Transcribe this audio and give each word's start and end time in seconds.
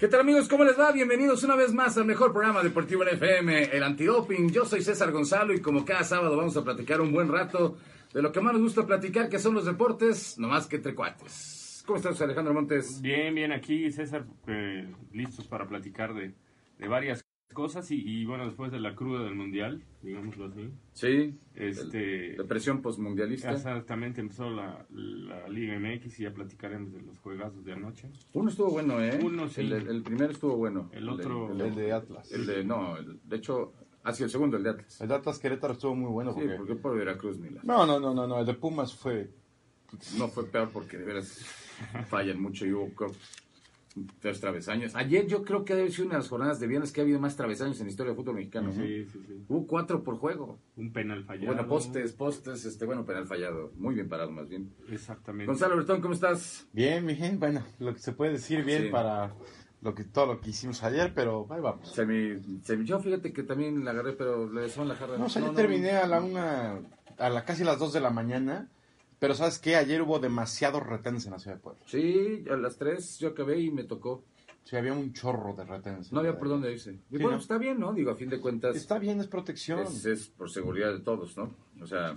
¿Qué 0.00 0.08
tal 0.08 0.20
amigos? 0.20 0.48
¿Cómo 0.48 0.64
les 0.64 0.80
va? 0.80 0.92
Bienvenidos 0.92 1.44
una 1.44 1.56
vez 1.56 1.74
más 1.74 1.98
al 1.98 2.06
mejor 2.06 2.32
programa 2.32 2.62
deportivo 2.62 3.02
en 3.02 3.10
FM, 3.16 3.64
el 3.64 3.82
Antidoping. 3.82 4.50
Yo 4.50 4.64
soy 4.64 4.80
César 4.80 5.12
Gonzalo 5.12 5.52
y 5.52 5.60
como 5.60 5.84
cada 5.84 6.04
sábado 6.04 6.38
vamos 6.38 6.56
a 6.56 6.64
platicar 6.64 7.02
un 7.02 7.12
buen 7.12 7.28
rato 7.28 7.76
de 8.14 8.22
lo 8.22 8.32
que 8.32 8.40
más 8.40 8.54
nos 8.54 8.62
gusta 8.62 8.86
platicar, 8.86 9.28
que 9.28 9.38
son 9.38 9.52
los 9.52 9.66
deportes, 9.66 10.38
no 10.38 10.48
más 10.48 10.66
que 10.66 10.76
entre 10.76 10.94
cuates. 10.94 11.84
¿Cómo 11.84 11.98
estás, 11.98 12.18
Alejandro 12.22 12.54
Montes? 12.54 13.02
Bien, 13.02 13.34
bien, 13.34 13.52
aquí 13.52 13.92
César, 13.92 14.24
eh, 14.46 14.90
listos 15.12 15.46
para 15.46 15.68
platicar 15.68 16.14
de, 16.14 16.32
de 16.78 16.88
varias 16.88 17.22
cosas 17.52 17.90
y, 17.90 17.96
y, 17.96 18.24
bueno, 18.24 18.46
después 18.46 18.72
de 18.72 18.80
la 18.80 18.94
cruda 18.94 19.24
del 19.24 19.34
Mundial, 19.34 19.82
digámoslo 20.02 20.46
así. 20.46 20.70
Sí, 20.92 21.38
este, 21.54 22.36
la 22.36 22.44
presión 22.44 22.80
postmundialista. 22.80 23.52
Exactamente, 23.52 24.20
empezó 24.20 24.50
la, 24.50 24.86
la, 24.90 25.48
Liga 25.48 25.78
MX 25.78 26.20
y 26.20 26.22
ya 26.24 26.32
platicaremos 26.32 26.92
de 26.92 27.02
los 27.02 27.18
juegazos 27.18 27.64
de 27.64 27.72
anoche. 27.72 28.08
Uno 28.32 28.50
estuvo 28.50 28.70
bueno, 28.70 29.02
¿eh? 29.02 29.18
Uno, 29.22 29.48
sí. 29.48 29.60
El, 29.60 29.72
el 29.72 30.02
primero 30.02 30.32
estuvo 30.32 30.56
bueno. 30.56 30.90
El 30.92 31.08
otro... 31.08 31.52
El 31.52 31.58
de, 31.58 31.68
el 31.68 31.74
de 31.74 31.92
Atlas. 31.92 32.32
El 32.32 32.46
de, 32.46 32.64
no, 32.64 32.96
el, 32.96 33.20
de 33.24 33.36
hecho, 33.36 33.72
ha 34.02 34.12
sido 34.12 34.26
el 34.26 34.30
segundo, 34.30 34.56
el 34.56 34.62
de 34.62 34.70
Atlas. 34.70 35.00
El 35.00 35.08
de 35.08 35.14
Atlas 35.14 35.38
Querétaro 35.38 35.72
estuvo 35.74 35.94
muy 35.94 36.10
bueno. 36.10 36.32
Sí, 36.32 36.40
Porque... 36.40 36.56
porque 36.56 36.74
por 36.76 36.96
Veracruz, 36.96 37.38
Mila. 37.38 37.60
No, 37.64 37.86
no, 37.86 37.98
no, 37.98 38.14
no, 38.14 38.26
no, 38.26 38.40
el 38.40 38.46
de 38.46 38.54
Pumas 38.54 38.94
fue... 38.94 39.30
No 40.16 40.28
fue 40.28 40.46
peor 40.46 40.70
porque 40.72 40.98
de 40.98 41.04
veras 41.04 41.44
fallan 42.08 42.40
mucho 42.40 42.64
y 42.64 42.72
hubo 42.72 42.94
tres 44.20 44.40
travesaños. 44.40 44.94
Ayer 44.94 45.26
yo 45.26 45.42
creo 45.44 45.64
que 45.64 45.74
debe 45.74 45.90
ser 45.90 46.04
una 46.06 46.14
de 46.14 46.20
las 46.20 46.28
jornadas 46.28 46.60
de 46.60 46.66
viernes 46.66 46.92
que 46.92 47.00
ha 47.00 47.04
habido 47.04 47.18
más 47.20 47.36
travesaños 47.36 47.78
en 47.80 47.86
la 47.86 47.90
historia 47.90 48.12
del 48.12 48.16
fútbol 48.22 48.36
mexicano. 48.36 48.68
¿no? 48.68 48.74
Sí, 48.74 49.04
sí, 49.06 49.20
sí. 49.26 49.44
Hubo 49.48 49.66
cuatro 49.66 50.02
por 50.04 50.16
juego. 50.18 50.58
Un 50.76 50.92
penal 50.92 51.24
fallado. 51.24 51.46
Bueno, 51.54 51.68
postes, 51.68 52.12
postes, 52.12 52.64
este, 52.64 52.84
bueno, 52.86 53.04
penal 53.04 53.26
fallado. 53.26 53.72
Muy 53.76 53.94
bien 53.94 54.08
parado, 54.08 54.30
más 54.30 54.48
bien. 54.48 54.72
Exactamente. 54.90 55.46
Gonzalo 55.46 55.76
Bertón, 55.76 56.00
¿cómo 56.00 56.14
estás? 56.14 56.68
Bien, 56.72 57.04
mi 57.04 57.16
gente, 57.16 57.38
bueno, 57.38 57.64
lo 57.80 57.92
que 57.92 58.00
se 58.00 58.12
puede 58.12 58.32
decir 58.32 58.64
bien 58.64 58.84
Sí. 58.84 58.88
para 58.90 59.34
lo 59.82 59.94
que 59.94 60.04
todo 60.04 60.26
lo 60.26 60.40
que 60.40 60.50
hicimos 60.50 60.82
ayer, 60.84 61.12
pero 61.14 61.46
ahí 61.50 61.60
vamos. 61.60 61.90
Semi, 61.92 62.38
semi- 62.62 62.84
yo 62.84 63.00
fíjate 63.00 63.32
que 63.32 63.42
también 63.42 63.82
la 63.84 63.92
agarré, 63.92 64.12
pero 64.12 64.50
le 64.52 64.68
son 64.68 64.86
la 64.88 64.94
jarra. 64.94 65.16
No, 65.18 65.24
o 65.24 65.28
sea, 65.30 65.40
yo 65.42 65.52
terminé 65.52 65.92
a 65.92 66.06
la 66.06 66.20
una, 66.20 66.78
a 67.18 67.28
la 67.30 67.44
casi 67.46 67.64
las 67.64 67.78
dos 67.78 67.92
de 67.94 68.00
la 68.00 68.10
mañana, 68.10 68.68
pero 69.20 69.34
¿sabes 69.34 69.58
qué? 69.60 69.76
Ayer 69.76 70.02
hubo 70.02 70.18
demasiados 70.18 70.84
retenes 70.84 71.26
en 71.26 71.32
la 71.32 71.38
ciudad 71.38 71.56
de 71.56 71.62
Puebla. 71.62 71.80
Sí, 71.86 72.44
a 72.50 72.56
las 72.56 72.76
tres 72.76 73.18
yo 73.20 73.28
acabé 73.28 73.60
y 73.60 73.70
me 73.70 73.84
tocó. 73.84 74.24
Sí, 74.64 74.76
había 74.76 74.92
un 74.92 75.12
chorro 75.12 75.54
de 75.54 75.64
retenes. 75.64 76.10
No 76.12 76.20
había 76.20 76.38
por 76.38 76.48
dónde 76.48 76.72
irse. 76.72 76.98
Y 77.10 77.16
bueno, 77.18 77.32
¿no? 77.32 77.36
está 77.38 77.56
bien, 77.58 77.78
¿no? 77.78 77.92
Digo, 77.92 78.10
a 78.10 78.16
fin 78.16 78.28
de 78.28 78.40
cuentas. 78.40 78.74
Está 78.76 78.98
bien, 78.98 79.20
es 79.20 79.26
protección. 79.28 79.80
es, 79.80 80.04
es 80.04 80.26
por 80.28 80.50
seguridad 80.50 80.92
de 80.92 81.00
todos, 81.00 81.36
¿no? 81.36 81.54
O 81.80 81.86
sea, 81.86 82.14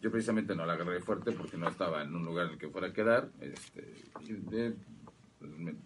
yo 0.00 0.10
precisamente 0.10 0.54
no 0.54 0.64
la 0.66 0.74
agarré 0.74 1.00
fuerte 1.00 1.32
porque 1.32 1.56
no 1.56 1.68
estaba 1.68 2.02
en 2.02 2.14
un 2.14 2.24
lugar 2.24 2.46
en 2.46 2.52
el 2.52 2.58
que 2.58 2.68
fuera 2.68 2.88
a 2.88 2.92
quedar. 2.92 3.30
Este, 3.40 3.94
y 4.20 4.32
de, 4.32 4.74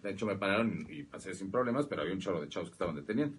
hecho, 0.03 0.25
me 0.25 0.35
pararon 0.35 0.85
y 0.89 1.03
pasé 1.03 1.33
sin 1.33 1.51
problemas, 1.51 1.85
pero 1.87 2.01
había 2.01 2.13
un 2.13 2.19
chorro 2.19 2.41
de 2.41 2.49
chavos 2.49 2.69
que 2.69 2.73
estaban 2.73 2.95
deteniendo. 2.95 3.37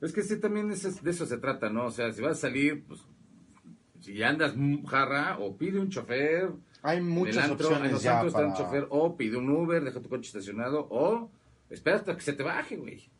Es 0.00 0.12
que 0.12 0.22
sí, 0.22 0.38
también 0.38 0.70
es- 0.70 1.02
de 1.02 1.10
eso 1.10 1.26
se 1.26 1.38
trata, 1.38 1.70
¿no? 1.70 1.86
O 1.86 1.90
sea, 1.90 2.12
si 2.12 2.20
vas 2.20 2.32
a 2.38 2.40
salir, 2.42 2.84
pues, 2.86 3.00
si 4.04 4.22
andas 4.22 4.54
mm, 4.54 4.84
jarra, 4.84 5.38
o 5.38 5.56
pide 5.56 5.80
un 5.80 5.88
chofer. 5.88 6.50
Hay 6.82 6.98
en 6.98 7.08
muchas 7.08 7.36
el 7.36 7.50
antro, 7.52 7.68
en 7.68 7.72
opciones 7.72 7.92
los 7.92 8.02
ya 8.02 8.20
antros 8.20 8.28
está 8.28 8.38
para... 8.38 8.48
un 8.48 8.54
chofer, 8.54 8.86
o 8.90 9.16
pide 9.16 9.38
un 9.38 9.48
Uber, 9.48 9.82
deja 9.82 10.00
tu 10.00 10.10
coche 10.10 10.26
estacionado, 10.26 10.86
o 10.90 11.30
espera 11.70 11.96
hasta 11.96 12.14
que 12.14 12.20
se 12.20 12.34
te 12.34 12.42
baje, 12.42 12.76
güey. 12.76 13.10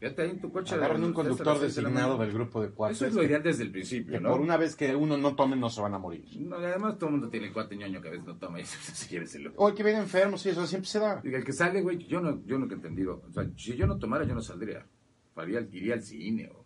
Quédate 0.00 0.22
ahí 0.22 0.30
en 0.30 0.40
tu 0.40 0.50
coche. 0.50 0.74
Agarran 0.74 1.04
un 1.04 1.12
conductor 1.12 1.60
designado 1.60 2.18
del 2.18 2.32
grupo 2.32 2.60
de 2.60 2.70
cuates. 2.70 2.96
Eso 2.96 3.06
es 3.06 3.14
lo 3.14 3.22
ideal 3.22 3.42
desde 3.44 3.62
el 3.62 3.70
principio, 3.70 4.14
que 4.14 4.20
¿no? 4.20 4.30
por 4.30 4.40
una 4.40 4.56
vez 4.56 4.74
que 4.74 4.94
uno 4.96 5.16
no 5.16 5.36
tome 5.36 5.54
no 5.54 5.70
se 5.70 5.80
van 5.80 5.94
a 5.94 5.98
morir. 5.98 6.24
No, 6.40 6.60
y 6.60 6.64
además 6.64 6.98
todo 6.98 7.06
el 7.06 7.12
mundo 7.12 7.28
tiene 7.28 7.52
cuate 7.52 7.76
ñoño 7.76 8.02
que 8.02 8.08
a 8.08 8.10
veces 8.10 8.26
no 8.26 8.36
toma 8.36 8.58
eso, 8.60 8.76
si 8.92 9.08
lléveselo. 9.08 9.52
O 9.56 9.68
el 9.68 9.74
que 9.76 9.84
viene 9.84 10.00
enfermo, 10.00 10.36
sí, 10.36 10.48
eso 10.48 10.66
siempre 10.66 10.88
se 10.88 10.98
da. 10.98 11.20
Diga, 11.22 11.38
el 11.38 11.44
que 11.44 11.52
sale, 11.52 11.80
güey, 11.80 12.04
yo 12.06 12.20
no, 12.20 12.44
yo 12.44 12.58
nunca 12.58 12.74
he 12.74 12.76
entendido. 12.76 13.22
O 13.28 13.32
sea, 13.32 13.48
si 13.56 13.76
yo 13.76 13.86
no 13.86 13.96
tomara, 13.96 14.24
yo 14.24 14.34
no 14.34 14.42
saldría. 14.42 14.84
Faría, 15.32 15.60
iría 15.72 15.94
al 15.94 16.02
cine 16.02 16.50
o... 16.52 16.63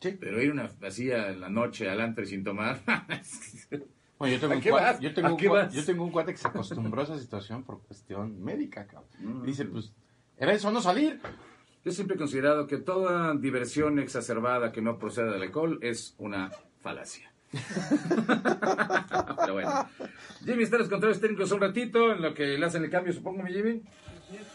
Sí. 0.00 0.16
Pero 0.18 0.42
ir 0.42 0.50
una, 0.50 0.70
así 0.82 1.12
a 1.12 1.30
la 1.32 1.48
noche 1.48 1.88
al 1.88 2.00
antro 2.00 2.24
y 2.24 2.26
sin 2.26 2.44
tomar... 2.44 2.80
Bueno, 4.20 4.34
yo 4.34 4.40
tengo, 4.40 4.52
¿A 4.52 4.56
un 4.56 4.62
qué 4.62 4.68
cuate, 4.68 4.84
vas? 4.84 5.00
yo, 5.00 5.14
tengo 5.14 5.28
¿A 5.28 5.32
un 5.32 5.38
cuate, 5.38 5.74
yo 5.74 5.84
tengo 5.86 6.04
un 6.04 6.10
cuate 6.10 6.32
que 6.32 6.36
se 6.36 6.46
acostumbró 6.46 7.00
a 7.00 7.04
esa 7.04 7.18
situación 7.18 7.64
por 7.64 7.80
cuestión 7.80 8.38
médica, 8.44 8.86
cabrón. 8.86 9.08
Mm. 9.18 9.46
Dice, 9.46 9.64
pues, 9.64 9.94
era 10.36 10.52
eso, 10.52 10.70
no 10.70 10.82
salir. 10.82 11.18
Yo 11.86 11.90
siempre 11.90 12.16
he 12.16 12.18
considerado 12.18 12.66
que 12.66 12.76
toda 12.76 13.34
diversión 13.34 13.98
exacerbada 13.98 14.72
que 14.72 14.82
no 14.82 14.98
proceda 14.98 15.32
del 15.32 15.40
alcohol 15.40 15.78
es 15.80 16.14
una 16.18 16.50
falacia. 16.82 17.32
Pero 19.40 19.54
bueno. 19.54 19.88
Jimmy 20.44 20.64
está 20.64 20.76
en 20.76 20.80
los 20.80 20.90
controles 20.90 21.18
técnicos 21.18 21.50
un 21.52 21.60
ratito, 21.60 22.12
en 22.12 22.20
lo 22.20 22.34
que 22.34 22.58
le 22.58 22.66
hacen 22.66 22.84
el 22.84 22.90
cambio, 22.90 23.14
supongo, 23.14 23.42
mi 23.42 23.54
Jimmy. 23.54 23.82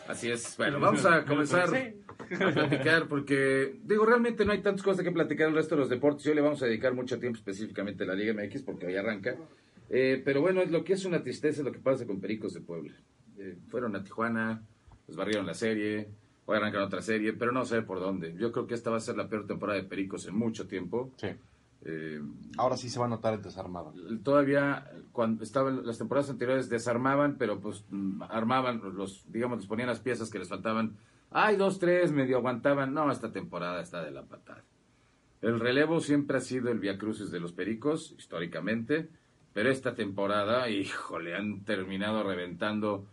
Así 0.07 0.29
es. 0.31 0.55
Bueno, 0.57 0.79
vamos 0.79 1.05
a 1.05 1.25
comenzar 1.25 1.69
a 1.69 2.51
platicar 2.53 3.07
porque, 3.07 3.79
digo, 3.83 4.05
realmente 4.05 4.45
no 4.45 4.51
hay 4.51 4.61
tantas 4.61 4.83
cosas 4.83 5.03
que 5.03 5.11
platicar 5.11 5.49
el 5.49 5.55
resto 5.55 5.75
de 5.75 5.81
los 5.81 5.89
deportes. 5.89 6.25
Hoy 6.27 6.35
le 6.35 6.41
vamos 6.41 6.61
a 6.61 6.65
dedicar 6.65 6.93
mucho 6.93 7.19
tiempo 7.19 7.37
específicamente 7.37 8.03
a 8.03 8.07
la 8.07 8.13
Liga 8.15 8.33
MX 8.33 8.61
porque 8.63 8.87
hoy 8.87 8.95
arranca. 8.95 9.35
Eh, 9.89 10.21
pero 10.23 10.41
bueno, 10.41 10.63
lo 10.65 10.83
que 10.83 10.93
es 10.93 11.05
una 11.05 11.21
tristeza 11.21 11.61
es 11.61 11.65
lo 11.65 11.71
que 11.71 11.79
pasa 11.79 12.05
con 12.05 12.19
Pericos 12.19 12.53
de 12.53 12.61
Puebla. 12.61 12.93
Eh, 13.37 13.57
fueron 13.67 13.95
a 13.95 14.03
Tijuana, 14.03 14.63
los 15.07 15.17
barrieron 15.17 15.45
la 15.45 15.53
serie, 15.53 16.07
hoy 16.45 16.57
arrancan 16.57 16.81
otra 16.83 17.01
serie, 17.01 17.33
pero 17.33 17.51
no 17.51 17.65
sé 17.65 17.81
por 17.81 17.99
dónde. 17.99 18.33
Yo 18.37 18.51
creo 18.51 18.65
que 18.67 18.73
esta 18.73 18.89
va 18.89 18.97
a 18.97 19.01
ser 19.01 19.17
la 19.17 19.27
peor 19.27 19.45
temporada 19.45 19.79
de 19.79 19.85
Pericos 19.87 20.25
en 20.27 20.35
mucho 20.35 20.67
tiempo. 20.67 21.11
Sí. 21.17 21.27
Eh, 21.87 22.19
Ahora 22.57 22.77
sí 22.77 22.89
se 22.89 22.97
va 22.99 23.05
a 23.05 23.09
notar 23.09 23.35
el 23.35 23.41
desarmado. 23.43 23.93
todavía 24.23 24.89
cuando 25.15 25.43
estaban 25.43 25.85
las 25.85 25.97
temporadas 25.97 26.29
anteriores 26.29 26.69
desarmaban, 26.69 27.37
pero 27.37 27.59
pues 27.59 27.85
mm, 27.89 28.21
armaban 28.29 28.81
los, 28.95 29.23
digamos, 29.31 29.59
les 29.59 29.67
ponían 29.67 29.87
las 29.87 30.01
piezas 30.01 30.29
que 30.29 30.37
les 30.37 30.49
faltaban. 30.49 30.97
Ay, 31.31 31.55
dos, 31.55 31.79
tres, 31.79 32.11
medio 32.11 32.37
aguantaban. 32.37 32.93
No, 32.93 33.09
esta 33.11 33.31
temporada 33.31 33.81
está 33.81 34.03
de 34.03 34.11
la 34.11 34.23
patada. 34.23 34.63
El 35.41 35.59
relevo 35.59 35.99
siempre 36.01 36.37
ha 36.37 36.41
sido 36.41 36.69
el 36.69 36.79
Via 36.79 36.97
Crucis 36.97 37.31
de 37.31 37.39
los 37.39 37.53
Pericos, 37.53 38.13
históricamente, 38.17 39.09
pero 39.53 39.69
esta 39.69 39.95
temporada, 39.95 40.69
híjole, 40.69 41.35
han 41.35 41.63
terminado 41.63 42.23
reventando 42.23 43.05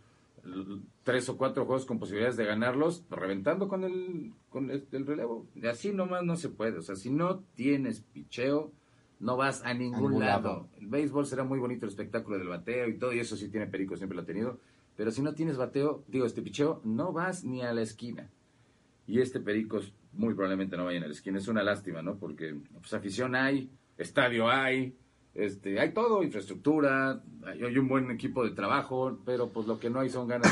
tres 1.03 1.29
o 1.29 1.37
cuatro 1.37 1.65
juegos 1.65 1.85
con 1.85 1.99
posibilidades 1.99 2.35
de 2.35 2.45
ganarlos, 2.45 3.03
reventando 3.09 3.67
con 3.67 3.83
el, 3.85 4.33
con 4.49 4.69
el, 4.69 4.85
el 4.91 5.07
relevo. 5.07 5.47
Así 5.69 5.93
nomás 5.93 6.23
no 6.23 6.35
se 6.35 6.49
puede. 6.49 6.79
O 6.79 6.81
sea, 6.81 6.95
si 6.95 7.09
no 7.09 7.39
tienes 7.55 8.01
picheo, 8.01 8.71
no 9.23 9.37
vas 9.37 9.63
a 9.63 9.73
ningún, 9.73 10.11
ningún 10.11 10.25
lado. 10.25 10.49
lado. 10.49 10.67
El 10.79 10.87
béisbol 10.87 11.25
será 11.25 11.43
muy 11.45 11.57
bonito 11.57 11.85
el 11.85 11.91
espectáculo 11.91 12.37
del 12.37 12.49
bateo 12.49 12.89
y 12.89 12.97
todo, 12.97 13.13
y 13.13 13.19
eso 13.19 13.37
sí 13.37 13.47
tiene 13.47 13.67
Perico, 13.67 13.95
siempre 13.95 14.17
lo 14.17 14.23
ha 14.23 14.25
tenido. 14.25 14.59
Pero 14.97 15.11
si 15.11 15.21
no 15.21 15.33
tienes 15.33 15.57
bateo, 15.57 16.03
digo, 16.07 16.25
este 16.25 16.41
picheo, 16.41 16.81
no 16.83 17.13
vas 17.13 17.45
ni 17.45 17.61
a 17.61 17.73
la 17.73 17.81
esquina. 17.81 18.29
Y 19.07 19.21
este 19.21 19.39
Pericos 19.39 19.93
muy 20.11 20.33
probablemente 20.33 20.75
no 20.75 20.85
vaya 20.85 20.99
a 20.99 21.07
la 21.07 21.13
esquina. 21.13 21.37
Es 21.37 21.47
una 21.47 21.63
lástima, 21.63 22.01
¿no? 22.01 22.15
Porque 22.15 22.55
pues, 22.79 22.93
afición 22.93 23.33
hay, 23.33 23.69
estadio 23.97 24.49
hay, 24.49 24.93
este, 25.33 25.79
hay 25.79 25.93
todo, 25.93 26.21
infraestructura, 26.21 27.23
hay, 27.45 27.63
hay 27.63 27.77
un 27.77 27.87
buen 27.87 28.11
equipo 28.11 28.43
de 28.43 28.51
trabajo, 28.51 29.17
pero 29.25 29.49
pues 29.49 29.67
lo 29.67 29.79
que 29.79 29.89
no 29.89 30.01
hay 30.01 30.09
son 30.09 30.27
ganas 30.27 30.51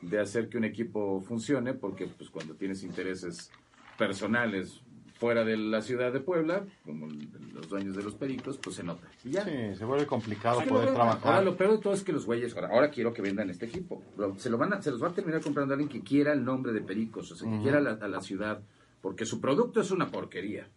de, 0.00 0.08
de 0.08 0.20
hacer 0.20 0.48
que 0.48 0.56
un 0.56 0.64
equipo 0.64 1.20
funcione, 1.20 1.74
porque 1.74 2.06
pues 2.06 2.30
cuando 2.30 2.54
tienes 2.54 2.82
intereses 2.82 3.50
personales 3.98 4.80
fuera 5.18 5.44
de 5.44 5.56
la 5.56 5.82
ciudad 5.82 6.12
de 6.12 6.20
Puebla, 6.20 6.64
como 6.84 7.08
los 7.52 7.68
dueños 7.68 7.96
de 7.96 8.02
los 8.04 8.14
Pericos, 8.14 8.58
pues 8.58 8.76
se 8.76 8.82
nota. 8.84 9.06
Y 9.24 9.30
ya. 9.30 9.44
Sí, 9.44 9.76
se 9.76 9.84
vuelve 9.84 10.06
complicado 10.06 10.60
que 10.60 10.66
poder 10.68 10.94
trabajar. 10.94 11.32
Ahora 11.32 11.42
lo 11.42 11.56
peor 11.56 11.72
de 11.72 11.78
todo 11.78 11.92
es 11.92 12.02
que 12.04 12.12
los 12.12 12.24
güeyes, 12.24 12.54
ahora, 12.54 12.68
ahora 12.72 12.90
quiero 12.90 13.12
que 13.12 13.20
vendan 13.22 13.50
este 13.50 13.66
equipo. 13.66 14.02
Se, 14.36 14.48
lo 14.48 14.58
van 14.58 14.72
a, 14.74 14.82
se 14.82 14.90
los 14.90 15.02
va 15.02 15.08
a 15.08 15.12
terminar 15.12 15.40
comprando 15.40 15.74
alguien 15.74 15.88
que 15.90 16.02
quiera 16.02 16.32
el 16.32 16.44
nombre 16.44 16.72
de 16.72 16.80
Pericos, 16.80 17.32
o 17.32 17.36
sea, 17.36 17.50
que 17.50 17.60
quiera 17.62 17.80
la- 17.80 17.98
a 18.00 18.08
la 18.08 18.20
ciudad, 18.20 18.60
porque 19.02 19.26
su 19.26 19.40
producto 19.40 19.80
es 19.80 19.90
una 19.90 20.08
porquería. 20.10 20.68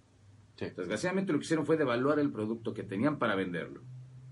Sí. 0.58 0.66
Desgraciadamente 0.76 1.32
lo 1.34 1.40
que 1.40 1.46
hicieron 1.46 1.66
fue 1.66 1.78
devaluar 1.78 2.20
el 2.20 2.32
producto 2.32 2.74
que 2.74 2.84
tenían 2.84 3.18
para 3.18 3.36
venderlo. 3.36 3.82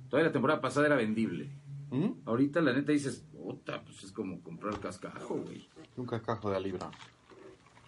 Toda 0.09 0.23
la 0.23 0.31
temporada 0.31 0.59
pasada 0.61 0.87
era 0.87 0.95
vendible. 0.95 1.49
¿Mm? 1.91 2.09
Ahorita 2.25 2.61
la 2.61 2.73
neta 2.73 2.91
dices, 2.91 3.23
puta, 3.31 3.81
pues 3.83 4.03
es 4.03 4.11
como 4.11 4.41
comprar 4.41 4.79
cascajo, 4.79 5.35
güey. 5.37 5.67
Un 5.97 6.05
cascajo 6.05 6.49
de 6.51 6.57
a 6.57 6.59
libra. 6.59 6.89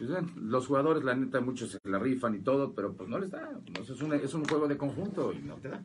Pues, 0.07 0.36
los 0.36 0.68
jugadores, 0.68 1.03
la 1.03 1.15
neta, 1.15 1.42
muchos 1.42 1.71
se 1.71 1.80
la 1.83 2.00
rifan 2.00 2.36
y 2.36 2.39
todo, 2.39 2.74
pero 2.74 2.94
pues 2.94 3.07
no 3.09 3.19
les 3.19 3.30
da. 3.31 3.51
No, 3.51 3.81
es, 3.81 4.01
una- 4.01 4.15
es 4.15 4.33
un 4.33 4.45
juego 4.45 4.68
de 4.68 4.77
conjunto 4.77 5.31
y 5.33 5.39
no 5.39 5.56
te 5.56 5.69
da. 5.69 5.83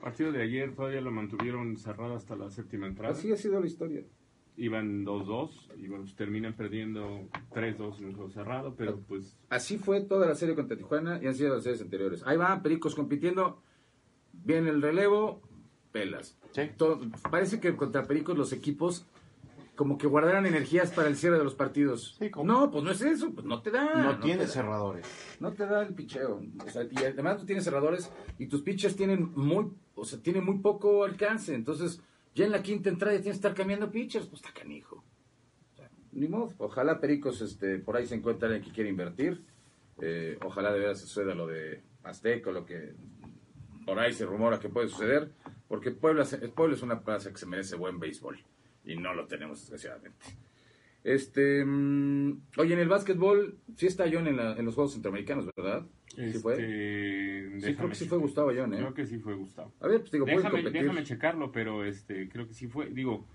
partido 0.00 0.32
de 0.32 0.42
ayer 0.42 0.74
todavía 0.74 1.00
lo 1.00 1.12
mantuvieron 1.12 1.76
cerrado 1.76 2.16
hasta 2.16 2.34
la 2.34 2.50
séptima 2.50 2.86
entrada. 2.88 3.12
Así 3.14 3.30
ha 3.32 3.36
sido 3.36 3.60
la 3.60 3.66
historia. 3.66 4.02
iban 4.56 5.04
2-2 5.04 5.70
y 5.78 5.86
bueno, 5.88 6.04
pues 6.04 6.14
terminan 6.16 6.54
perdiendo 6.54 7.28
3-2 7.54 7.98
en 8.00 8.04
un 8.06 8.12
juego 8.14 8.30
cerrado, 8.30 8.74
pero 8.76 8.98
pues 9.00 9.34
Así 9.48 9.78
fue 9.78 10.00
toda 10.02 10.26
la 10.26 10.34
serie 10.34 10.54
contra 10.54 10.76
Tijuana 10.76 11.18
y 11.22 11.26
han 11.26 11.34
sido 11.34 11.54
las 11.54 11.62
series 11.62 11.80
anteriores. 11.82 12.22
Ahí 12.26 12.36
van 12.36 12.62
Pericos 12.62 12.94
compitiendo, 12.94 13.62
viene 14.32 14.70
el 14.70 14.82
relevo, 14.82 15.40
pelas. 15.92 16.36
Sí. 16.50 16.62
Todo- 16.76 17.00
parece 17.30 17.60
que 17.60 17.74
contra 17.76 18.02
Pericos 18.04 18.36
los 18.36 18.52
equipos 18.52 19.06
como 19.76 19.96
que 19.98 20.06
guardaran 20.06 20.44
energías 20.46 20.90
para 20.90 21.08
el 21.08 21.16
cierre 21.16 21.38
de 21.38 21.44
los 21.44 21.54
partidos. 21.54 22.16
Sí, 22.18 22.30
¿cómo? 22.30 22.52
No, 22.52 22.70
pues 22.70 22.84
no 22.84 22.90
es 22.90 23.00
eso, 23.00 23.32
pues 23.32 23.46
no 23.46 23.62
te 23.62 23.70
da. 23.70 24.02
no 24.02 24.18
tiene 24.20 24.40
te 24.42 24.46
da. 24.46 24.52
cerradores. 24.52 25.06
No 25.40 25.52
te 25.52 25.64
da 25.66 25.82
el 25.82 25.94
picheo. 25.94 26.42
O 26.66 26.70
sea, 26.70 26.84
y 26.84 26.96
además 27.04 27.38
tú 27.38 27.46
tienes 27.46 27.64
cerradores 27.64 28.10
y 28.38 28.46
tus 28.46 28.62
pitchers 28.62 28.96
tienen 28.96 29.32
muy, 29.34 29.72
o 29.94 30.04
sea, 30.04 30.20
tienen 30.20 30.44
muy 30.44 30.58
poco 30.58 31.04
alcance. 31.04 31.54
Entonces, 31.54 32.00
ya 32.34 32.44
en 32.44 32.52
la 32.52 32.62
quinta 32.62 32.90
entrada 32.90 33.14
ya 33.16 33.22
tienes 33.22 33.36
que 33.40 33.46
estar 33.48 33.54
cambiando 33.54 33.90
pitchers. 33.90 34.26
Pues 34.26 34.42
está 34.42 34.52
canijo. 34.58 35.02
O 35.72 35.76
sea, 35.76 35.90
ni 36.12 36.28
modo. 36.28 36.52
Ojalá 36.58 37.00
Pericos 37.00 37.40
este, 37.40 37.78
por 37.78 37.96
ahí 37.96 38.06
se 38.06 38.14
encuentre 38.14 38.48
alguien 38.48 38.64
que 38.64 38.72
quiera 38.72 38.90
invertir. 38.90 39.42
Eh, 40.00 40.38
ojalá 40.44 40.72
de 40.72 40.80
veras 40.80 41.00
suceda 41.00 41.34
lo 41.34 41.46
de 41.46 41.82
Azteca, 42.02 42.50
lo 42.50 42.64
que 42.66 42.94
por 43.86 43.98
ahí 43.98 44.12
se 44.12 44.26
rumora 44.26 44.60
que 44.60 44.68
puede 44.68 44.88
suceder. 44.88 45.32
Porque 45.68 45.90
Puebla, 45.92 46.24
se- 46.26 46.38
Puebla 46.48 46.76
es 46.76 46.82
una 46.82 47.00
plaza 47.00 47.30
que 47.30 47.38
se 47.38 47.46
merece 47.46 47.76
buen 47.76 47.98
béisbol. 47.98 48.38
Y 48.84 48.96
no 48.96 49.14
lo 49.14 49.26
tenemos, 49.26 49.60
desgraciadamente. 49.60 50.18
Este, 51.04 51.64
mm, 51.64 52.42
oye, 52.58 52.74
en 52.74 52.80
el 52.80 52.88
básquetbol 52.88 53.58
sí 53.76 53.86
está 53.86 54.04
John 54.12 54.28
en, 54.28 54.36
la- 54.36 54.56
en 54.56 54.64
los 54.64 54.74
Juegos 54.74 54.92
Centroamericanos, 54.92 55.48
¿verdad? 55.56 55.84
Sí 56.14 56.20
este, 56.22 56.38
fue. 56.40 56.56
Sí, 57.60 57.74
creo 57.74 57.88
que 57.88 57.94
sí 57.94 58.06
fue 58.06 58.18
Gustavo 58.18 58.50
Ayón, 58.50 58.74
¿eh? 58.74 58.78
Creo 58.78 58.94
que 58.94 59.06
sí 59.06 59.18
fue 59.18 59.34
Gustavo. 59.34 59.72
A 59.80 59.88
ver, 59.88 60.00
pues 60.00 60.12
digo, 60.12 60.26
Déjame, 60.26 61.02
checarlo, 61.04 61.50
pero 61.50 61.84
este 61.84 62.28
creo 62.28 62.46
que 62.46 62.54
sí 62.54 62.68
fue. 62.68 62.86
Digo, 62.90 63.26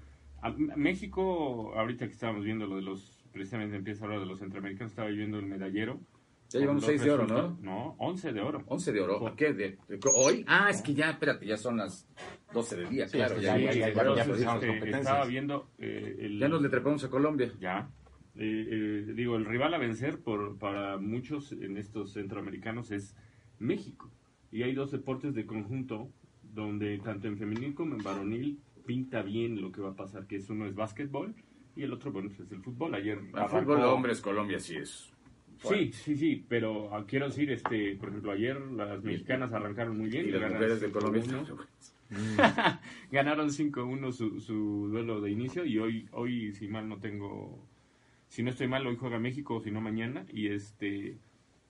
a- 0.42 0.52
México, 0.52 1.74
ahorita 1.76 2.06
que 2.08 2.14
estábamos 2.14 2.46
viendo 2.46 2.68
lo 2.68 2.78
de 2.78 2.84
los, 2.84 3.24
precisamente 3.34 3.76
empieza 3.76 4.04
a 4.04 4.06
hablar 4.06 4.22
de 4.22 4.28
los 4.28 4.40
centroamericanos, 4.40 4.92
estaba 4.92 5.10
viendo 5.10 5.40
el 5.40 5.46
medallero. 5.46 6.00
Ya 6.50 6.60
llevamos 6.62 6.84
Con 6.86 6.90
seis 6.90 7.02
dos 7.02 7.08
de 7.08 7.14
oro, 7.14 7.28
¿no? 7.28 7.58
No, 7.62 7.96
11 8.00 8.32
de 8.34 8.42
oro. 8.42 8.64
11 8.68 8.92
de 8.94 9.02
oro. 9.02 9.28
¿A 9.28 9.36
qué? 9.36 9.54
¿De, 9.54 9.78
de- 9.88 10.00
¿Hoy? 10.16 10.46
Ah, 10.48 10.70
es 10.70 10.82
que 10.82 10.94
ya, 10.94 11.10
espérate, 11.12 11.46
ya 11.46 11.58
son 11.58 11.78
las 11.78 12.08
12 12.54 12.78
del 12.78 12.90
día, 12.90 13.08
Sí, 13.08 13.18
claro. 13.18 13.36
sí, 13.36 13.42
ya, 13.42 13.58
ya- 13.58 13.72
ya, 13.72 13.90
ya- 13.90 13.94
ya- 14.16 14.24
Este, 14.24 14.90
estaba 14.92 15.26
viendo 15.26 15.70
eh, 15.78 16.16
el, 16.22 16.40
ya 16.40 16.48
nos 16.48 16.62
le 16.62 16.70
trepamos 16.70 17.04
a 17.04 17.10
Colombia. 17.10 17.52
Ya. 17.60 17.90
Eh, 18.36 18.68
eh, 19.10 19.14
digo, 19.14 19.36
el 19.36 19.46
rival 19.46 19.74
a 19.74 19.78
vencer 19.78 20.20
por, 20.20 20.58
para 20.58 20.98
muchos 20.98 21.52
en 21.52 21.76
estos 21.76 22.14
centroamericanos 22.14 22.92
es 22.92 23.16
México. 23.60 24.10
Y 24.52 24.64
hay 24.64 24.74
dos 24.74 24.92
deportes 24.92 25.34
de 25.34 25.46
conjunto 25.46 26.10
donde 26.44 26.98
tanto 27.00 27.28
en 27.28 27.38
femenil 27.38 27.74
como 27.76 27.96
en 27.96 28.04
varonil 28.04 28.60
pinta 28.86 29.22
bien 29.22 29.60
lo 29.62 29.72
que 29.72 29.82
va 29.82 29.90
a 29.90 29.96
pasar, 29.96 30.28
que 30.28 30.38
es 30.38 30.50
uno 30.50 30.66
es 30.66 30.76
básquetbol 30.76 31.36
y 31.76 31.84
el 31.84 31.92
otro, 31.92 32.12
bueno, 32.12 32.30
pues 32.30 32.42
es 32.48 32.52
el 32.54 32.62
fútbol. 32.62 32.96
Ayer 32.96 33.20
arrancó- 33.34 33.60
fútbol 33.60 33.78
de 33.80 33.84
hombres, 33.86 34.22
Colombia 34.22 34.60
sí 34.60 34.78
es. 34.78 35.12
Sí, 35.64 35.92
sí, 35.94 36.16
sí, 36.16 36.46
pero 36.48 36.94
ah, 36.96 37.06
quiero 37.08 37.28
decir, 37.28 37.52
este, 37.52 37.96
por 37.96 38.10
ejemplo, 38.10 38.32
ayer 38.32 38.60
las 38.60 39.04
mexicanas 39.04 39.52
arrancaron 39.54 39.98
muy 39.98 40.10
bien. 40.10 40.28
Y 40.28 40.32
las 40.32 40.42
ganaron 40.42 40.58
mujeres 40.62 40.82
de 40.82 40.88
5-1. 40.90 40.92
Colombia. 40.94 41.24
Ganaron 43.12 43.50
5-1 43.50 44.12
su, 44.12 44.40
su 44.40 44.88
duelo 44.90 45.20
de 45.22 45.32
inicio 45.32 45.66
y 45.66 45.78
hoy, 45.80 46.08
hoy 46.12 46.54
si 46.54 46.68
mal 46.68 46.88
no 46.88 47.00
tengo, 47.00 47.58
si 48.30 48.44
no 48.44 48.50
estoy 48.52 48.68
mal, 48.68 48.86
hoy 48.88 48.96
juega 48.98 49.20
México, 49.20 49.62
si 49.62 49.72
no 49.72 49.82
mañana. 49.82 50.26
Y 50.32 50.48
este 50.48 51.18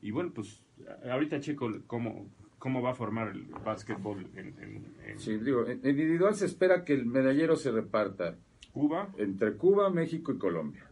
y 0.02 0.12
bueno, 0.12 0.32
pues 0.34 0.62
ahorita 1.10 1.40
checo 1.40 1.72
cómo, 1.88 2.30
cómo 2.60 2.82
va 2.84 2.92
a 2.92 2.96
formar 2.96 3.30
el 3.30 3.46
básquetbol 3.66 4.28
en, 4.36 4.48
en- 4.62 4.86
en 5.08 5.20
Sí, 5.20 5.38
digo, 5.38 5.66
en 5.68 5.80
individual 5.84 6.36
se 6.36 6.46
espera 6.46 6.84
que 6.86 6.94
el 6.94 7.06
medallero 7.08 7.56
se 7.56 7.72
reparta 7.72 8.36
Cuba. 8.74 9.12
entre 9.18 9.54
Cuba, 9.54 9.90
México 9.90 10.32
y 10.34 10.38
Colombia. 10.38 10.84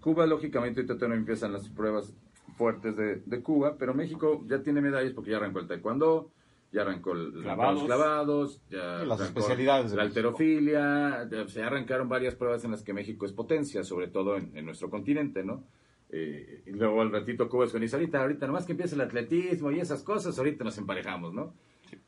Cuba, 0.00 0.26
lógicamente, 0.26 0.80
ahorita 0.80 0.94
todavía 0.94 1.16
no 1.16 1.20
empiezan 1.20 1.52
las 1.52 1.68
pruebas 1.68 2.14
fuertes 2.56 2.96
de, 2.96 3.16
de 3.24 3.42
Cuba, 3.42 3.76
pero 3.78 3.94
México 3.94 4.42
ya 4.46 4.62
tiene 4.62 4.80
medallas 4.80 5.12
porque 5.12 5.30
ya 5.30 5.36
arrancó 5.38 5.58
el 5.60 5.66
taekwondo, 5.68 6.30
ya 6.72 6.82
arrancó 6.82 7.12
el 7.12 7.32
Clavados. 7.42 7.74
los 7.74 7.84
clavados, 7.84 8.60
ya 8.70 8.78
las 9.04 9.20
arrancó 9.20 9.40
especialidades 9.40 9.90
de 9.92 9.96
la 9.96 10.02
alterofilia, 10.04 11.28
ya 11.30 11.46
se 11.48 11.62
arrancaron 11.62 12.08
varias 12.08 12.34
pruebas 12.34 12.64
en 12.64 12.70
las 12.72 12.82
que 12.82 12.92
México 12.92 13.26
es 13.26 13.32
potencia, 13.32 13.84
sobre 13.84 14.08
todo 14.08 14.36
en, 14.36 14.56
en 14.56 14.64
nuestro 14.66 14.90
continente, 14.90 15.44
¿no? 15.44 15.62
Eh, 16.10 16.62
y 16.66 16.70
luego 16.70 17.00
al 17.02 17.10
ratito 17.10 17.48
Cuba 17.48 17.64
es 17.64 17.72
con 17.72 17.82
ahorita, 17.82 18.20
ahorita, 18.20 18.46
nomás 18.46 18.66
que 18.66 18.72
empiece 18.72 18.94
el 18.94 19.00
atletismo 19.00 19.70
y 19.72 19.80
esas 19.80 20.02
cosas, 20.02 20.38
ahorita 20.38 20.62
nos 20.64 20.78
emparejamos, 20.78 21.32
¿no? 21.34 21.52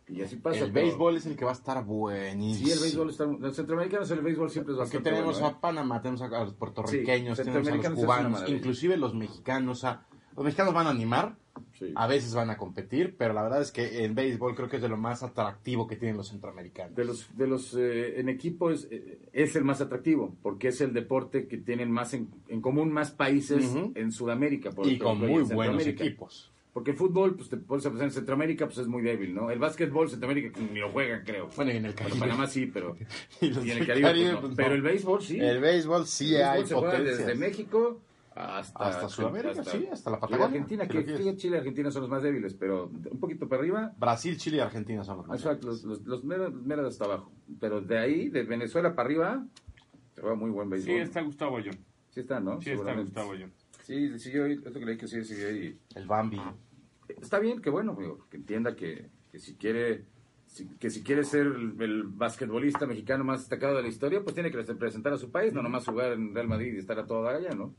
Y 0.08 0.22
así 0.22 0.36
pasa. 0.36 0.64
El 0.64 0.72
pero- 0.72 0.86
béisbol 0.86 1.16
es 1.16 1.26
el 1.26 1.36
que 1.36 1.44
va 1.44 1.50
a 1.52 1.54
estar 1.54 1.84
buenísimo. 1.84 2.66
Sí, 2.68 2.72
el 2.72 2.80
béisbol 2.80 3.10
está... 3.10 3.24
Los 3.26 3.56
centroamericanos, 3.56 4.10
el 4.10 4.20
béisbol 4.20 4.50
siempre 4.50 4.72
es 4.74 4.78
bastante 4.78 5.10
tenemos 5.10 5.34
bueno, 5.40 5.48
¿eh? 5.48 5.54
a 5.56 5.60
Panamá, 5.60 6.00
tenemos 6.02 6.22
a 6.22 6.28
los 6.44 6.54
puertorriqueños, 6.54 7.36
Sí, 7.38 7.44
tenemos 7.44 7.68
a 7.68 7.90
los 7.90 8.00
cubanos, 8.00 8.44
inclusive 8.48 8.96
los 8.96 9.14
mexicanos. 9.14 9.78
o 9.78 9.80
sea, 9.80 10.06
los 10.36 10.44
mexicanos 10.44 10.74
van 10.74 10.86
a 10.86 10.90
animar, 10.90 11.36
Sí. 11.78 11.90
a 11.94 12.06
veces 12.06 12.34
van 12.34 12.50
a 12.50 12.58
competir, 12.58 13.16
pero 13.16 13.32
la 13.32 13.42
verdad 13.42 13.62
es 13.62 13.72
que 13.72 14.04
el 14.04 14.12
béisbol 14.12 14.54
creo 14.54 14.68
que 14.68 14.76
es 14.76 14.82
de 14.82 14.88
lo 14.90 14.98
más 14.98 15.22
atractivo 15.22 15.86
que 15.86 15.96
tienen 15.96 16.16
los 16.16 16.28
centroamericanos. 16.28 16.94
De 16.94 17.04
los, 17.06 17.34
de 17.36 17.46
los 17.46 17.74
eh, 17.74 18.20
en 18.20 18.28
equipo 18.28 18.70
es, 18.70 18.88
eh, 18.90 19.18
es 19.32 19.56
el 19.56 19.64
más 19.64 19.80
atractivo, 19.80 20.36
porque 20.42 20.68
es 20.68 20.80
el 20.82 20.92
deporte 20.92 21.46
que 21.48 21.56
tienen 21.56 21.90
más 21.90 22.12
en, 22.12 22.28
en 22.48 22.60
común 22.60 22.92
más 22.92 23.10
países 23.10 23.64
Ujú. 23.66 23.92
en 23.94 24.12
Sudamérica. 24.12 24.70
por 24.70 24.86
y 24.86 24.98
con 24.98 25.18
muy 25.18 25.42
en 25.42 25.48
buenos 25.48 25.86
equipos. 25.86 26.52
Porque 26.74 26.90
el 26.90 26.96
fútbol, 26.98 27.36
pues 27.36 27.48
te 27.48 27.56
pones 27.56 27.86
a 27.86 27.88
pensar 27.88 28.06
en 28.08 28.12
Centroamérica, 28.12 28.66
pues 28.66 28.76
es 28.76 28.86
muy 28.86 29.02
débil, 29.02 29.34
¿no? 29.34 29.50
El 29.50 29.58
básquetbol, 29.58 30.10
Centroamérica 30.10 30.60
ni 30.60 30.78
lo 30.78 30.90
juegan, 30.90 31.22
creo. 31.24 31.48
Bueno, 31.56 31.72
y 31.72 31.76
en 31.78 31.86
el 31.86 31.92
Bueno, 31.92 32.08
Caribe. 32.10 32.20
Panamá 32.20 32.46
sí, 32.48 32.66
pero... 32.66 32.96
Y 33.40 33.46
y 33.46 33.70
en 33.70 33.78
el 33.78 33.86
Caribe, 33.86 33.86
pues, 33.86 34.02
Caribe, 34.02 34.30
pues, 34.40 34.50
no. 34.50 34.56
Pero 34.56 34.74
el 34.74 34.82
béisbol 34.82 35.22
sí. 35.22 35.38
El 35.40 35.60
béisbol 35.60 36.06
sí 36.06 36.34
El 36.34 36.42
hay 36.42 36.58
béisbol 36.58 36.66
se 36.68 36.74
juega 36.74 36.90
potencias. 36.98 37.18
desde 37.26 37.34
México 37.40 38.00
hasta, 38.36 38.84
Hasta 38.86 39.08
Sudamérica, 39.08 39.64
sí, 39.64 39.88
hasta 39.90 40.10
la 40.10 40.20
Patagonia, 40.20 40.46
Argentina, 40.46 40.86
que 40.86 41.04
quieres. 41.04 41.18
fíjate, 41.18 41.36
Chile 41.38 41.56
y 41.56 41.58
Argentina 41.58 41.90
son 41.90 42.02
los 42.02 42.10
más 42.10 42.22
débiles, 42.22 42.54
pero 42.54 42.88
un 42.88 43.18
poquito 43.18 43.48
para 43.48 43.62
arriba, 43.62 43.94
Brasil, 43.96 44.36
Chile 44.36 44.58
y 44.58 44.60
Argentina 44.60 45.02
son 45.04 45.18
los 45.18 45.26
más 45.26 45.40
Exacto, 45.40 45.68
los, 45.68 45.82
los, 45.84 46.02
los 46.02 46.22
meros, 46.24 46.52
meros 46.52 46.86
hasta 46.92 47.06
abajo. 47.06 47.32
Pero 47.58 47.80
de 47.80 47.98
ahí, 47.98 48.28
de 48.28 48.42
Venezuela 48.42 48.94
para 48.94 49.06
arriba, 49.06 49.46
se 50.14 50.20
juega 50.20 50.36
muy 50.36 50.50
buen 50.50 50.68
béisbol. 50.68 50.94
Sí, 50.94 51.00
está 51.00 51.22
Gustavo 51.22 51.56
Ayón. 51.56 51.78
Sí 52.10 52.20
está, 52.20 52.38
¿no? 52.40 52.60
Sí, 52.60 52.70
está. 52.70 52.94
Gustavo 52.94 53.32
Ayón. 53.32 53.52
Sí, 53.82 54.18
siguió 54.18 54.44
ahí, 54.44 54.52
esto 54.52 54.78
que 54.78 54.84
leí 54.84 54.96
que 54.98 55.06
sí, 55.08 55.24
siguió 55.24 55.48
ahí. 55.48 55.78
El 55.94 56.06
Bambi. 56.06 56.40
Está 57.08 57.38
bien, 57.38 57.62
que 57.62 57.70
bueno, 57.70 57.96
digo, 57.98 58.26
que 58.28 58.36
entienda 58.36 58.76
que, 58.76 59.08
que 59.30 59.38
si 59.38 59.54
quiere 59.56 60.04
que 60.78 60.88
si 60.90 61.02
quiere 61.02 61.22
ser 61.24 61.46
el, 61.46 61.74
el 61.80 62.02
basquetbolista 62.04 62.86
mexicano 62.86 63.24
más 63.24 63.40
destacado 63.40 63.76
de 63.76 63.82
la 63.82 63.88
historia, 63.88 64.22
pues 64.22 64.34
tiene 64.34 64.50
que 64.50 64.56
representar 64.62 65.12
a 65.12 65.18
su 65.18 65.30
país, 65.30 65.52
no 65.52 65.62
nomás 65.62 65.84
jugar 65.84 66.12
en 66.12 66.34
Real 66.34 66.48
Madrid 66.48 66.72
y 66.74 66.78
estar 66.78 66.98
a 66.98 67.06
toda 67.06 67.36
allá, 67.36 67.50
¿no? 67.50 67.74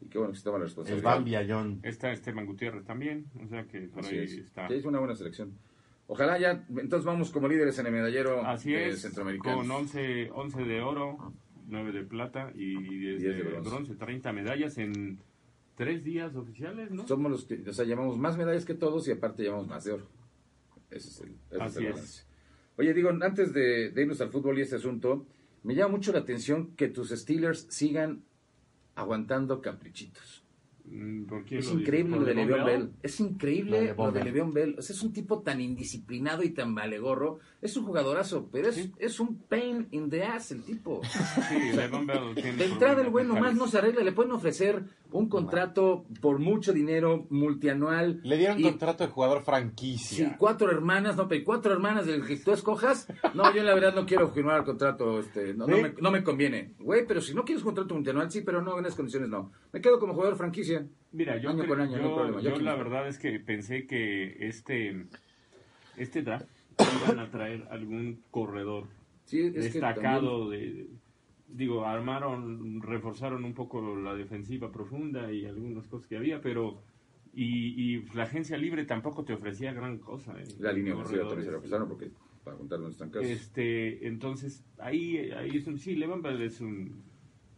Y 0.00 0.06
qué 0.08 0.18
bueno 0.18 0.32
que 0.32 0.38
se 0.38 0.44
toma 0.44 0.58
la 0.58 0.64
El 0.64 0.68
responsabilidad. 0.68 1.10
Bambi 1.14 1.34
Ayón. 1.36 1.80
Está 1.82 2.12
Esteban 2.12 2.44
Gutiérrez 2.46 2.84
también, 2.84 3.24
o 3.42 3.48
sea 3.48 3.64
que 3.64 3.80
por 3.88 4.00
Así 4.04 4.16
ahí 4.18 4.24
es. 4.24 4.32
está. 4.34 4.68
Sí, 4.68 4.74
es 4.74 4.84
una 4.84 4.98
buena 4.98 5.14
selección. 5.14 5.52
Ojalá 6.08 6.38
ya, 6.38 6.64
entonces 6.76 7.04
vamos 7.04 7.30
como 7.30 7.46
líderes 7.48 7.78
en 7.78 7.86
el 7.86 7.92
medallero 7.92 8.44
Así 8.44 8.72
de 8.72 8.88
es, 8.88 9.00
centroamericanos. 9.02 9.58
con 9.66 9.70
11, 9.70 10.30
11 10.32 10.64
de 10.64 10.80
oro, 10.82 11.32
9 11.68 11.92
de 11.92 12.02
plata 12.02 12.50
y 12.54 12.74
10 12.76 13.20
10 13.20 13.22
de, 13.22 13.32
de 13.32 13.42
bronce. 13.50 13.70
bronce. 13.70 13.94
30 13.94 14.32
medallas 14.32 14.76
en 14.78 15.20
tres 15.76 16.02
días 16.04 16.34
oficiales, 16.34 16.90
¿no? 16.90 17.06
Somos 17.06 17.30
los 17.30 17.44
que, 17.44 17.62
o 17.66 17.72
sea, 17.72 17.84
llevamos 17.84 18.18
más 18.18 18.36
medallas 18.36 18.64
que 18.64 18.74
todos 18.74 19.06
y 19.08 19.12
aparte 19.12 19.44
llevamos 19.44 19.68
más 19.68 19.84
de 19.84 19.92
oro. 19.92 20.06
Ese 20.90 21.08
es 21.08 21.20
el, 21.20 21.36
ese 21.50 21.62
Así 21.62 21.78
el 21.78 21.84
es. 21.86 21.92
balance. 21.92 22.24
Oye, 22.76 22.94
digo, 22.94 23.10
antes 23.10 23.52
de, 23.52 23.90
de 23.90 24.02
irnos 24.02 24.20
al 24.20 24.30
fútbol 24.30 24.58
y 24.58 24.62
este 24.62 24.76
asunto, 24.76 25.26
me 25.62 25.74
llama 25.74 25.92
mucho 25.96 26.12
la 26.12 26.20
atención 26.20 26.74
que 26.76 26.88
tus 26.88 27.10
Steelers 27.10 27.66
sigan 27.68 28.24
aguantando 28.94 29.60
caprichitos. 29.60 30.44
Mm, 30.84 31.24
¿por 31.26 31.44
quién 31.44 31.60
Es 31.60 31.70
increíble 31.72 32.10
¿Por 32.16 32.20
lo 32.20 32.26
de 32.26 32.34
Le'Veon 32.34 32.64
Bell? 32.66 32.78
Bell. 32.78 32.90
Es 33.02 33.20
increíble 33.20 33.94
Lo 33.96 34.10
de. 34.12 34.24
Le'Veon 34.24 34.52
Bell. 34.52 34.76
O 34.78 34.82
sea, 34.82 34.94
es 34.96 35.02
un 35.02 35.12
tipo 35.12 35.40
tan 35.40 35.60
indisciplinado 35.60 36.42
y 36.42 36.50
tan 36.50 36.74
valegorro. 36.74 37.38
Es 37.62 37.76
un 37.76 37.84
jugadorazo, 37.84 38.48
pero 38.50 38.68
es, 38.68 38.90
es 38.98 39.20
un 39.20 39.36
pain 39.42 39.86
in 39.92 40.10
the 40.10 40.24
ass 40.24 40.50
el 40.52 40.62
tipo. 40.64 41.00
Sí, 41.48 41.72
Le'Veon 41.76 42.06
Bell 42.06 42.34
tiene 42.34 42.52
De 42.54 42.64
entrada 42.66 43.02
el 43.02 43.10
güey 43.10 43.26
nomás 43.26 43.54
no 43.54 43.66
se 43.68 43.78
arregla, 43.78 44.02
le 44.02 44.12
pueden 44.12 44.32
ofrecer 44.32 44.84
un 45.12 45.28
contrato 45.28 46.04
por 46.20 46.38
mucho 46.38 46.72
dinero 46.72 47.26
multianual. 47.30 48.20
Le 48.22 48.36
dieron 48.36 48.58
y- 48.60 48.62
contrato 48.62 49.04
de 49.04 49.10
jugador 49.10 49.38
Sí, 49.38 49.44
franquicia. 49.44 50.36
cuatro 50.38 50.70
hermanas, 50.70 51.16
no, 51.16 51.28
pero 51.28 51.44
cuatro 51.44 51.72
hermanas 51.72 52.06
del 52.06 52.24
que 52.26 52.36
tú 52.36 52.52
escojas. 52.52 53.06
No, 53.34 53.54
yo 53.54 53.62
la 53.62 53.74
verdad 53.74 53.94
no 53.94 54.06
quiero 54.06 54.28
firmar 54.30 54.58
el 54.60 54.64
contrato, 54.64 55.18
este, 55.20 55.54
no, 55.54 55.66
no 55.66 55.76
¿Sí? 55.76 55.82
me, 55.82 55.94
no 56.00 56.10
me 56.10 56.22
conviene. 56.22 56.74
Güey, 56.78 57.06
pero 57.06 57.20
si 57.20 57.34
no 57.34 57.44
quieres 57.44 57.64
contrato 57.64 57.94
multianual, 57.94 58.30
sí, 58.30 58.40
pero 58.42 58.62
no, 58.62 58.78
en 58.78 58.86
esas 58.86 58.96
condiciones 58.96 59.28
no. 59.28 59.50
Me 59.72 59.80
quedo 59.80 59.98
como 59.98 60.14
jugador 60.14 60.36
franquicia. 60.36 60.69
Mira, 61.12 61.36
yo, 61.38 61.50
Año 61.50 61.58
creo- 61.60 61.68
con 61.70 61.80
año, 61.80 61.90
no 61.90 61.96
hay 61.96 62.02
yo, 62.08 62.14
problema. 62.14 62.40
Yo 62.40 62.48
yo 62.50 62.54
aquí 62.54 62.64
la 62.64 62.74
verdad 62.76 63.08
es 63.08 63.18
que 63.18 63.40
pensé 63.40 63.86
que 63.86 64.46
este, 64.48 65.06
este 65.96 66.22
draft 66.22 66.46
iban 67.04 67.18
a 67.18 67.30
traer 67.30 67.66
algún 67.70 68.22
corredor 68.30 68.86
Sí, 69.24 69.40
es 69.40 69.52
que 69.52 69.60
destacado 69.60 70.48
de 70.50 70.88
digo 71.48 71.84
armaron 71.84 72.80
reforzaron 72.80 73.44
un 73.44 73.54
poco 73.54 73.96
la 73.96 74.14
defensiva 74.14 74.70
profunda 74.70 75.32
y 75.32 75.46
algunas 75.46 75.86
cosas 75.88 76.06
que 76.08 76.16
había 76.16 76.40
pero 76.40 76.80
y, 77.34 77.94
y 77.96 78.02
la 78.14 78.22
agencia 78.24 78.56
libre 78.56 78.84
tampoco 78.84 79.24
te 79.24 79.32
ofrecía 79.32 79.72
gran 79.72 79.98
cosa 79.98 80.32
¿eh? 80.40 80.44
la 80.60 80.72
línea 80.72 80.94
ofensiva 80.94 81.28
también 81.28 81.50
se 81.50 81.58
prestaron 81.58 81.88
porque 81.88 82.10
para 82.44 82.56
contar 82.56 82.78
dónde 82.78 82.92
están 82.92 83.10
casos. 83.10 83.28
este 83.28 84.06
entonces 84.06 84.64
ahí 84.78 85.30
ahí 85.32 85.56
es 85.56 85.66
un 85.66 85.78
sí 85.78 85.96
Levan 85.96 86.24
es 86.40 86.60
un 86.60 87.02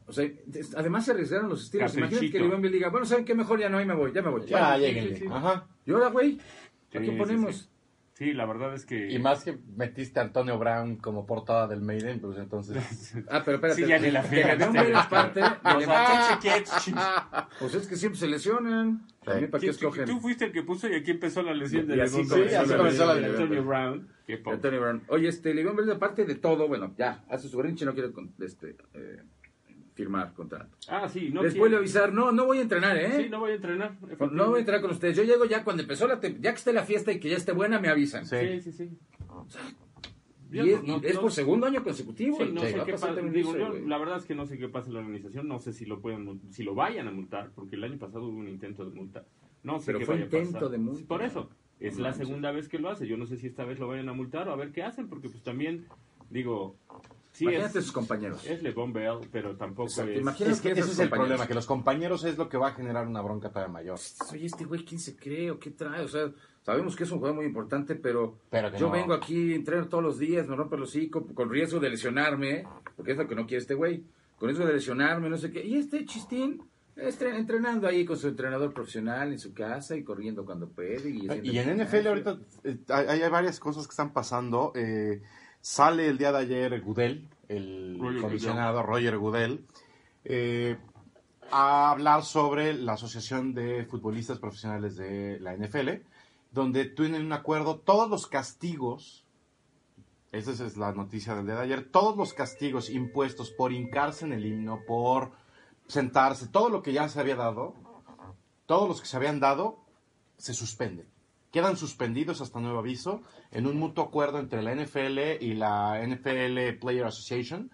O 0.07 0.13
sea, 0.13 0.29
además 0.77 1.05
se 1.05 1.13
arriesgaron 1.13 1.49
los 1.49 1.65
estilos. 1.65 1.97
Imagínate 1.97 2.27
que 2.27 2.33
Caprichito. 2.39 2.61
León 2.61 2.73
diga, 2.73 2.89
bueno, 2.91 3.07
¿saben 3.07 3.25
qué? 3.25 3.35
Mejor 3.35 3.59
ya 3.61 3.69
no, 3.69 3.79
ahí 3.79 3.87
me 3.87 3.95
voy, 3.95 4.13
ya 4.13 4.23
me 4.23 4.31
voy. 4.31 4.45
Ya, 4.47 4.59
Bueno, 4.71 4.79
lleguenle. 4.87 5.15
sí, 5.17 5.21
sí. 5.25 5.29
Ajá. 5.31 5.67
¿Y 5.87 5.93
ahora, 5.93 6.09
güey? 6.09 6.39
¿A 6.39 6.99
Sí, 6.99 6.99
qué 6.99 7.05
sí, 7.07 7.11
ponemos? 7.17 7.57
sí. 7.57 7.69
Sí, 8.15 8.35
la 8.35 8.45
verdad 8.47 8.75
es 8.75 8.85
que... 8.85 9.11
Y 9.11 9.19
más 9.19 9.43
que 9.43 9.59
metiste 9.75 10.21
a 10.21 10.23
Antonio 10.23 10.57
Brown 10.59 10.97
como 10.97 11.27
portada 11.27 11.67
del 11.67 11.81
Maiden, 11.81 12.21
pues 12.21 12.37
entonces... 12.39 12.77
Ah, 13.29 13.43
pero 13.45 13.57
espérate. 13.57 13.83
Sí, 13.83 13.89
ya 13.89 13.99
ni 13.99 14.11
la 14.11 14.23
León. 14.23 14.73
Bell 14.75 14.93
es 14.95 15.07
parte. 15.07 15.41
León-. 15.41 15.89
Pues 17.59 17.75
es 17.75 17.87
que 17.87 17.97
siempre 17.97 18.19
se 18.21 18.27
lesionan. 18.29 19.07
También, 19.25 19.51
¿para 19.51 19.61
qué 19.61 19.67
¿Quién- 19.69 19.71
escogen? 19.71 20.05
Tú 20.07 20.21
fuiste 20.21 20.45
el 20.45 20.53
que 20.53 20.63
puso 20.63 20.89
y 20.89 20.95
aquí 20.95 21.13
empezó 21.13 21.43
la 21.43 21.55
lesión 21.55 21.87
de 21.87 21.97
Y 21.97 22.01
así 22.01 22.19
Le'Veon 22.23 22.29
comenzó 22.29 22.55
la 22.61 22.65
Sí, 22.67 22.75
comenzó 22.77 23.07
la 23.07 23.15
de 23.15 23.21
lesión. 23.23 23.43
Antonio 23.43 23.65
Brown. 23.65 24.09
Antonio 24.47 24.81
Brown. 24.81 25.03
Oye, 25.09 25.29
este, 25.29 25.55
León 25.55 25.77
Bell, 25.77 25.91
aparte 25.91 26.25
de 26.25 26.35
todo, 26.37 26.69
bueno, 26.69 26.95
ya, 26.99 27.25
hace 27.29 27.49
su 27.49 27.57
berrinche, 27.57 27.85
no 27.85 27.95
quiere 27.95 28.13
con- 28.13 28.33
este, 28.41 28.77
eh, 28.95 29.23
firmar 29.95 30.33
contrato. 30.33 30.77
Ah, 30.89 31.09
sí, 31.09 31.31
no 31.31 31.43
Les 31.43 31.55
a 31.59 31.77
avisar, 31.77 32.13
no, 32.13 32.33
no 32.33 32.47
voy 32.47 32.59
a 32.59 32.63
entrenar, 32.63 32.97
¿eh? 32.97 33.25
Sí, 33.25 33.29
no 33.29 33.41
voy 33.41 33.53
a 33.53 33.55
entrenar. 33.55 33.97
No 34.33 34.49
voy 34.49 34.57
a 34.57 34.61
entrenar 34.61 34.81
con 34.83 34.91
ustedes. 34.91 35.17
Yo 35.17 35.23
llego 35.25 35.45
ya 35.45 35.63
cuando 35.65 35.83
empezó 35.83 36.07
la... 36.07 36.19
te- 36.21 36.37
Ya 36.41 36.51
que 36.53 36.57
esté 36.59 36.73
la 36.73 36.85
fiesta 36.85 37.13
y 37.13 37.21
que 37.21 37.29
ya 37.29 37.37
esté 37.37 37.53
buena, 37.53 37.79
me 37.79 37.89
avisan. 37.89 38.25
Sí. 38.27 38.37
Sí, 38.41 38.61
sí, 38.61 38.73
sí. 38.73 38.91
Y 40.51 40.71
es, 40.71 40.83
no- 40.85 41.01
por 41.21 41.33
segundo 41.33 41.67
año 41.67 41.83
consecutivo. 41.83 42.37
Sí, 42.37 42.51
no 42.53 42.61
Sí, 42.61 42.67
sé 42.69 42.81
qué 42.85 42.93
pasa. 42.93 43.15
Digo, 43.15 43.57
yo, 43.57 43.73
la 43.87 43.99
verdad 43.99 44.19
es 44.19 44.27
que 44.27 44.35
no 44.35 44.45
sé 44.47 44.59
qué 44.59 44.69
pasa 44.69 44.89
en 44.89 44.95
la 44.95 45.01
organización. 45.01 45.49
No 45.49 45.59
sé 45.61 45.73
si 45.73 45.87
lo 45.87 46.01
pueden, 46.01 46.41
si 46.51 46.63
lo 46.63 46.75
vayan 46.75 47.09
a 47.09 47.11
multar, 47.11 47.51
porque 47.55 47.77
el 47.77 47.85
año 47.85 47.99
pasado 47.99 48.25
hubo 48.27 48.39
un 48.39 48.49
intento 48.49 48.85
de 48.85 48.91
multa. 48.95 49.25
No 49.63 49.79
sé 49.79 49.87
Pero 49.87 50.01
qué 50.01 50.05
fue 50.07 50.15
vaya 50.17 50.25
a 50.25 50.27
intento 50.27 50.53
pasar. 50.55 50.69
de 50.71 50.79
multa. 50.79 51.07
Por 51.09 51.23
eso, 51.23 51.49
es 51.81 51.97
No 51.97 52.05
la 52.05 52.13
segunda 52.13 52.51
vez 52.51 52.69
que 52.69 52.79
lo 52.79 52.91
hace. 52.91 53.07
Yo 53.07 53.17
no 53.17 53.27
sé 53.27 53.39
si 53.39 53.47
esta 53.47 53.65
vez 53.65 53.79
lo 53.79 53.89
vayan 53.89 54.09
a 54.11 54.13
multar 54.13 54.49
o 54.49 54.53
a 54.53 54.57
ver 54.57 54.73
qué 54.73 54.83
hacen, 54.83 55.09
porque 55.09 55.29
pues 55.31 55.43
también, 55.43 55.87
digo, 56.29 56.77
sí 57.33 57.45
Imagínate 57.45 57.79
es, 57.79 57.85
sus 57.85 57.93
compañeros. 57.93 58.45
es 58.47 58.63
LeBron 58.63 58.93
Bell, 58.93 59.19
pero 59.31 59.57
tampoco 59.57 59.89
Exacto, 59.89 60.13
es... 60.13 60.21
imagínate 60.21 60.55
Es 60.55 60.61
que 60.61 60.73
que 60.75 60.81
ese 60.81 60.93
es 60.93 60.99
el 60.99 61.09
problema, 61.11 61.47
que 61.47 61.55
los 61.55 61.67
compañeros 61.67 62.25
es 62.25 62.37
lo 62.39 62.49
que 62.49 62.57
va 62.59 62.69
a 62.69 62.73
generar 62.75 63.07
una 63.07 63.21
bronca 63.23 63.49
todavía 63.49 63.73
mayor. 63.73 63.99
Oye, 64.31 64.47
este 64.47 64.65
güey, 64.65 64.85
¿quién 64.85 65.01
se 65.01 65.17
cree 65.17 65.51
o 65.51 65.59
qué 65.59 65.71
trae? 65.71 66.03
O 66.03 66.09
sea, 66.09 66.31
sabemos 66.63 66.95
que 66.95 67.05
es 67.05 67.11
un 67.11 67.19
jugador 67.19 67.37
muy 67.37 67.47
importante, 67.47 67.95
pero, 67.95 68.37
Pero 68.51 68.71
yo 68.77 68.87
no. 68.87 68.93
vengo 68.93 69.15
aquí, 69.15 69.55
entreno 69.55 69.89
todos 69.89 70.05
los 70.05 70.19
días, 70.19 70.47
me 70.47 70.57
rompo 70.57 70.77
el 70.77 70.83
hocico, 70.83 71.27
con 71.35 71.49
riesgo 71.51 71.81
de 71.81 71.91
lesionarme, 71.91 72.65
porque 72.97 73.13
es 73.13 73.19
lo 73.19 73.27
que 73.27 73.35
no 73.35 73.47
quiere 73.47 73.63
este 73.63 73.75
güey, 73.75 74.05
con 74.39 74.49
riesgo 74.49 74.67
de 74.67 74.75
lesionarme, 74.75 75.29
no 75.31 75.39
sé 75.39 75.51
qué. 75.51 75.65
Y 75.65 75.77
este 75.77 76.05
chistín, 76.05 76.63
estre- 76.97 77.35
entrenando 77.37 77.87
ahí 77.89 78.05
con 78.05 78.17
su 78.19 78.29
entrenador 78.29 78.75
profesional 78.75 79.33
en 79.33 79.39
su 79.39 79.55
casa 79.55 79.97
y 79.97 80.03
corriendo 80.05 80.45
cuando 80.45 80.69
puede. 80.69 81.09
Y, 81.09 81.29
Y 81.45 81.59
en 81.59 81.79
NFL 81.83 82.07
ahorita 82.09 82.39
eh, 82.65 82.77
hay, 82.89 83.23
hay 83.23 83.31
varias 83.31 83.59
cosas 83.59 83.87
que 83.87 83.93
están 83.93 84.13
pasando. 84.13 84.73
Eh, 84.75 85.23
sale 85.63 86.09
el 86.09 86.19
día 86.19 86.33
de 86.33 86.39
ayer 86.39 86.81
Goodell, 86.83 87.29
el 87.49 87.97
Roger 87.99 88.21
comisionado 88.21 88.83
Roger 88.83 89.17
Goodell, 89.17 89.65
eh, 90.25 90.77
a 91.51 91.91
hablar 91.91 92.25
sobre 92.25 92.75
la 92.75 92.95
Asociación 92.95 93.55
de 93.55 93.85
Futbolistas 93.85 94.39
Profesionales 94.39 94.97
de 94.97 95.39
la 95.41 95.55
NFL, 95.55 96.03
donde 96.51 96.87
tienen 96.87 97.25
un 97.25 97.33
acuerdo, 97.33 97.79
todos 97.79 98.11
los 98.11 98.27
castigos, 98.27 99.25
esa 100.33 100.51
es 100.51 100.77
la 100.77 100.93
noticia 100.93 101.35
del 101.35 101.47
día 101.47 101.55
de 101.55 101.63
ayer, 101.63 101.91
todos 101.91 102.17
los 102.17 102.35
castigos 102.35 102.91
impuestos 102.91 103.51
por 103.51 103.73
hincarse 103.73 104.25
en 104.25 104.33
el 104.33 104.45
himno, 104.45 104.81
por 104.87 105.31
sentarse, 105.87 106.49
todo 106.49 106.71
lo 106.71 106.83
que 106.83 106.93
ya 106.93 107.09
se 107.09 107.21
había 107.21 107.37
dado, 107.37 107.75
todos 108.67 108.89
los 108.89 109.01
que 109.01 109.07
se 109.07 109.17
habían 109.17 109.39
dado, 109.39 109.79
se 110.39 110.55
suspenden. 110.55 111.12
Quedan 111.53 111.77
suspendidos 111.77 112.41
hasta 112.41 112.61
nuevo 112.61 112.79
aviso 112.79 113.21
en 113.51 113.67
un 113.67 113.79
mutuo 113.79 114.05
acuerdo 114.05 114.39
entre 114.39 114.63
la 114.63 114.75
NFL 114.75 115.43
y 115.43 115.53
la 115.53 116.01
NFL 116.03 116.79
Player 116.81 117.05
Association, 117.05 117.71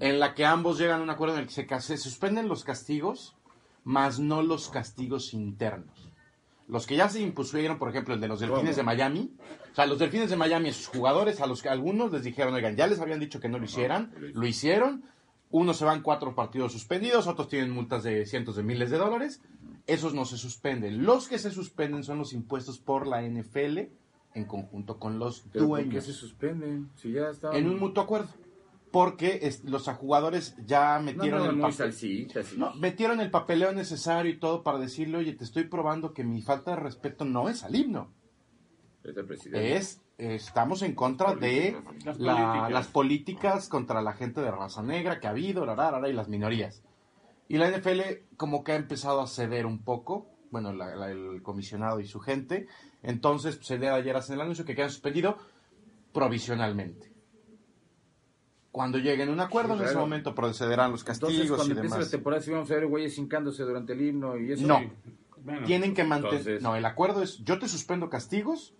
en 0.00 0.18
la 0.18 0.34
que 0.34 0.46
ambos 0.46 0.78
llegan 0.78 1.00
a 1.00 1.02
un 1.02 1.10
acuerdo 1.10 1.34
en 1.34 1.42
el 1.42 1.46
que 1.46 1.80
se, 1.80 1.96
suspenden 1.98 2.48
los 2.48 2.64
castigos, 2.64 3.36
más 3.84 4.18
no 4.18 4.40
los 4.40 4.70
castigos 4.70 5.34
internos. 5.34 6.08
Los 6.68 6.86
que 6.86 6.96
ya 6.96 7.10
se 7.10 7.20
impusieron, 7.20 7.78
por 7.78 7.90
ejemplo, 7.90 8.14
el 8.14 8.20
de 8.20 8.28
los 8.28 8.40
delfines 8.40 8.76
de 8.76 8.82
Miami, 8.82 9.30
o 9.72 9.74
sea, 9.74 9.84
los 9.84 9.98
delfines 9.98 10.30
de 10.30 10.36
Miami, 10.36 10.72
sus 10.72 10.86
jugadores, 10.86 11.42
a 11.42 11.46
los 11.46 11.60
que 11.60 11.68
algunos 11.68 12.10
les 12.10 12.22
dijeron, 12.22 12.54
oigan, 12.54 12.76
ya 12.76 12.86
les 12.86 12.98
habían 12.98 13.20
dicho 13.20 13.40
que 13.40 13.50
no 13.50 13.58
lo 13.58 13.66
hicieran, 13.66 14.10
lo 14.32 14.46
hicieron, 14.46 15.04
unos 15.50 15.76
se 15.76 15.84
van 15.84 16.02
cuatro 16.02 16.34
partidos 16.34 16.72
suspendidos, 16.72 17.26
otros 17.26 17.48
tienen 17.48 17.70
multas 17.70 18.04
de 18.04 18.24
cientos 18.24 18.56
de 18.56 18.62
miles 18.62 18.90
de 18.90 18.98
dólares, 18.98 19.42
esos 19.88 20.14
no 20.14 20.24
se 20.24 20.36
suspenden. 20.36 21.04
Los 21.04 21.26
que 21.28 21.38
se 21.38 21.50
suspenden 21.50 22.04
son 22.04 22.18
los 22.18 22.32
impuestos 22.32 22.78
por 22.78 23.06
la 23.08 23.22
NFL 23.22 23.78
en 24.34 24.44
conjunto 24.44 24.98
con 25.00 25.18
los 25.18 25.40
¿Pero 25.52 25.66
por 25.68 25.78
qué 25.78 25.84
dueños. 25.86 26.04
se 26.04 26.12
suspenden? 26.12 26.90
Si 26.94 27.10
ya 27.12 27.30
estaban... 27.30 27.56
En 27.56 27.68
un 27.68 27.80
mutuo 27.80 28.04
acuerdo. 28.04 28.28
Porque 28.92 29.40
es- 29.42 29.64
los 29.64 29.86
jugadores 29.88 30.54
ya 30.64 30.98
metieron, 30.98 31.40
no, 31.40 31.44
el 31.46 31.52
muy 31.56 31.60
papel, 31.62 31.74
salsita, 31.76 32.42
sí. 32.42 32.56
no, 32.56 32.72
metieron 32.76 33.20
el 33.20 33.30
papeleo 33.30 33.72
necesario 33.72 34.32
y 34.32 34.38
todo 34.38 34.62
para 34.62 34.78
decirle, 34.78 35.18
oye, 35.18 35.34
te 35.34 35.44
estoy 35.44 35.64
probando 35.64 36.14
que 36.14 36.24
mi 36.24 36.40
falta 36.40 36.70
de 36.70 36.76
respeto 36.78 37.24
no 37.26 37.48
es 37.50 37.64
al 37.64 37.74
himno. 37.76 38.10
Es 39.04 39.14
el 39.16 39.26
presidente. 39.26 39.76
Es, 39.76 40.00
estamos 40.16 40.80
en 40.82 40.94
contra 40.94 41.34
de 41.34 41.76
Las 42.04 42.18
la- 42.18 42.34
políticas. 42.36 42.70
las 42.72 42.86
políticas 42.88 43.68
contra 43.68 44.00
la 44.02 44.12
gente 44.14 44.40
de 44.40 44.50
raza 44.50 44.82
negra 44.82 45.20
que 45.20 45.26
ha 45.26 45.30
habido, 45.30 45.66
y 46.08 46.12
las 46.14 46.28
minorías. 46.28 46.82
Y 47.48 47.56
la 47.56 47.68
NFL 47.70 48.00
como 48.36 48.62
que 48.62 48.72
ha 48.72 48.76
empezado 48.76 49.20
a 49.20 49.26
ceder 49.26 49.64
un 49.66 49.82
poco, 49.82 50.30
bueno, 50.50 50.72
la- 50.72 50.94
la- 50.94 51.10
el 51.10 51.42
comisionado 51.42 51.98
y 52.00 52.06
su 52.06 52.20
gente. 52.20 52.66
Entonces, 53.02 53.56
pues, 53.56 53.70
el 53.70 53.80
día 53.80 53.92
de 53.92 53.96
ayer 54.00 54.16
hacen 54.16 54.34
el 54.34 54.42
anuncio 54.42 54.64
que 54.64 54.74
quedan 54.74 54.90
suspendido 54.90 55.38
provisionalmente. 56.12 57.12
Cuando 58.70 58.98
lleguen 58.98 59.30
a 59.30 59.32
un 59.32 59.40
acuerdo, 59.40 59.74
Sí, 59.74 59.78
en 59.78 59.84
ese 59.84 59.92
claro. 59.94 60.06
momento 60.06 60.34
procederán 60.34 60.90
los 60.92 61.00
Entonces, 61.00 61.20
castigos 61.38 61.56
cuando 61.56 61.74
y 61.74 61.78
empiece 61.78 61.98
la 62.04 62.10
temporada, 62.10 62.42
si 62.42 62.50
vamos 62.50 62.70
a 62.70 62.74
ver 62.74 62.86
güeyes 62.86 63.16
hincándose 63.18 63.62
durante 63.62 63.92
el 63.94 64.02
himno 64.02 64.36
y 64.38 64.52
eso. 64.52 64.66
No. 64.66 64.80
Bueno, 65.42 65.66
Tienen 65.66 65.94
que 65.94 66.04
mantener... 66.04 66.34
Entonces- 66.36 66.62
No, 66.62 66.76
el 66.76 66.84
acuerdo 66.84 67.22
es, 67.22 67.38
yo 67.44 67.58
te 67.58 67.68
suspendo 67.68 68.10
castigos, 68.10 68.74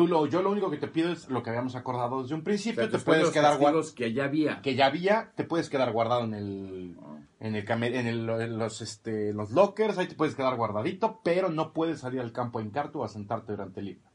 tú 0.00 0.06
lo, 0.08 0.24
yo 0.24 0.40
lo 0.40 0.50
único 0.50 0.70
que 0.70 0.78
te 0.78 0.88
pido 0.88 1.12
es 1.12 1.28
lo 1.28 1.42
que 1.42 1.50
habíamos 1.50 1.74
acordado 1.76 2.22
desde 2.22 2.34
un 2.34 2.40
O 2.40 2.44
principio, 2.44 2.84
sea, 2.88 2.90
te 2.90 3.04
puedes 3.04 3.28
quedar 3.28 3.58
guardado 3.58 3.84
que 3.94 4.14
ya 4.14 4.24
había. 4.24 4.62
que 4.62 4.74
ya 4.74 4.86
había, 4.86 5.32
te 5.36 5.44
puedes 5.44 5.68
quedar 5.68 5.92
guardado 5.92 6.24
en 6.24 6.32
el 6.32 6.96
en 7.38 7.54
el 7.54 7.70
en, 7.70 8.06
el- 8.06 8.28
en 8.30 8.58
los 8.58 8.80
este 8.80 9.34
los 9.34 9.50
lockers, 9.50 9.98
ahí 9.98 10.06
te 10.08 10.14
puedes 10.14 10.34
quedar 10.34 10.56
guardadito, 10.56 11.20
pero 11.22 11.50
no 11.50 11.74
puedes 11.74 12.00
salir 12.00 12.20
al 12.20 12.32
campo 12.32 12.58
a 12.58 12.62
hincarte 12.62 12.96
o 12.96 13.04
a 13.04 13.08
sentarte 13.08 13.52
durante 13.52 13.80
el 13.80 13.88
himno. 13.90 14.10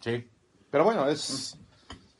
Sí. 0.00 0.26
Pero 0.70 0.84
bueno, 0.84 1.06
es 1.06 1.58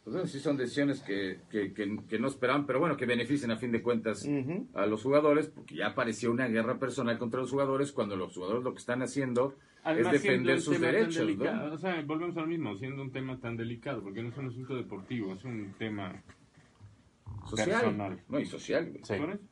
Pues 0.08 0.14
bueno, 0.22 0.26
sí 0.26 0.40
son 0.40 0.56
decisiones 0.56 1.02
que, 1.02 1.40
que, 1.50 1.74
que- 1.74 1.98
que 2.08 2.18
no 2.18 2.28
esperaban, 2.28 2.64
pero 2.64 2.80
bueno, 2.80 2.96
que 2.96 3.04
beneficien 3.04 3.50
a 3.50 3.58
fin 3.58 3.70
de 3.72 3.82
cuentas 3.82 4.26
a 4.74 4.86
los 4.86 5.02
jugadores, 5.02 5.48
porque 5.48 5.74
ya 5.76 5.88
apareció 5.88 6.30
una 6.30 6.48
guerra 6.48 6.78
personal 6.78 7.18
contra 7.18 7.40
los 7.40 7.50
jugadores 7.50 7.92
cuando 7.92 8.16
los 8.16 8.32
jugadores 8.34 8.64
lo 8.64 8.72
que 8.72 8.78
están 8.78 9.02
haciendo 9.02 9.54
Además, 9.84 10.14
es 10.14 10.22
defender 10.22 10.60
sus 10.62 10.80
derechos. 10.80 11.16
delicado, 11.16 11.68
¿no? 11.68 11.74
O 11.74 11.78
sea, 11.78 12.00
volvemos 12.06 12.36
al 12.38 12.46
mismo, 12.48 12.74
siendo 12.76 13.02
un 13.02 13.12
tema 13.12 13.38
tan 13.38 13.58
delicado, 13.58 14.02
porque 14.02 14.22
no 14.22 14.30
es 14.30 14.36
un 14.38 14.46
asunto 14.46 14.74
deportivo, 14.76 15.34
es 15.34 15.44
un 15.44 15.74
tema 15.78 16.22
Social. 17.46 17.68
personal. 17.68 18.20
No, 18.28 18.40
y 18.40 18.46
social. 18.46 18.92
Sí. 19.02 19.14
¿Por 19.14 19.30
eso? 19.30 19.42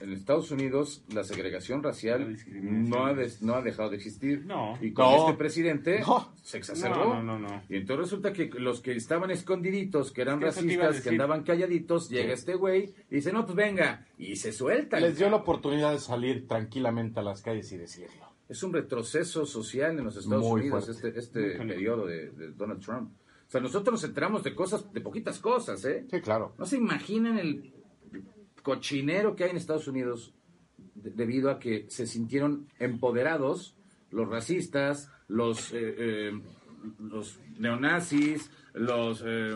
En 0.00 0.12
Estados 0.12 0.50
Unidos 0.50 1.04
la 1.12 1.24
segregación 1.24 1.82
racial 1.82 2.36
no 2.48 3.06
ha, 3.06 3.14
des- 3.14 3.42
no 3.42 3.54
ha 3.54 3.62
dejado 3.62 3.90
de 3.90 3.96
existir. 3.96 4.44
No. 4.46 4.78
Y 4.80 4.92
con 4.92 5.04
No. 5.06 5.16
este 5.26 5.38
presidente 5.38 6.00
No. 6.00 6.32
se 6.42 6.58
exacerbó. 6.58 6.96
No, 7.14 7.22
no, 7.22 7.38
no, 7.38 7.48
no. 7.48 7.62
Y 7.68 7.76
entonces 7.76 8.04
resulta 8.10 8.32
que 8.32 8.46
los 8.58 8.80
que 8.80 8.92
estaban 8.96 9.30
escondiditos, 9.30 10.12
que 10.12 10.22
eran 10.22 10.40
racistas, 10.40 11.00
que 11.00 11.08
andaban 11.10 11.42
calladitos, 11.44 12.08
llega 12.08 12.32
este 12.32 12.54
güey 12.54 12.92
y 13.10 13.16
dice, 13.16 13.32
no, 13.32 13.44
pues 13.44 13.56
venga, 13.56 14.06
y 14.18 14.36
se 14.36 14.52
suelta. 14.52 15.00
les 15.00 15.16
dio 15.18 15.30
la 15.30 15.36
oportunidad 15.36 15.92
de 15.92 15.98
salir 15.98 16.46
tranquilamente 16.48 17.20
a 17.20 17.22
las 17.22 17.42
calles 17.42 17.70
y 17.72 17.76
decirlo. 17.76 18.24
Es 18.48 18.62
un 18.62 18.72
retroceso 18.74 19.46
social 19.46 19.98
en 19.98 20.04
los 20.04 20.16
Estados 20.16 20.44
Muy 20.44 20.60
Unidos, 20.62 20.84
fuerte. 20.86 21.08
este, 21.08 21.18
este 21.48 21.58
Muy 21.58 21.68
periodo 21.68 22.06
de, 22.06 22.30
de 22.30 22.48
Donald 22.52 22.80
Trump. 22.84 23.10
O 23.46 23.50
sea, 23.50 23.60
nosotros 23.60 23.92
nos 23.92 24.04
enteramos 24.04 24.42
de 24.42 24.54
cosas, 24.54 24.92
de 24.92 25.00
poquitas 25.00 25.38
cosas, 25.38 25.84
¿eh? 25.84 26.04
Sí, 26.10 26.20
claro. 26.20 26.54
No 26.58 26.66
se 26.66 26.76
imaginan 26.76 27.38
el 27.38 27.72
cochinero 28.64 29.36
que 29.36 29.44
hay 29.44 29.50
en 29.50 29.56
Estados 29.56 29.86
Unidos 29.86 30.34
de- 30.96 31.10
debido 31.10 31.50
a 31.50 31.60
que 31.60 31.86
se 31.88 32.08
sintieron 32.08 32.66
empoderados 32.80 33.76
los 34.10 34.28
racistas, 34.28 35.10
los, 35.28 35.72
eh, 35.72 35.94
eh, 35.98 36.40
los 36.98 37.38
neonazis, 37.58 38.50
los, 38.74 39.22
eh, 39.24 39.54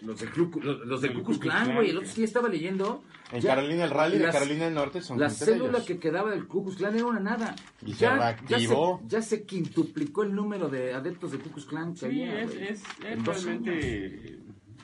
los, 0.00 0.20
de 0.20 0.26
Ku- 0.30 0.60
los, 0.62 1.00
Klux 1.02 1.38
Klan, 1.38 1.74
güey. 1.74 1.90
El 1.90 1.98
otro 1.98 2.12
día 2.14 2.24
estaba 2.24 2.48
leyendo. 2.48 3.02
En 3.32 3.40
ya 3.40 3.54
Carolina, 3.56 3.84
el 3.84 3.90
rally 3.90 4.18
de 4.18 4.24
Carolina 4.30 4.64
del 4.66 4.74
Norte 4.74 5.00
son 5.02 5.18
La 5.18 5.28
célula 5.30 5.70
ellos. 5.78 5.84
que 5.86 5.98
quedaba 5.98 6.30
del 6.30 6.46
Ku 6.46 6.62
Klux 6.62 6.76
Klan 6.76 6.94
era 6.94 7.06
una 7.06 7.20
nada. 7.20 7.56
Y 7.84 7.92
se 7.94 8.00
ya, 8.00 8.16
reactivó. 8.16 9.00
Ya 9.02 9.08
se, 9.08 9.08
ya 9.08 9.22
se 9.22 9.44
quintuplicó 9.44 10.22
el 10.22 10.34
número 10.34 10.68
de 10.68 10.92
adeptos 10.94 11.32
de 11.32 11.38
Ku 11.38 11.50
Klux 11.50 11.66
Klan 11.66 11.92
que 11.94 12.00
Sí, 12.00 12.06
había, 12.06 12.42
es, 12.42 12.82
realmente, 13.24 14.38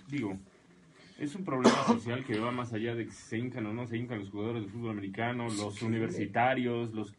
digo, 0.09 0.38
es 1.24 1.34
un 1.34 1.44
problema 1.44 1.84
social 1.86 2.24
que 2.24 2.38
va 2.38 2.50
más 2.50 2.72
allá 2.72 2.94
de 2.94 3.06
que 3.06 3.12
se 3.12 3.38
hincan 3.38 3.66
o 3.66 3.72
no 3.72 3.86
se 3.86 3.96
hincan 3.96 4.18
los 4.18 4.30
jugadores 4.30 4.64
de 4.64 4.68
fútbol 4.70 4.90
americano, 4.90 5.44
los 5.48 5.80
universitarios, 5.82 6.92
los... 6.92 7.14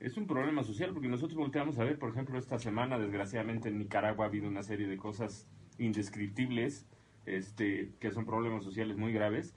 Es 0.00 0.16
un 0.16 0.26
problema 0.28 0.62
social 0.62 0.92
porque 0.92 1.08
nosotros 1.08 1.36
volteamos 1.36 1.78
a 1.78 1.84
ver, 1.84 1.98
por 1.98 2.10
ejemplo, 2.10 2.38
esta 2.38 2.58
semana, 2.58 2.98
desgraciadamente 2.98 3.68
en 3.68 3.78
Nicaragua 3.78 4.24
ha 4.26 4.28
habido 4.28 4.46
una 4.48 4.62
serie 4.62 4.86
de 4.86 4.96
cosas 4.96 5.48
indescriptibles 5.78 6.86
este, 7.26 7.90
que 8.00 8.10
son 8.10 8.24
problemas 8.24 8.64
sociales 8.64 8.96
muy 8.96 9.12
graves, 9.12 9.54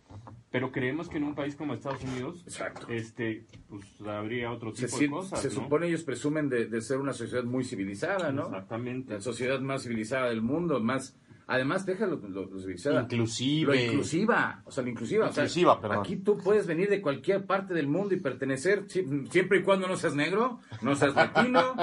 pero 0.51 0.72
creemos 0.74 1.08
que 1.08 1.17
en 1.17 1.24
un 1.24 1.36
país 1.36 1.55
como 1.55 1.74
Estados 1.74 2.03
Unidos, 2.03 2.41
Exacto. 2.46 2.88
este, 2.89 3.46
pues 3.70 3.86
habría 4.01 4.51
otro 4.51 4.74
Se, 4.75 4.88
tipo 4.88 4.98
sien- 4.98 5.12
de 5.12 5.15
cosas, 5.17 5.41
se 5.41 5.48
¿no? 5.50 5.53
supone 5.53 5.88
ellos 5.88 6.03
presumen 6.03 6.50
de, 6.50 6.65
de 6.65 6.81
ser 6.81 6.98
una 6.98 7.13
sociedad 7.13 7.46
muy 7.46 7.63
civilizada, 7.63 8.31
¿no? 8.34 8.46
Exactamente. 8.48 9.13
La 9.13 9.22
sociedad 9.22 9.60
más 9.62 9.84
civilizada 9.84 10.27
del 10.29 10.41
mundo, 10.41 10.79
más... 10.81 11.15
Además, 11.51 11.86
déjalo 11.86 12.15
lo, 12.29 12.46
lo 12.46 12.60
civilizada. 12.60 13.01
Inclusive. 13.03 13.65
Lo 13.67 13.75
inclusiva, 13.75 14.62
o 14.65 14.72
sea, 14.72 14.84
lo 14.84 14.89
inclusiva. 14.89 15.27
o 15.27 15.34
sea, 15.34 15.43
Inclusiva, 15.43 15.79
perdón. 15.81 16.00
Aquí 16.00 16.15
tú 16.17 16.38
puedes 16.38 16.65
venir 16.65 16.89
de 16.89 17.01
cualquier 17.01 17.46
parte 17.46 17.74
del 17.74 17.88
mundo 17.88 18.15
y 18.15 18.20
pertenecer, 18.20 18.86
si- 18.88 19.05
siempre 19.29 19.60
y 19.60 19.63
cuando 19.63 19.88
no 19.88 19.96
seas 19.98 20.15
negro, 20.15 20.60
no 20.81 20.96
seas 20.96 21.15
latino 21.15 21.75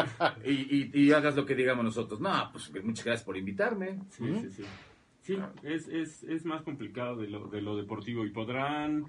y, 0.44 0.52
y- 0.52 0.90
y 0.94 1.12
hagas 1.12 1.37
lo 1.37 1.44
que 1.46 1.54
digamos 1.54 1.84
nosotros. 1.84 2.20
No, 2.20 2.30
pues 2.52 2.72
muchas 2.84 3.04
gracias 3.04 3.25
por 3.25 3.37
invitarme. 3.37 3.98
Sí, 4.10 4.25
sí, 4.42 4.50
sí. 4.50 4.64
Sí, 5.22 5.38
es, 5.62 5.87
es, 5.88 6.22
es 6.25 6.44
más 6.46 6.62
complicado 6.62 7.16
de 7.16 7.28
lo, 7.28 7.48
de 7.48 7.60
lo 7.60 7.76
deportivo 7.76 8.25
y 8.25 8.30
podrán, 8.30 9.04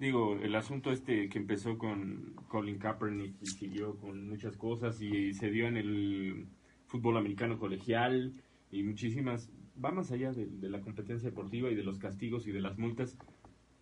digo, 0.00 0.36
el 0.42 0.56
asunto 0.56 0.90
este 0.90 1.28
que 1.28 1.38
empezó 1.38 1.78
con 1.78 2.34
Colin 2.48 2.78
Kaepernick 2.78 3.34
y 3.40 3.46
siguió 3.46 3.94
con 3.96 4.28
muchas 4.28 4.56
cosas 4.56 5.00
y 5.00 5.32
se 5.34 5.50
dio 5.52 5.68
en 5.68 5.76
el 5.76 6.46
fútbol 6.88 7.16
americano 7.16 7.60
colegial 7.60 8.32
y 8.72 8.82
muchísimas, 8.82 9.48
va 9.84 9.90
más 9.90 10.10
allá 10.12 10.32
de, 10.32 10.46
de 10.46 10.68
la 10.70 10.80
competencia 10.80 11.28
deportiva 11.30 11.70
y 11.70 11.74
de 11.74 11.82
los 11.84 11.98
castigos 11.98 12.46
y 12.46 12.52
de 12.52 12.60
las 12.60 12.78
multas, 12.78 13.16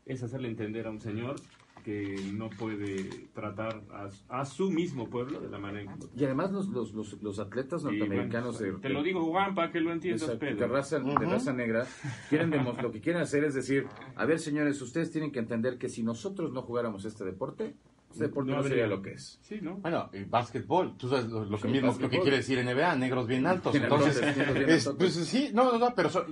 es 0.07 0.23
hacerle 0.23 0.49
entender 0.49 0.87
a 0.87 0.90
un 0.90 1.00
señor 1.00 1.37
que 1.85 2.14
no 2.35 2.50
puede 2.50 3.09
tratar 3.33 3.83
a, 3.95 4.11
su- 4.11 4.25
a 4.28 4.45
su 4.45 4.71
mismo 4.71 5.09
pueblo 5.09 5.40
de 5.40 5.49
la 5.49 5.59
manera 5.59 5.90
en 5.92 5.99
que 5.99 6.07
Y 6.14 6.25
además 6.26 6.52
los, 6.52 6.69
los, 6.69 6.92
los, 6.92 7.23
los 7.23 7.38
atletas 7.38 7.83
norteamericanos... 7.85 8.59
bueno, 8.59 8.75
de- 8.76 8.83
te 8.83 8.88
lo 8.90 9.02
digo, 9.02 9.25
Juan, 9.25 9.54
para 9.54 9.71
que 9.73 9.80
lo 9.80 9.90
entiendas, 9.90 10.30
Pedro. 10.33 10.57
de 10.57 10.66
raza, 10.66 10.99
de 10.99 11.14
raza 11.26 11.52
negra, 11.54 11.87
quieren 12.28 12.50
lo 12.83 12.90
que 12.92 13.00
quieren 13.00 13.23
hacer 13.23 13.45
es 13.45 13.54
decir, 13.54 13.87
a 14.14 14.26
ver 14.26 14.40
señores, 14.40 14.83
ustedes 14.83 15.11
tienen 15.11 15.33
que 15.33 15.38
entender 15.38 15.78
que 15.78 15.88
si 15.88 16.02
nosotros 16.02 16.52
no 16.52 16.61
jugáramos 16.62 17.07
este 17.07 17.25
deporte, 17.25 17.75
deporte 18.19 18.50
No 18.50 18.57
no, 18.59 18.62
sería 18.62 18.85
habría- 18.85 18.97
lo 18.97 19.02
que 19.02 19.12
es. 19.12 19.38
Sí, 19.43 19.59
¿no? 19.62 19.76
Bueno, 19.76 20.11
el 20.12 20.25
básquetbol, 20.26 20.97
tú 20.97 21.09
sabes 21.09 21.26
lo, 21.26 21.45
lo 21.45 21.57
que 21.57 21.69
Sí, 21.69 21.73
mismo 21.73 21.97
lo 21.99 22.09
que 22.11 22.21
quiere 22.21 22.38
decir 22.38 22.59
NBA, 22.59 22.95
negros 22.97 23.26
bien 23.26 23.47
altos. 23.47 23.75
Entonces, 23.75 24.21
es- 24.23 24.88
pues 24.99 25.14
sí, 25.14 25.50
no, 25.55 25.64
no, 25.71 25.79
no, 25.79 25.95
pero 25.95 26.11
so- 26.11 26.26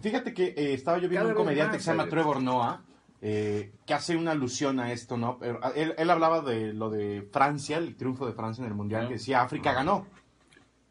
fíjate 0.00 0.32
que 0.34 0.46
eh, 0.56 0.74
estaba 0.74 0.98
yo 0.98 1.08
viendo 1.08 1.28
Cada 1.28 1.38
un 1.40 1.44
comediante 1.44 1.76
que 1.76 1.82
se 1.82 1.90
llama. 1.90 2.08
Trevor 2.08 2.42
Noah, 2.42 2.82
eh, 3.20 3.72
que 3.86 3.94
hace 3.94 4.16
una 4.16 4.32
alusión 4.32 4.80
a 4.80 4.90
esto, 4.92 5.16
¿no? 5.16 5.38
Pero, 5.38 5.60
ah, 5.62 5.72
él, 5.76 5.94
él 5.96 6.10
hablaba 6.10 6.40
de 6.40 6.72
lo 6.72 6.90
de 6.90 7.28
Francia, 7.30 7.78
el 7.78 7.94
triunfo 7.96 8.26
de 8.26 8.32
Francia 8.32 8.62
en 8.64 8.68
el 8.68 8.74
Mundial, 8.74 9.04
Ah. 9.04 9.08
que 9.08 9.14
decía 9.14 9.42
África 9.42 9.72
ganó. 9.72 10.06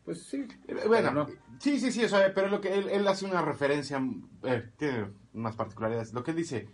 Pues 0.06 0.24
sí. 0.24 0.46
Eh, 0.68 0.75
Bueno, 0.88 1.12
no. 1.12 1.28
sí, 1.60 1.80
sí, 1.80 1.92
sí, 1.92 2.04
o 2.06 2.10
sea, 2.10 2.34
pero 2.34 2.48
lo 2.48 2.62
que 2.62 2.74
él, 2.74 2.90
él 2.90 3.08
hace 3.08 3.25
una 3.25 3.42
referencia, 3.42 4.01
eh, 4.44 4.70
tiene 4.78 5.08
unas 5.34 5.56
particularidades. 5.56 6.13
Lo 6.13 6.24
que 6.24 6.32
él 6.32 6.38
dice, 6.38 6.68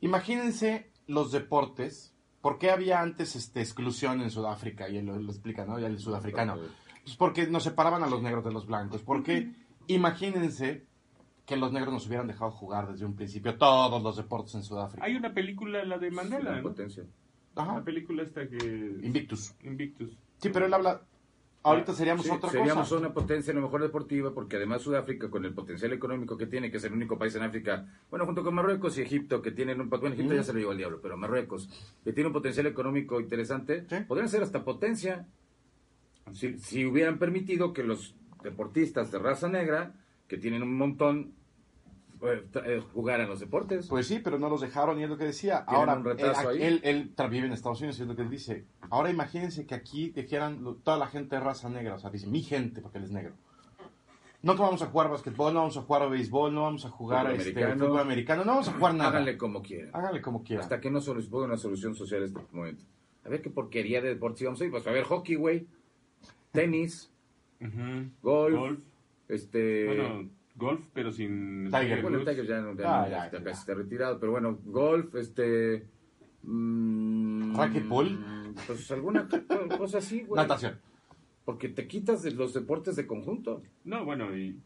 imagínense 0.00 0.90
los 1.06 1.32
deportes, 1.32 2.14
¿por 2.40 2.58
qué 2.58 2.70
había 2.70 3.00
antes 3.00 3.36
este, 3.36 3.60
exclusión 3.60 4.20
en 4.22 4.30
Sudáfrica? 4.30 4.88
Y 4.88 4.98
él 4.98 5.06
lo, 5.06 5.18
lo 5.18 5.30
explica, 5.30 5.64
¿no? 5.64 5.78
Ya 5.78 5.86
el 5.86 5.98
sudafricano. 5.98 6.56
Pues 7.04 7.16
porque 7.16 7.46
nos 7.46 7.62
separaban 7.64 8.02
a 8.02 8.06
los 8.06 8.22
negros 8.22 8.44
de 8.44 8.52
los 8.52 8.66
blancos. 8.66 9.02
Porque 9.02 9.52
imagínense 9.86 10.86
que 11.46 11.56
los 11.56 11.72
negros 11.72 11.94
nos 11.94 12.06
hubieran 12.06 12.26
dejado 12.26 12.50
jugar 12.50 12.92
desde 12.92 13.06
un 13.06 13.16
principio 13.16 13.56
todos 13.56 14.02
los 14.02 14.16
deportes 14.16 14.54
en 14.54 14.62
Sudáfrica. 14.62 15.04
Hay 15.04 15.16
una 15.16 15.32
película, 15.32 15.82
la 15.84 15.96
de 15.98 16.10
Mandela, 16.10 16.50
La 16.50 16.56
¿no? 16.58 16.62
potencia. 16.64 17.04
Ajá. 17.56 17.78
La 17.78 17.82
película 17.84 18.22
esta 18.22 18.46
que... 18.46 18.56
Invictus. 19.02 19.54
Invictus. 19.64 20.10
Sí, 20.36 20.50
pero 20.50 20.66
él 20.66 20.74
habla, 20.74 21.00
ahorita 21.62 21.92
seríamos 21.92 22.24
Sí, 22.24 22.30
otra 22.32 22.50
seríamos 22.50 22.88
cosa. 22.88 23.00
una 23.00 23.12
potencia 23.12 23.52
a 23.52 23.56
lo 23.56 23.62
mejor 23.62 23.82
deportiva, 23.82 24.32
porque 24.32 24.56
además 24.56 24.82
Sudáfrica, 24.82 25.28
con 25.30 25.44
el 25.44 25.52
potencial 25.52 25.92
económico 25.92 26.36
que 26.38 26.46
tiene, 26.46 26.70
que 26.70 26.76
es 26.78 26.84
el 26.84 26.92
único 26.92 27.18
país 27.18 27.34
en 27.34 27.42
África, 27.42 27.86
bueno, 28.10 28.24
junto 28.26 28.42
con 28.42 28.54
Marruecos 28.54 28.96
y 28.98 29.02
Egipto, 29.02 29.42
que 29.42 29.50
tienen 29.50 29.80
un 29.80 29.88
bueno, 29.90 30.08
Egipto 30.14 30.34
ya 30.34 30.42
se 30.42 30.52
lo 30.52 30.58
llevó 30.60 30.70
al 30.72 30.78
diablo, 30.78 31.00
pero 31.02 31.16
Marruecos, 31.16 31.68
que 32.04 32.12
tiene 32.12 32.28
un 32.28 32.32
potencial 32.32 32.66
económico 32.66 33.20
interesante, 33.20 33.84
Sí. 33.88 33.96
podrían 34.06 34.28
ser 34.28 34.42
hasta 34.42 34.64
potencia 34.64 35.26
si, 36.32 36.58
si 36.58 36.84
hubieran 36.84 37.18
permitido 37.18 37.72
que 37.72 37.82
los 37.82 38.14
deportistas 38.42 39.10
de 39.10 39.18
raza 39.18 39.48
negra, 39.48 39.94
que 40.28 40.36
tienen 40.36 40.62
un 40.62 40.76
montón, 40.76 41.32
eh, 42.22 42.44
eh, 42.64 42.82
jugaran 42.92 43.28
los 43.28 43.40
deportes. 43.40 43.86
Pues 43.88 44.06
sí, 44.06 44.20
pero 44.22 44.38
no 44.38 44.48
los 44.48 44.60
dejaron 44.60 44.98
y 44.98 45.04
es 45.04 45.08
lo 45.08 45.16
que 45.16 45.24
decía. 45.24 45.58
Ahora, 45.58 45.94
un 45.94 46.04
retraso 46.04 46.50
él, 46.50 46.56
ahí. 46.62 46.62
él, 46.62 46.80
él 47.16 47.28
vive 47.30 47.46
en 47.46 47.52
Estados 47.52 47.80
Unidos 47.80 47.98
y 47.98 48.02
es 48.02 48.08
lo 48.08 48.16
que 48.16 48.22
él 48.22 48.30
dice. 48.30 48.64
Ahora 48.90 49.10
imagínense 49.10 49.66
que 49.66 49.74
aquí 49.74 50.10
dijeran 50.10 50.76
toda 50.82 50.96
la 50.96 51.06
gente 51.06 51.36
de 51.36 51.40
raza 51.40 51.68
negra, 51.68 51.94
o 51.94 51.98
sea, 51.98 52.10
dice 52.10 52.26
mi 52.26 52.42
gente 52.42 52.80
porque 52.80 52.98
él 52.98 53.04
es 53.04 53.10
negro. 53.10 53.34
No 54.40 54.54
que 54.54 54.62
vamos 54.62 54.80
a 54.82 54.86
jugar 54.86 55.10
basquetbol, 55.10 55.52
no 55.52 55.60
vamos 55.60 55.76
a 55.76 55.82
jugar 55.82 56.08
béisbol, 56.08 56.54
no 56.54 56.62
vamos 56.62 56.84
a 56.84 56.90
jugar 56.90 57.26
Fútbol 57.26 57.40
este, 57.40 57.50
americano. 57.50 57.84
fútbol 57.86 58.00
americano, 58.00 58.44
no 58.44 58.52
vamos 58.52 58.68
a 58.68 58.72
jugar 58.72 58.94
nada. 58.94 59.10
Háganle 59.10 59.36
como 59.36 59.62
quieran. 59.62 59.90
Háganle 59.92 60.22
como 60.22 60.44
quieran. 60.44 60.62
Hasta 60.62 60.80
que 60.80 60.90
no 60.90 61.00
se 61.00 61.12
ponga 61.12 61.46
una 61.46 61.56
solución 61.56 61.96
social 61.96 62.22
a 62.22 62.26
este 62.26 62.40
momento. 62.52 62.84
A 63.24 63.28
ver 63.28 63.42
qué 63.42 63.50
porquería 63.50 64.00
de 64.00 64.10
deportes 64.10 64.42
íbamos 64.42 64.60
a 64.60 64.64
ir. 64.64 64.70
Pues 64.70 64.86
a 64.86 64.92
ver 64.92 65.04
hockey, 65.04 65.34
güey. 65.34 65.66
Tenis, 66.52 67.12
golf, 68.22 68.56
Golf. 68.56 68.80
este... 69.28 69.86
Bueno, 69.86 70.30
golf, 70.58 70.80
pero 70.92 71.10
sin... 71.12 71.70
Tiger. 71.70 72.02
bueno, 72.02 72.18
Woods. 72.18 72.28
Tiger 72.30 72.46
ya, 72.46 72.60
no- 72.60 72.74
ya 72.76 72.84
Ah, 72.84 73.02
no- 73.04 73.10
ya, 73.10 73.30
ya 73.30 73.38
ya. 73.38 73.44
casi 73.44 73.60
está 73.60 73.74
retirado, 73.74 74.18
pero 74.20 74.32
bueno, 74.32 74.58
golf, 74.64 75.14
este... 75.14 75.86
mm, 76.42 77.56
Racquetball. 77.56 78.54
Pues 78.66 78.90
alguna 78.90 79.28
co- 79.28 79.78
cosa 79.78 79.98
así, 79.98 80.22
güey. 80.22 80.40
Natación. 80.42 80.78
Porque 81.44 81.68
te 81.68 81.86
quitas 81.86 82.22
de 82.22 82.32
los 82.32 82.52
deportes 82.54 82.96
de 82.96 83.06
conjunto. 83.06 83.62
No, 83.84 84.04
bueno, 84.04 84.36
y... 84.36 84.58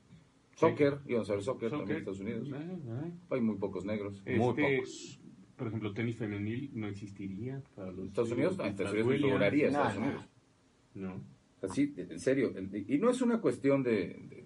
Soccer, 0.57 0.99
íbamos 1.07 1.31
a 1.31 1.35
ver 1.35 1.43
soccer, 1.43 1.71
también 1.71 1.91
en. 1.91 1.97
Estados 1.99 2.21
Unidos. 2.21 2.49
Ah, 2.53 2.77
ah. 2.91 3.11
Hay 3.31 3.41
muy 3.41 3.57
pocos 3.57 3.85
negros. 3.85 4.17
Este, 4.19 4.37
Muy 4.37 4.55
pocos. 4.55 5.19
Por 5.57 5.67
ejemplo, 5.69 5.93
tenis 5.95 6.17
femenil 6.17 6.71
no 6.75 6.89
existiría 6.89 7.63
para 7.75 7.91
los... 7.93 8.09
Estados 8.09 8.33
Unidos, 8.33 8.57
ah, 8.59 8.65
las 8.65 8.71
Estados 8.73 8.95
Unidos 9.07 9.41
No, 9.41 9.45
Estados 9.47 9.95
no. 9.95 10.01
Unidos. 10.03 10.29
No. 10.95 11.21
Así, 11.63 11.95
en 11.97 12.19
serio. 12.19 12.53
Y 12.89 12.99
no 12.99 13.11
es 13.11 13.23
una 13.23 13.41
cuestión 13.41 13.83
de, 13.83 14.42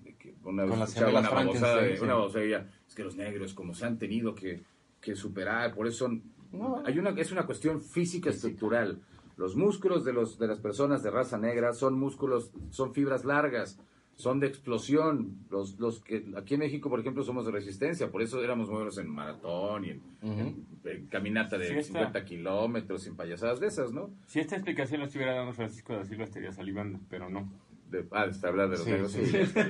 una 0.47 0.65
vez 0.65 0.79
escuchaba 0.81 1.21
una 1.21 1.31
babosada, 1.31 1.83
de- 1.83 2.01
una 2.01 2.15
babosada, 2.15 2.45
ella, 2.45 2.67
es 2.89 2.95
que 2.95 3.05
los 3.05 3.17
negros 3.17 3.55
como 3.55 3.75
se 3.75 3.85
han 3.87 3.99
tenido 3.99 4.35
que, 4.35 4.63
que 5.01 5.15
superar, 5.15 5.75
por 5.75 5.87
eso 5.87 6.09
No. 6.53 6.83
hay 6.85 6.99
una 6.99 7.11
es 7.11 7.33
una 7.33 7.45
cuestión 7.47 7.81
física 7.83 8.31
estructural. 8.31 9.01
Los 9.37 9.55
músculos 9.57 10.05
de 10.05 10.13
los 10.13 10.39
de 10.39 10.47
las 10.47 10.59
personas 10.61 11.03
de 11.03 11.11
raza 11.11 11.37
negra 11.39 11.73
son 11.75 11.99
músculos, 11.99 12.51
son 12.71 12.95
fibras 12.95 13.25
largas, 13.27 13.79
son 14.15 14.41
de 14.41 14.47
explosión. 14.47 15.37
Los 15.51 15.79
los 15.79 16.01
que 16.01 16.25
aquí 16.37 16.55
en 16.55 16.61
México, 16.61 16.89
por 16.89 17.01
ejemplo, 17.01 17.23
somos 17.23 17.45
de 17.45 17.53
resistencia, 17.53 18.11
por 18.11 18.23
eso 18.23 18.43
éramos 18.43 18.69
muy 18.69 18.77
buenos 18.77 18.97
en 18.97 19.11
maratón 19.11 19.85
y 19.85 19.91
en, 19.91 20.03
en- 20.23 20.67
en 20.85 21.07
caminata 21.09 21.59
de 21.59 21.67
Sí, 21.69 21.75
está. 21.75 21.99
50 21.99 22.25
kilómetros, 22.25 23.03
sin 23.03 23.15
payasadas 23.15 23.61
de 23.61 23.67
esas, 23.67 23.93
¿no? 23.93 24.09
Si 24.27 24.41
esta 24.41 24.55
explicación 24.57 25.01
la 25.01 25.07
estuviera 25.07 25.35
dando 25.35 25.53
Francisco 25.53 25.93
da 25.95 26.05
Silva 26.07 26.25
estaría 26.25 26.53
salivando, 26.53 26.99
pero 27.11 27.29
no. 27.29 27.47
De, 27.91 28.07
ah, 28.13 28.25
está 28.25 28.49
hablando 28.49 28.73
de 28.73 28.79
los 28.79 28.85
Sí, 28.87 28.91
negros. 28.91 29.13
sí. 29.13 29.27
sí. 29.27 29.61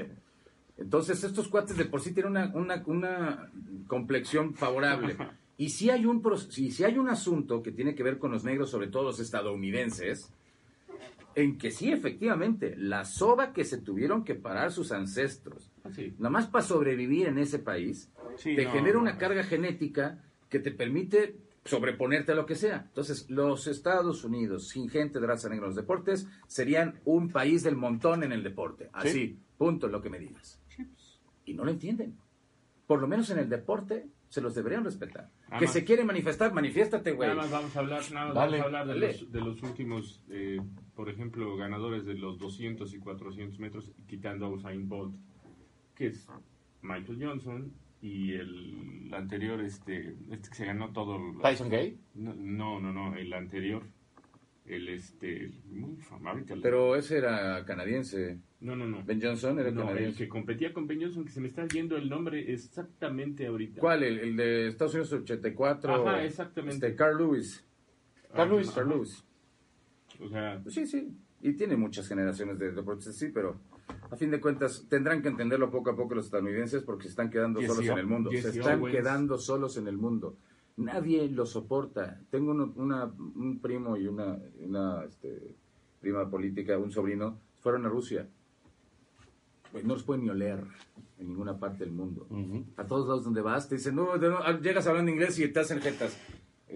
Entonces, 0.78 1.24
estos 1.24 1.48
cuates 1.48 1.76
de 1.76 1.86
por 1.86 2.00
sí 2.00 2.12
tienen 2.12 2.32
una, 2.32 2.52
una, 2.54 2.82
una 2.86 3.50
complexión 3.86 4.54
favorable. 4.54 5.16
Y 5.58 5.70
si 5.70 5.88
hay, 5.88 6.04
un, 6.04 6.22
si, 6.50 6.70
si 6.70 6.84
hay 6.84 6.98
un 6.98 7.08
asunto 7.08 7.62
que 7.62 7.72
tiene 7.72 7.94
que 7.94 8.02
ver 8.02 8.18
con 8.18 8.30
los 8.30 8.44
negros, 8.44 8.70
sobre 8.70 8.88
todo 8.88 9.04
los 9.04 9.18
estadounidenses, 9.20 10.30
en 11.34 11.58
que 11.58 11.70
sí, 11.70 11.90
efectivamente, 11.92 12.74
la 12.76 13.04
soga 13.04 13.52
que 13.52 13.64
se 13.64 13.78
tuvieron 13.78 14.24
que 14.24 14.34
parar 14.34 14.72
sus 14.72 14.92
ancestros, 14.92 15.70
Sí. 15.94 16.14
nada 16.18 16.30
más 16.30 16.46
para 16.48 16.64
sobrevivir 16.64 17.28
en 17.28 17.38
ese 17.38 17.58
país, 17.58 18.10
Sí, 18.36 18.56
te 18.56 18.64
no, 18.64 18.72
genera 18.72 18.98
una 18.98 19.12
no. 19.12 19.18
carga 19.18 19.44
genética 19.44 20.18
que 20.50 20.58
te 20.58 20.72
permite 20.72 21.36
sobreponerte 21.64 22.32
a 22.32 22.34
lo 22.34 22.44
que 22.46 22.54
sea. 22.54 22.84
Entonces, 22.88 23.28
los 23.30 23.66
Estados 23.66 24.24
Unidos, 24.24 24.68
sin 24.68 24.88
gente 24.88 25.20
de 25.20 25.26
raza 25.26 25.48
negra 25.48 25.64
en 25.64 25.70
los 25.70 25.76
deportes, 25.76 26.26
serían 26.46 27.00
un 27.04 27.30
país 27.30 27.62
del 27.62 27.76
montón 27.76 28.22
en 28.24 28.32
el 28.32 28.42
deporte. 28.42 28.88
Así, 28.92 29.38
punto, 29.58 29.88
lo 29.88 30.00
que 30.02 30.10
me 30.10 30.18
digas. 30.18 30.60
Y 31.46 31.54
no 31.54 31.64
lo 31.64 31.70
entienden. 31.70 32.18
Por 32.86 33.00
lo 33.00 33.08
menos 33.08 33.30
en 33.30 33.38
el 33.38 33.48
deporte 33.48 34.06
se 34.28 34.40
los 34.40 34.54
deberían 34.54 34.84
respetar. 34.84 35.30
Que 35.58 35.66
se 35.66 35.84
quieren 35.84 36.06
manifestar, 36.06 36.52
manifiéstate, 36.52 37.12
güey. 37.12 37.28
Nada 37.28 37.42
más 37.42 37.50
vamos 37.50 37.76
a 37.76 37.80
hablar, 37.80 38.02
nada 38.12 38.26
más 38.26 38.34
vamos 38.34 38.60
a 38.60 38.62
hablar 38.64 38.86
de, 38.86 38.94
los, 38.94 39.32
de 39.32 39.40
los 39.40 39.62
últimos, 39.62 40.22
eh, 40.28 40.60
por 40.94 41.08
ejemplo, 41.08 41.56
ganadores 41.56 42.04
de 42.04 42.14
los 42.14 42.38
200 42.38 42.92
y 42.92 42.98
400 42.98 43.58
metros, 43.58 43.92
quitando 44.06 44.46
a 44.46 44.50
Usain 44.50 44.88
Bolt, 44.88 45.14
que 45.94 46.08
es 46.08 46.28
Michael 46.82 47.18
Johnson 47.24 47.72
y 48.00 48.34
el 48.34 49.10
anterior, 49.12 49.60
este, 49.60 50.16
este 50.30 50.48
que 50.50 50.54
se 50.54 50.66
ganó 50.66 50.92
todo. 50.92 51.18
Tyson 51.40 51.68
Gay. 51.68 51.98
No, 52.14 52.34
no, 52.34 52.80
no, 52.80 52.92
no, 52.92 53.16
el 53.16 53.32
anterior, 53.32 53.84
el 54.68 54.88
este, 54.88 55.50
muy 55.70 55.96
famoso. 55.96 56.54
Pero 56.62 56.96
ese 56.96 57.18
era 57.18 57.64
canadiense. 57.64 58.38
no, 58.60 58.74
no, 58.76 58.86
no. 58.86 59.02
Ben 59.04 59.20
Johnson 59.20 59.58
era 59.58 59.70
No, 59.70 59.82
el 59.82 59.86
canadiense. 59.88 60.18
que 60.18 60.28
competía 60.28 60.72
con 60.72 60.86
Ben 60.86 61.00
Johnson, 61.02 61.24
que 61.24 61.30
se 61.30 61.40
me 61.40 61.48
está 61.48 61.66
yendo 61.68 61.96
el 61.96 62.08
nombre 62.08 62.52
exactamente 62.52 63.46
ahorita. 63.46 63.80
¿Cuál? 63.80 64.02
El, 64.02 64.18
el 64.18 64.36
de 64.36 64.68
Estados 64.68 64.94
Unidos 64.94 65.12
84. 65.12 65.94
Ajá, 66.08 66.24
exactamente. 66.24 66.86
Este, 66.86 66.96
Carl 66.96 67.16
Lewis. 67.18 67.64
Carl 68.34 68.50
Lewis. 68.50 68.70
Carl 68.70 68.88
Lewis. 68.88 69.24
O 70.20 70.28
sea, 70.28 70.60
Pues 70.62 70.74
sí, 70.74 70.86
sí. 70.86 71.16
Y 71.42 71.52
tiene 71.52 71.76
muchas 71.76 72.08
generaciones 72.08 72.58
de 72.58 72.72
deportistas, 72.72 73.16
sí, 73.16 73.28
pero 73.32 73.60
a 74.10 74.16
fin 74.16 74.30
de 74.30 74.40
cuentas 74.40 74.86
tendrán 74.88 75.22
que 75.22 75.28
entenderlo 75.28 75.70
poco 75.70 75.90
a 75.90 75.96
poco 75.96 76.14
los 76.14 76.24
estadounidenses 76.26 76.82
porque 76.82 77.04
se 77.04 77.10
están 77.10 77.30
quedando 77.30 77.60
solos 77.60 77.86
en 77.86 77.98
el 77.98 78.06
mundo. 78.06 78.30
Se 78.32 78.48
están 78.48 78.84
quedando 78.86 79.38
solos 79.38 79.76
en 79.76 79.86
el 79.86 79.96
mundo. 79.96 80.36
Nadie 80.76 81.28
lo 81.28 81.46
soporta. 81.46 82.20
Tengo 82.30 82.50
uno- 82.52 82.72
una, 82.76 83.04
un 83.06 83.58
primo 83.60 83.96
y 83.96 84.06
una, 84.06 84.38
una 84.60 85.04
este, 85.04 85.54
prima 86.00 86.28
política, 86.28 86.76
un 86.78 86.90
sobrino, 86.92 87.38
fueron 87.60 87.86
a 87.86 87.88
Rusia. 87.88 88.28
Pues 89.72 89.84
no 89.84 89.94
los 89.94 90.02
pueden 90.02 90.24
ni 90.24 90.30
oler 90.30 90.62
en 91.18 91.28
ninguna 91.28 91.58
parte 91.58 91.84
del 91.84 91.92
mundo. 91.92 92.26
A 92.76 92.84
todos 92.84 93.08
lados 93.08 93.24
donde 93.24 93.40
vas 93.40 93.68
te 93.68 93.76
dicen, 93.76 93.94
no, 93.96 94.10
ah, 94.12 94.58
llegas 94.60 94.86
hablando 94.86 95.10
inglés 95.10 95.38
y 95.38 95.48
te 95.48 95.60
hacen 95.60 95.80
jetas. 95.80 96.16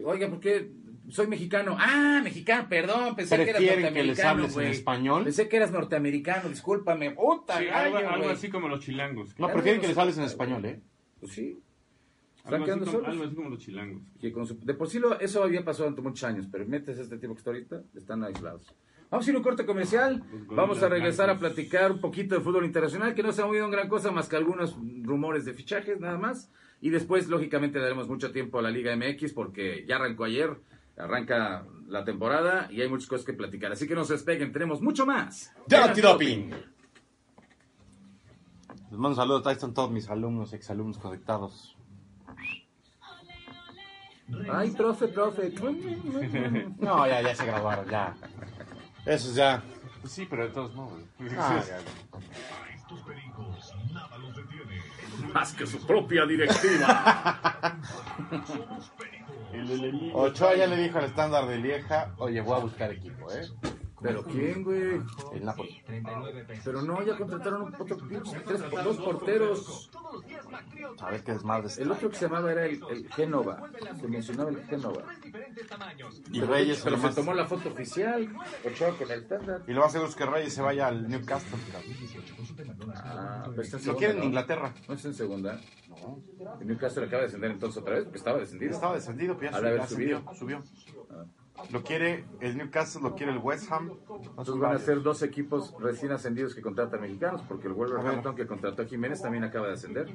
Oiga, 0.05 0.29
¿por 0.29 0.41
qué? 0.41 0.73
Soy 1.09 1.27
mexicano. 1.27 1.77
Ah, 1.79 2.21
mexicano, 2.23 2.69
perdón, 2.69 3.17
pensé 3.17 3.37
que 3.37 3.43
eras 3.51 3.57
¿Prefieren 3.57 3.93
que 3.95 4.03
les 4.05 4.19
norteamericano, 4.19 4.31
hables 4.45 4.57
en 4.57 4.67
español? 4.67 5.25
Pensé 5.25 5.49
que 5.49 5.57
eras 5.57 5.73
norteamericano, 5.73 6.49
discúlpame. 6.49 7.11
Puta, 7.13 7.59
Sí, 7.59 7.65
gallo, 7.67 7.97
algo, 7.99 8.11
algo 8.11 8.29
así 8.31 8.49
como 8.49 8.69
los 8.69 8.81
chilangos. 8.81 9.37
No, 9.39 9.51
prefieren 9.53 9.81
que 9.81 9.89
les 9.89 9.99
hables 9.99 10.17
en 10.19 10.25
español, 10.25 10.65
¿eh? 10.65 10.81
Pues 11.21 11.33
sí. 11.33 11.59
Están 12.45 12.55
Algo 12.55 12.65
así, 12.65 12.65
quedando 12.65 12.85
como, 12.87 12.99
solos. 12.99 13.09
algo 13.13 13.25
así 13.25 13.35
como 13.35 13.49
los 13.51 13.59
chilangos. 13.61 14.03
Que 14.21 14.33
con 14.33 14.47
su- 14.47 14.59
de 14.61 14.75
por 14.75 14.89
sí 14.89 14.99
lo- 14.99 15.19
eso 15.21 15.43
había 15.43 15.65
pasado 15.65 15.85
durante 15.85 16.03
muchos 16.03 16.25
años, 16.25 16.47
pero 16.51 16.67
metes 16.67 16.99
a 16.99 17.03
este 17.03 17.19
tipo 17.19 17.35
que 17.35 17.39
está 17.39 17.51
ahorita, 17.51 17.83
están 17.95 18.25
aislados. 18.25 18.67
Vamos 19.11 19.27
a 19.27 19.31
ir 19.31 19.35
a 19.35 19.39
un 19.39 19.45
corte 19.45 19.67
comercial, 19.67 20.19
Los 20.19 20.31
gorilas 20.31 20.49
vamos 20.57 20.83
a 20.83 20.89
regresar 20.89 21.31
a 21.31 21.39
platicar 21.39 21.91
un 21.93 22.01
poquito 22.01 22.35
de 22.37 22.41
fútbol 22.41 22.65
internacional, 22.65 23.15
que 23.15 23.23
no 23.23 23.33
se 23.33 23.43
ha 23.43 23.47
movido 23.47 23.65
en 23.65 23.71
gran 23.73 23.89
cosa 23.89 24.11
más 24.13 24.29
que 24.29 24.37
algunos 24.37 24.77
rumores 25.03 25.45
de 25.45 25.53
fichajes 25.53 25.99
nada 26.01 26.17
más. 26.17 26.51
Y 26.81 26.91
después, 26.91 27.29
lógicamente, 27.29 27.79
daremos 27.79 28.09
mucho 28.09 28.33
tiempo 28.33 28.59
a 28.59 28.63
la 28.63 28.71
Liga 28.71 28.93
MX 28.97 29.33
porque 29.35 29.85
ya 29.87 29.97
arrancó 29.97 30.25
ayer, 30.25 30.57
arranca 30.97 31.67
la 31.89 32.05
temporada 32.05 32.69
y 32.71 32.81
hay 32.83 32.89
muchas 32.89 33.09
cosas 33.09 33.27
que 33.27 33.33
platicar. 33.35 33.73
Así 33.73 33.87
que 33.87 33.95
no 33.95 34.05
se 34.05 34.15
despeguen, 34.15 34.53
tenemos 34.53 34.81
mucho 34.81 35.05
más. 35.05 35.53
¡De 35.67 35.77
antidoping! 35.77 36.51
Les 38.91 38.93
mando 38.99 39.09
un 39.11 39.17
saludo, 39.17 39.43
ahí 39.47 39.55
están 39.55 39.75
todos 39.75 39.91
mis 39.91 40.09
alumnos, 40.09 40.53
exalumnos 40.53 40.99
conectados. 40.99 41.77
Ay, 44.53 44.71
profe, 44.71 45.09
profe. 45.09 45.53
No, 46.79 47.07
ya, 47.07 47.23
ya 47.23 47.35
se 47.35 47.47
graduaron, 47.47 47.89
ya. 47.89 48.15
Eso 49.07 49.29
es 49.29 49.35
ya. 49.35 49.63
Pues 50.01 50.13
sí, 50.13 50.27
pero 50.29 50.45
de 50.45 50.51
todos 50.51 50.75
modos. 50.75 51.01
Ah, 51.39 51.63
ya. 51.67 51.79
Más 55.35 55.53
que 55.53 55.67
su 55.67 55.87
propia 55.87 56.27
directiva. 56.27 57.79
Ochoa 60.15 60.55
ya 60.57 60.67
le 60.67 60.77
dijo 60.77 60.99
al 60.99 61.05
estándar 61.05 61.47
de 61.47 61.59
Lieja, 61.59 62.13
oye, 62.19 62.41
voy 62.41 62.57
a 62.57 62.61
buscar 62.61 62.91
equipo, 62.91 63.31
¿eh? 63.33 63.47
¿Pero 64.03 64.23
quién, 64.25 64.63
güey? 64.65 65.01
El 65.35 65.45
Napoli. 65.45 65.83
Pero 66.65 66.83
no, 66.83 67.03
ya 67.03 67.17
contrataron 67.17 67.63
un 67.63 67.75
otro 67.75 67.97
pinche, 67.99 68.41
tres, 68.41 68.63
dos 68.85 68.97
porteros. 68.99 69.91
A 71.01 71.11
ver 71.11 71.23
qué 71.23 71.33
desmadre 71.33 71.67
está. 71.69 71.83
El 71.83 71.91
otro 71.91 72.09
que 72.11 72.17
se 72.17 72.25
llamaba 72.27 72.51
era 72.53 72.67
el, 72.67 72.81
el 72.91 73.13
Génova. 73.13 73.71
Se 74.01 74.09
mencionaba 74.09 74.51
el 74.51 74.63
Génova. 74.65 75.03
Y 76.33 76.41
Reyes, 76.41 76.81
Pero 76.83 76.97
lo 76.97 77.03
se 77.03 77.07
más, 77.09 77.15
tomó 77.15 77.35
la 77.35 77.47
foto 77.47 77.69
oficial. 77.69 78.29
Ochoa 78.65 78.97
con 78.97 79.11
el 79.11 79.21
estándar. 79.23 79.63
y 79.67 79.73
lo 79.73 79.81
más 79.83 79.93
seguro 79.93 80.11
es 80.11 80.17
que 80.17 80.27
Reyes 80.27 80.55
se 80.55 80.63
vaya 80.63 80.87
al 80.89 81.09
Newcastle. 81.09 81.59
Ah, 82.97 83.45
pero 83.51 83.63
está 83.63 83.77
en 83.77 83.85
Lo 83.85 83.85
segunda, 83.85 83.99
quieren 83.99 84.17
en 84.17 84.21
¿no? 84.21 84.27
Inglaterra. 84.27 84.75
No 84.89 84.95
está 84.95 85.09
en 85.09 85.15
segunda. 85.15 85.61
El 86.61 86.67
Newcastle 86.67 87.05
acaba 87.05 87.21
de 87.23 87.27
descender 87.27 87.51
entonces 87.51 87.83
otra 87.83 87.95
vez 87.95 88.05
porque 88.05 88.19
estaba 88.19 88.39
descendido. 88.39 88.73
Estaba 88.73 88.95
descendido, 88.95 89.37
pero 89.37 89.51
ya 89.53 89.57
Ha 89.59 89.61
de 89.61 89.69
haber 89.69 89.87
subió, 89.87 90.23
subido. 90.35 90.63
Lo 91.71 91.83
quiere 91.83 92.25
el 92.41 92.57
Newcastle, 92.57 93.03
lo 93.03 93.15
quiere 93.15 93.33
el 93.33 93.39
West 93.39 93.71
Ham. 93.71 93.93
Entonces 94.11 94.57
van 94.57 94.77
a 94.77 94.79
ser 94.79 95.03
dos 95.03 95.23
equipos 95.23 95.75
recién 95.79 96.13
ascendidos 96.13 96.55
que 96.55 96.63
contratan 96.63 97.01
mexicanos 97.01 97.43
porque 97.49 97.69
el 97.69 97.75
Wolverhampton 97.75 98.35
que 98.35 98.47
contrató 98.47 98.83
a 98.83 98.87
Jiménez 98.87 99.23
también 99.23 99.45
acaba 99.45 99.69
de 99.69 99.75
ascender. 99.75 100.09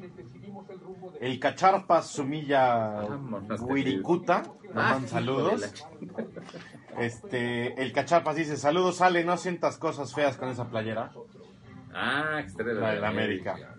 El 1.19 1.39
Cacharpas 1.39 2.07
Sumilla 2.07 3.01
Vámonos, 3.01 3.61
Wirikuta. 3.61 4.43
Ah, 4.73 4.99
saludos. 5.05 5.85
Este, 6.97 7.81
el 7.81 7.91
Cacharpas 7.93 8.35
dice, 8.35 8.57
saludos 8.57 9.01
Ale, 9.01 9.23
no 9.23 9.37
sientas 9.37 9.77
cosas 9.77 10.13
feas 10.13 10.37
con 10.37 10.49
esa 10.49 10.69
playera. 10.69 11.11
Ah, 11.93 12.41
de 12.57 12.73
La 12.73 12.91
de 12.91 12.99
la 12.99 13.07
América. 13.09 13.74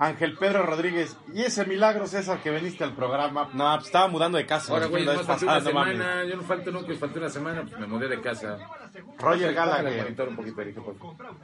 Ángel 0.00 0.34
Pedro 0.38 0.64
Rodríguez, 0.64 1.14
¿y 1.34 1.42
ese 1.42 1.66
milagro 1.66 2.06
César 2.06 2.42
que 2.42 2.48
veniste 2.50 2.82
al 2.82 2.94
programa? 2.94 3.50
No, 3.52 3.70
pues 3.74 3.84
estaba 3.86 4.08
mudando 4.08 4.38
de 4.38 4.46
casa. 4.46 4.72
Ahora, 4.72 4.86
güey, 4.86 5.04
no 5.04 5.12
falté 5.20 5.44
una 5.44 5.54
no 5.56 5.60
semana. 5.60 6.24
Yo 6.24 6.36
no 6.36 6.42
falto 6.42 6.70
nunca, 6.70 6.94
falté 6.94 7.18
una 7.18 7.28
semana, 7.28 7.62
pues 7.64 7.78
me 7.78 7.86
mudé 7.86 8.08
de 8.08 8.18
casa. 8.22 8.56
Roger 9.18 9.52
Gallagher. 9.52 10.16
un 10.28 10.36
poquito. 10.36 10.62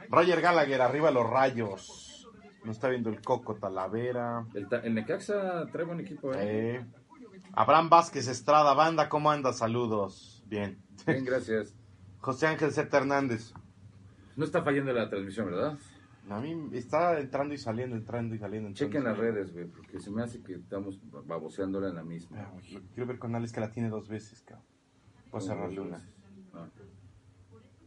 Roger 0.09 0.41
Gallagher, 0.41 0.81
arriba 0.81 1.11
los 1.11 1.29
rayos. 1.29 2.27
No 2.63 2.71
está 2.71 2.89
viendo 2.89 3.11
el 3.11 3.21
Coco 3.21 3.55
Talavera. 3.55 4.45
El, 4.55 4.67
ta- 4.67 4.79
el 4.79 4.95
Necaxa 4.95 5.67
trae 5.71 5.85
buen 5.85 5.99
equipo, 5.99 6.33
¿eh? 6.33 6.37
Eh, 6.77 6.85
Abraham 7.53 7.89
Vázquez 7.89 8.27
Estrada, 8.27 8.73
banda, 8.73 9.07
¿cómo 9.07 9.29
andas? 9.29 9.59
Saludos. 9.59 10.43
Bien. 10.47 10.81
Bien, 11.05 11.23
gracias. 11.23 11.75
José 12.21 12.47
Ángel 12.47 12.71
Z. 12.71 12.97
Hernández. 12.97 13.53
No 14.35 14.45
está 14.45 14.63
fallando 14.63 14.91
la 14.93 15.09
transmisión, 15.09 15.45
¿verdad? 15.45 15.77
A 16.29 16.39
mí 16.41 16.69
está 16.73 17.19
entrando 17.19 17.53
y 17.53 17.57
saliendo, 17.57 17.95
entrando 17.95 18.35
y 18.35 18.39
saliendo. 18.39 18.67
entrando 18.67 18.93
Chequen 18.93 19.01
y 19.01 19.05
las 19.05 19.17
redes, 19.17 19.53
güey, 19.53 19.65
porque 19.65 19.99
se 19.99 20.11
me 20.11 20.23
hace 20.23 20.41
que 20.41 20.55
estamos 20.55 20.99
baboseándola 21.25 21.89
en 21.89 21.95
la 21.95 22.03
misma. 22.03 22.37
Ah, 22.41 22.49
güey, 22.53 22.71
lo 22.73 22.81
quiero 22.93 23.07
ver 23.07 23.19
con 23.19 23.33
Alex 23.35 23.53
que 23.53 23.59
la 23.61 23.71
tiene 23.71 23.89
dos 23.89 24.07
veces, 24.07 24.41
cabrón. 24.41 24.65
Puedo 25.31 25.45
cerrarle 25.45 25.79
una. 25.81 25.97
Ah. 26.53 26.67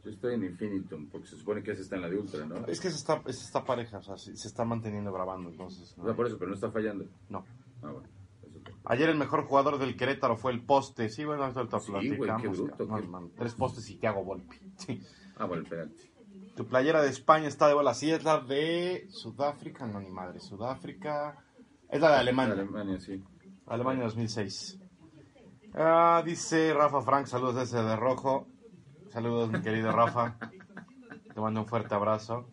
Yo 0.03 0.09
estoy 0.09 0.33
en 0.33 0.43
Infinitum, 0.43 1.09
porque 1.09 1.27
se 1.27 1.37
supone 1.37 1.61
que 1.61 1.71
esa 1.71 1.81
está 1.81 1.95
en 1.95 2.01
la 2.01 2.09
de 2.09 2.17
Ultra, 2.17 2.45
¿no? 2.45 2.65
Es 2.65 2.79
que 2.79 2.89
se 2.89 2.95
está, 2.97 3.21
es 3.27 3.43
esta 3.43 3.63
pareja, 3.63 3.99
o 3.99 4.03
sea, 4.03 4.17
se, 4.17 4.31
está 4.31 4.65
manteniendo 4.65 5.13
grabando, 5.13 5.49
entonces. 5.49 5.95
O 5.99 6.05
sea, 6.05 6.15
por 6.15 6.25
eso, 6.25 6.37
pero 6.39 6.49
no 6.49 6.55
está 6.55 6.71
fallando. 6.71 7.05
No. 7.29 7.45
Ah, 7.83 7.91
bueno. 7.91 8.07
Eso 8.41 8.59
Ayer 8.85 9.09
el 9.09 9.17
mejor 9.17 9.45
jugador 9.45 9.77
del 9.77 9.95
Querétaro 9.95 10.37
fue 10.37 10.53
el 10.53 10.65
poste. 10.65 11.09
Sí, 11.09 11.23
bueno, 11.23 11.47
Sí, 11.53 11.53
güey, 11.53 12.09
qué 12.09 12.17
platicamos. 12.17 12.57
bruto, 12.57 12.77
cabrón. 12.77 12.99
qué- 13.01 13.05
No, 13.05 13.11
man, 13.11 13.31
Tres 13.35 13.53
postes 13.53 13.87
y 13.91 13.97
Thiago 13.97 14.23
Volpi. 14.23 14.57
Sí. 14.77 15.01
Ah, 15.37 15.45
bueno, 15.45 15.63
espérate. 15.63 16.10
Tu 16.55 16.67
playera 16.67 17.01
de 17.01 17.09
España 17.09 17.47
está 17.47 17.67
de 17.67 17.73
bola. 17.73 17.93
Sí, 17.93 18.11
es 18.11 18.23
la 18.23 18.39
de 18.39 19.07
Sudáfrica. 19.09 19.85
No, 19.85 19.99
ni 19.99 20.09
madre. 20.09 20.39
Sudáfrica. 20.39 21.43
Es 21.89 22.01
la 22.01 22.11
de 22.11 22.15
Alemania. 22.17 22.53
Alemania, 22.53 22.99
sí. 22.99 23.23
Alemania 23.67 24.03
2006. 24.05 24.79
Ah, 25.73 26.21
dice 26.25 26.73
Rafa 26.73 27.01
Frank, 27.01 27.27
saludos 27.27 27.55
desde 27.55 27.81
de 27.83 27.95
rojo. 27.95 28.47
Saludos, 29.09 29.49
mi 29.49 29.61
querido 29.61 29.91
Rafa. 29.91 30.37
Te 31.33 31.39
mando 31.39 31.61
un 31.61 31.67
fuerte 31.67 31.95
abrazo. 31.95 32.49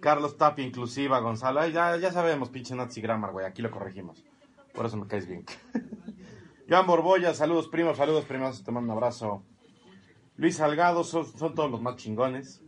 Carlos 0.00 0.36
Tapi, 0.36 0.62
inclusiva, 0.62 1.20
Gonzalo. 1.20 1.60
Ay, 1.60 1.72
ya, 1.72 1.96
ya 1.96 2.10
sabemos, 2.12 2.48
pinche 2.48 2.74
Nazi 2.74 3.00
Grammar, 3.00 3.32
güey. 3.32 3.46
Aquí 3.46 3.60
lo 3.62 3.70
corregimos. 3.70 4.24
Por 4.72 4.86
eso 4.86 4.96
me 4.96 5.06
caes 5.06 5.26
bien. 5.26 5.44
Joan 6.68 6.86
Borbolla, 6.86 7.34
saludos, 7.34 7.68
primos, 7.68 7.96
saludos, 7.96 8.24
primos. 8.24 8.62
Te 8.62 8.70
mando 8.70 8.92
un 8.92 8.96
abrazo. 8.96 9.44
Luis 10.40 10.56
Salgado, 10.56 11.04
son, 11.04 11.26
son 11.38 11.54
todos 11.54 11.70
los 11.70 11.80
más 11.82 11.96
chingones. 11.96 12.62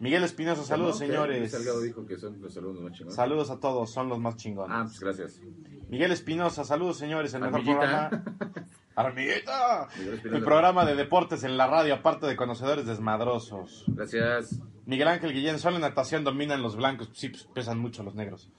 Miguel 0.00 0.22
Espinosa, 0.24 0.62
saludos. 0.64 0.98
¿Qué? 0.98 1.06
señores. 1.06 1.50
Salgado 1.52 1.80
dijo 1.80 2.04
que 2.06 2.16
son 2.18 2.40
los 2.42 2.52
saludos 2.52 2.80
más 2.80 2.92
chingones. 2.92 3.14
Saludos 3.14 3.50
a 3.50 3.58
todos, 3.60 3.90
son 3.90 4.08
los 4.08 4.18
más 4.18 4.36
chingones. 4.36 4.76
Ah, 4.76 4.82
pues 4.84 5.00
gracias. 5.00 5.40
Miguel 5.88 6.12
Espinosa, 6.12 6.64
saludos 6.64 6.98
señores, 6.98 7.32
el 7.34 7.40
mejor 7.42 7.60
Armillita. 7.60 8.10
programa. 8.10 8.24
Espinosa. 9.08 9.88
El 10.36 10.42
programa 10.44 10.84
de 10.84 10.96
deportes 10.96 11.44
en 11.44 11.56
la 11.56 11.68
radio, 11.68 11.94
aparte 11.94 12.26
de 12.26 12.34
conocedores 12.34 12.84
desmadrosos. 12.84 13.84
Gracias. 13.86 14.60
Miguel 14.86 15.06
Ángel 15.08 15.32
Guillén, 15.32 15.60
solo 15.60 15.76
en 15.76 15.82
natación 15.82 16.24
dominan 16.24 16.62
los 16.62 16.74
blancos, 16.76 17.08
sí, 17.12 17.28
pues 17.28 17.44
pesan 17.54 17.78
mucho 17.78 18.02
los 18.02 18.16
negros. 18.16 18.50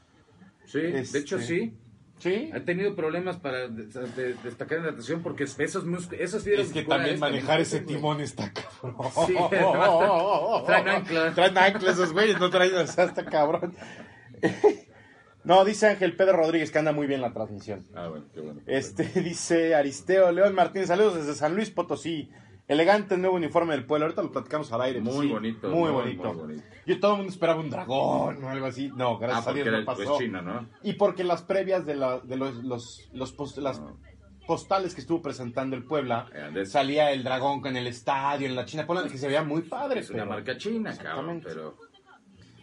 Sí, 0.65 0.79
Este- 0.79 1.17
de 1.17 1.23
hecho 1.23 1.39
sí. 1.39 1.73
Sí. 2.19 2.49
Han 2.53 2.65
tenido 2.65 2.95
problemas 2.95 3.37
para 3.37 3.67
de- 3.67 3.85
de- 3.85 4.33
destacar 4.43 4.79
en 4.79 4.83
natación 4.85 5.21
porque 5.23 5.45
esos 5.45 5.85
músculos, 5.85 6.21
esos 6.21 6.45
Es 6.45 6.71
que 6.71 6.83
también 6.83 7.19
manejar 7.19 7.61
ese 7.61 7.79
timón 7.79 8.21
está 8.21 8.51
cabrón. 8.51 8.95
Sí, 9.27 9.33
traen 10.65 10.87
ancla. 10.89 11.33
Traen 11.33 11.57
ancla 11.57 11.91
esos 11.91 12.11
güeyes, 12.13 12.39
no 12.39 12.49
traen, 12.49 12.75
o 12.75 12.87
sea, 12.87 13.05
está 13.05 13.25
cabrón. 13.25 13.73
No, 15.41 15.63
dice 15.63 15.87
Ángel 15.87 16.15
Pedro 16.17 16.33
Rodríguez 16.37 16.69
que 16.69 16.79
anda 16.79 16.91
muy 16.91 17.07
bien 17.07 17.21
la 17.21 17.31
transmisión. 17.31 17.83
Ah, 17.95 18.07
bueno, 18.09 18.25
qué 18.33 18.41
bueno. 18.41 18.61
Este 18.67 19.03
dice 19.21 19.73
Aristeo 19.73 20.31
León 20.33 20.53
Martín, 20.53 20.85
saludos 20.85 21.15
desde 21.15 21.33
San 21.33 21.55
Luis 21.55 21.69
Potosí. 21.71 22.29
Elegante 22.69 23.17
nuevo 23.17 23.35
uniforme 23.35 23.73
del 23.73 23.83
pueblo. 23.85 24.05
Ahorita 24.05 24.21
lo 24.21 24.31
platicamos 24.31 24.71
al 24.71 24.81
aire. 24.81 25.01
Muy 25.01 25.27
sí, 25.27 25.33
bonito, 25.33 25.69
Muy, 25.69 25.79
muy, 25.79 25.91
bonito. 25.91 26.23
muy 26.33 26.41
bonito. 26.41 26.63
Yo 26.85 26.99
todo 26.99 27.11
el 27.11 27.17
mundo 27.17 27.33
esperaba 27.33 27.59
un 27.59 27.69
dragón 27.69 28.43
o 28.43 28.49
algo 28.49 28.65
así. 28.67 28.89
No, 28.95 29.15
Ah, 29.15 29.17
gracias 29.19 29.41
a 29.41 29.45
porque 29.49 29.63
Dios 29.63 29.79
no 29.79 29.85
pasó. 29.85 30.03
pues, 30.05 30.17
China, 30.19 30.41
¿no? 30.41 30.69
Y 30.83 30.93
porque 30.93 31.23
las 31.23 31.41
previas 31.41 31.85
de, 31.85 31.95
la- 31.95 32.19
de 32.19 32.37
los, 32.37 32.63
los, 32.63 33.09
los 33.11 33.33
post- 33.33 33.57
las 33.57 33.79
Ah. 33.79 33.91
postales 34.47 34.95
que 34.95 35.01
estuvo 35.01 35.21
presentando 35.21 35.75
el 35.75 35.83
Puebla, 35.83 36.27
de- 36.53 36.65
salía 36.65 37.11
el 37.11 37.23
dragón 37.23 37.59
con 37.61 37.75
el 37.75 37.87
estadio 37.87 38.47
en 38.47 38.55
la 38.55 38.65
China 38.65 38.85
Pola, 38.85 39.03
que 39.07 39.17
se 39.17 39.27
veía 39.27 39.43
muy 39.43 39.63
padre. 39.63 39.99
Es 40.01 40.09
una 40.11 40.19
pero- 40.23 40.29
marca 40.31 40.57
china, 40.57 40.95
cabrón, 40.97 41.41
pero... 41.43 41.75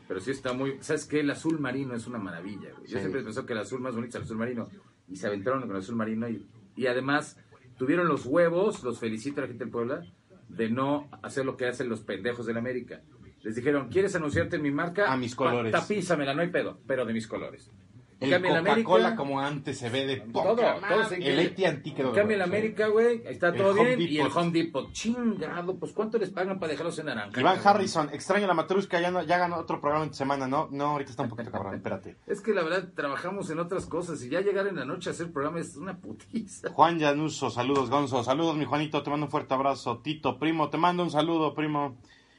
Pero 0.09 0.21
sí 0.21 0.31
está 0.31 0.53
muy... 0.53 0.77
¿Sabes 0.83 1.05
qué? 1.05 1.19
El 1.19 1.31
azul 1.33 1.59
marino 1.59 1.97
es 1.97 2.07
una 2.07 2.19
maravilla, 2.19 2.71
güey. 2.77 2.87
Yo 2.87 2.97
Sí. 2.97 3.01
siempre 3.01 3.23
pensé 3.25 3.45
que 3.45 3.53
el 3.55 3.59
azul 3.59 3.81
más 3.81 3.92
bonito 3.92 4.11
es 4.11 4.14
el 4.14 4.23
azul 4.23 4.37
marino. 4.37 4.69
Y 5.09 5.16
se 5.16 5.27
aventaron 5.27 5.62
con 5.62 5.73
el 5.73 5.79
azul 5.79 5.97
marino. 5.97 6.29
Y, 6.29 6.47
y 6.77 6.87
además 6.87 7.37
tuvieron 7.77 8.09
los 8.09 8.27
huevos, 8.27 8.83
los 8.83 8.99
felicito 8.99 9.41
a 9.41 9.43
la 9.43 9.49
gente 9.49 9.65
del 9.65 9.73
Puebla, 9.73 10.05
de 10.49 10.71
no 10.71 11.09
hacer 11.23 11.45
lo 11.45 11.57
que 11.57 11.67
hacen 11.67 11.89
los 11.89 12.01
pendejos 12.01 12.47
del 12.47 12.57
América. 12.57 13.03
Les 13.43 13.55
dijeron, 13.55 13.89
¿quieres 13.89 14.15
anunciarte 14.17 14.57
en 14.57 14.62
mi 14.62 14.71
marca? 14.71 15.12
A 15.12 15.17
mis 15.17 15.35
colores. 15.35 15.73
Tapízamela, 15.73 16.35
no 16.35 16.43
hay 16.43 16.49
pedo, 16.49 16.81
pero 16.87 17.05
de 17.05 17.12
mis 17.12 17.27
colores. 17.29 17.71
En 18.18 18.29
El 18.29 18.31
cambio, 18.33 18.50
en 18.57 18.64
Coca-Cola 18.64 19.05
América- 19.09 19.16
como 19.16 19.40
antes 19.40 19.79
se 19.79 19.90
ve 19.90 20.07
de 20.07 20.16
todo, 20.16 20.33
poca 20.33 20.55
todo 20.55 20.81
madre. 20.81 21.05
se 21.05 21.16
El 21.16 21.38
AT&T 21.48 21.94
quedó 21.94 22.09
En 22.09 22.14
cambio, 22.14 22.37
en 22.37 22.42
América, 22.42 22.87
güey, 22.87 23.22
está 23.26 23.52
todo 23.52 23.72
Home 23.72 23.96
bien. 23.96 24.11
Y 24.12 24.18
el. 24.20 24.29
Home 24.35 24.50
Depot, 24.52 24.90
chingado, 24.92 25.76
pues 25.79 25.92
¿cuánto 25.92 26.16
les 26.16 26.31
pagan 26.31 26.59
para 26.59 26.70
dejarlos 26.72 26.98
en 26.98 27.07
naranja? 27.07 27.38
Iván 27.38 27.57
cabrón? 27.57 27.76
Harrison, 27.76 28.09
extraño 28.14 28.46
la 28.46 28.55
Matrusca, 28.55 28.98
ya, 29.00 29.11
no, 29.11 29.22
ya 29.22 29.37
ganó 29.37 29.57
otro 29.59 29.83
programa 29.83 30.07
en 30.07 30.14
semana, 30.14 30.48
¿no? 30.48 30.68
No, 30.70 30.87
ahorita 30.92 31.11
está 31.11 31.24
un 31.24 31.29
poquito 31.29 31.50
cabrón, 31.50 31.74
espérate. 31.74 32.16
Es 32.26 32.40
que 32.40 32.55
la 32.55 32.62
verdad 32.62 32.88
trabajamos 32.94 33.50
en 33.50 33.59
otras 33.59 33.85
cosas 33.85 34.22
y 34.24 34.31
ya 34.31 34.40
llegar 34.40 34.66
en 34.66 34.76
la 34.76 34.87
noche 34.87 35.11
a 35.11 35.12
hacer 35.12 35.31
programa 35.31 35.61
es 35.61 35.76
una 35.76 35.98
putiza. 35.98 36.70
Juan 36.70 36.98
Llanuso, 36.98 37.50
saludos 37.50 37.90
Gonzo, 37.90 38.24
saludos 38.24 38.57
mi 38.57 38.64
Juanito, 38.64 39.02
te 39.02 39.11
mando 39.11 39.26
un 39.26 39.31
fuerte 39.31 39.52
abrazo. 39.52 39.98
Tito, 39.98 40.38
primo, 40.38 40.70
te 40.70 40.79
mando 40.79 41.02
un 41.02 41.11
saludo, 41.11 41.55
primo. 41.55 41.96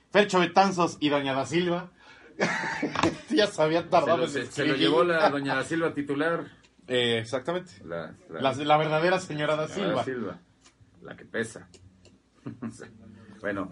Fercho 0.10 0.40
Betanzos 0.40 0.98
y 1.00 1.10
Doña 1.10 1.34
da 1.34 1.46
Silva. 1.46 1.92
ya 3.30 3.48
se 3.48 3.62
había 3.62 3.82
Se 3.84 3.88
tardado 3.90 4.18
lo, 4.18 4.24
en 4.26 4.30
se- 4.30 4.46
se 4.46 4.66
lo 4.66 4.76
llevó 4.76 5.04
la 5.04 5.30
doña 5.30 5.56
da 5.56 5.64
Silva 5.64 5.94
titular. 5.94 6.46
Eh, 6.88 7.18
exactamente. 7.20 7.72
La, 7.86 8.16
la- 8.30 8.42
La, 8.42 8.54
la 8.54 8.78
verdadera 8.78 9.20
señora 9.20 9.56
da 9.56 9.68
Silva. 9.68 10.04
Silva. 10.04 10.40
La 11.02 11.16
que 11.16 11.26
pesa. 11.26 11.68
bueno, 13.42 13.70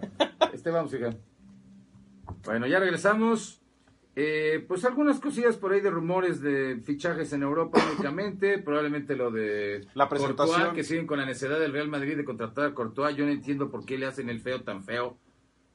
este 0.52 0.70
vamos, 0.70 0.92
hija. 0.94 1.10
Bueno, 2.44 2.66
ya 2.66 2.78
regresamos. 2.78 3.62
Eh, 4.18 4.64
pues 4.66 4.82
algunas 4.86 5.20
cosillas 5.20 5.56
por 5.58 5.72
ahí 5.74 5.82
de 5.82 5.90
rumores 5.90 6.40
de 6.40 6.80
fichajes 6.82 7.30
en 7.34 7.42
Europa 7.42 7.78
únicamente, 7.92 8.58
probablemente 8.58 9.14
lo 9.14 9.30
de 9.30 9.86
La 9.94 10.08
presentación. 10.08 10.56
Courtois, 10.56 10.74
que 10.74 10.84
siguen 10.84 11.06
con 11.06 11.18
la 11.18 11.26
necesidad 11.26 11.58
del 11.60 11.72
Real 11.72 11.88
Madrid 11.88 12.16
de 12.16 12.24
contratar 12.24 12.64
a 12.66 12.74
Courtois. 12.74 13.14
Yo 13.14 13.26
no 13.26 13.30
entiendo 13.32 13.70
por 13.70 13.84
qué 13.84 13.98
le 13.98 14.06
hacen 14.06 14.30
el 14.30 14.40
feo 14.40 14.62
tan 14.62 14.82
feo 14.82 15.18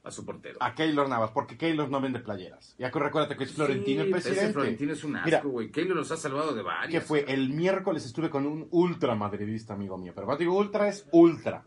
a 0.04 0.10
su 0.10 0.24
portero. 0.24 0.58
A 0.60 0.74
Keylor 0.74 1.08
Navas, 1.08 1.30
porque 1.30 1.56
Keylor 1.56 1.88
no 1.88 2.00
vende 2.00 2.18
playeras. 2.18 2.74
Ya 2.78 2.90
recuérdate 2.90 3.36
que 3.36 3.44
es 3.44 3.52
Florentino 3.52 4.02
Sí, 4.02 4.08
el 4.10 4.14
ese 4.16 4.28
presidente. 4.28 4.52
Florentino 4.54 4.92
es 4.92 5.04
un 5.04 5.12
Mira, 5.24 5.38
asco, 5.38 5.48
güey. 5.50 5.70
Keylor 5.70 5.96
los 5.96 6.10
ha 6.10 6.16
salvado 6.16 6.54
de 6.54 6.62
varias. 6.62 6.90
que 6.90 7.00
fue 7.06 7.24
el 7.32 7.50
miércoles 7.50 8.04
estuve 8.04 8.28
con 8.28 8.46
un 8.46 8.66
ultra 8.72 9.14
madridista 9.14 9.74
amigo 9.74 9.96
mío, 9.98 10.12
pero 10.14 10.26
cuando 10.26 10.40
digo 10.40 10.56
ultra 10.58 10.88
es 10.88 11.06
ultra. 11.12 11.64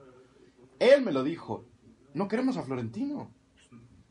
Él 0.79 1.01
me 1.03 1.13
lo 1.13 1.23
dijo, 1.23 1.65
no 2.13 2.27
queremos 2.27 2.57
a 2.57 2.63
Florentino. 2.63 3.31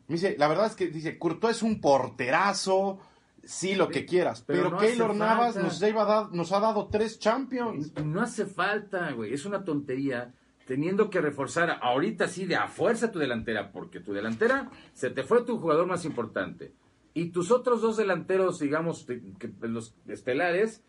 Me 0.07 0.15
dice, 0.15 0.35
la 0.39 0.47
verdad 0.47 0.67
es 0.67 0.75
que 0.75 0.87
dice, 0.87 1.17
Courtois 1.19 1.57
es 1.57 1.63
un 1.63 1.79
porterazo, 1.79 2.99
sí 3.43 3.75
lo 3.75 3.89
que 3.89 4.05
quieras, 4.05 4.43
pero 4.45 4.63
pero, 4.63 4.69
no 4.71 4.77
Keylor 4.79 5.15
Navas 5.15 5.55
nos, 5.55 5.79
lleva 5.79 6.01
a 6.01 6.05
dar- 6.05 6.31
nos 6.33 6.51
ha 6.51 6.59
dado 6.59 6.87
tres 6.87 7.19
Champions. 7.19 7.93
No 8.03 8.21
hace 8.21 8.45
falta, 8.47 9.11
güey. 9.11 9.33
Es 9.33 9.45
una 9.45 9.63
tontería 9.63 10.33
teniendo 10.65 11.09
que 11.09 11.21
reforzar 11.21 11.77
ahorita 11.81 12.27
sí 12.27 12.45
de 12.45 12.55
a 12.55 12.67
fuerza 12.67 13.11
tu 13.11 13.19
delantera, 13.19 13.71
porque 13.71 13.99
tu 13.99 14.13
delantera 14.13 14.69
se 14.93 15.09
te 15.09 15.23
fue 15.23 15.43
tu 15.43 15.59
jugador 15.59 15.85
más 15.87 16.05
importante. 16.05 16.73
Y 17.13 17.29
tus 17.29 17.51
otros 17.51 17.81
dos 17.81 17.97
delanteros, 17.97 18.59
digamos, 18.59 19.05
que- 19.05 19.51
los 19.67 19.95
estelares, 20.07 20.83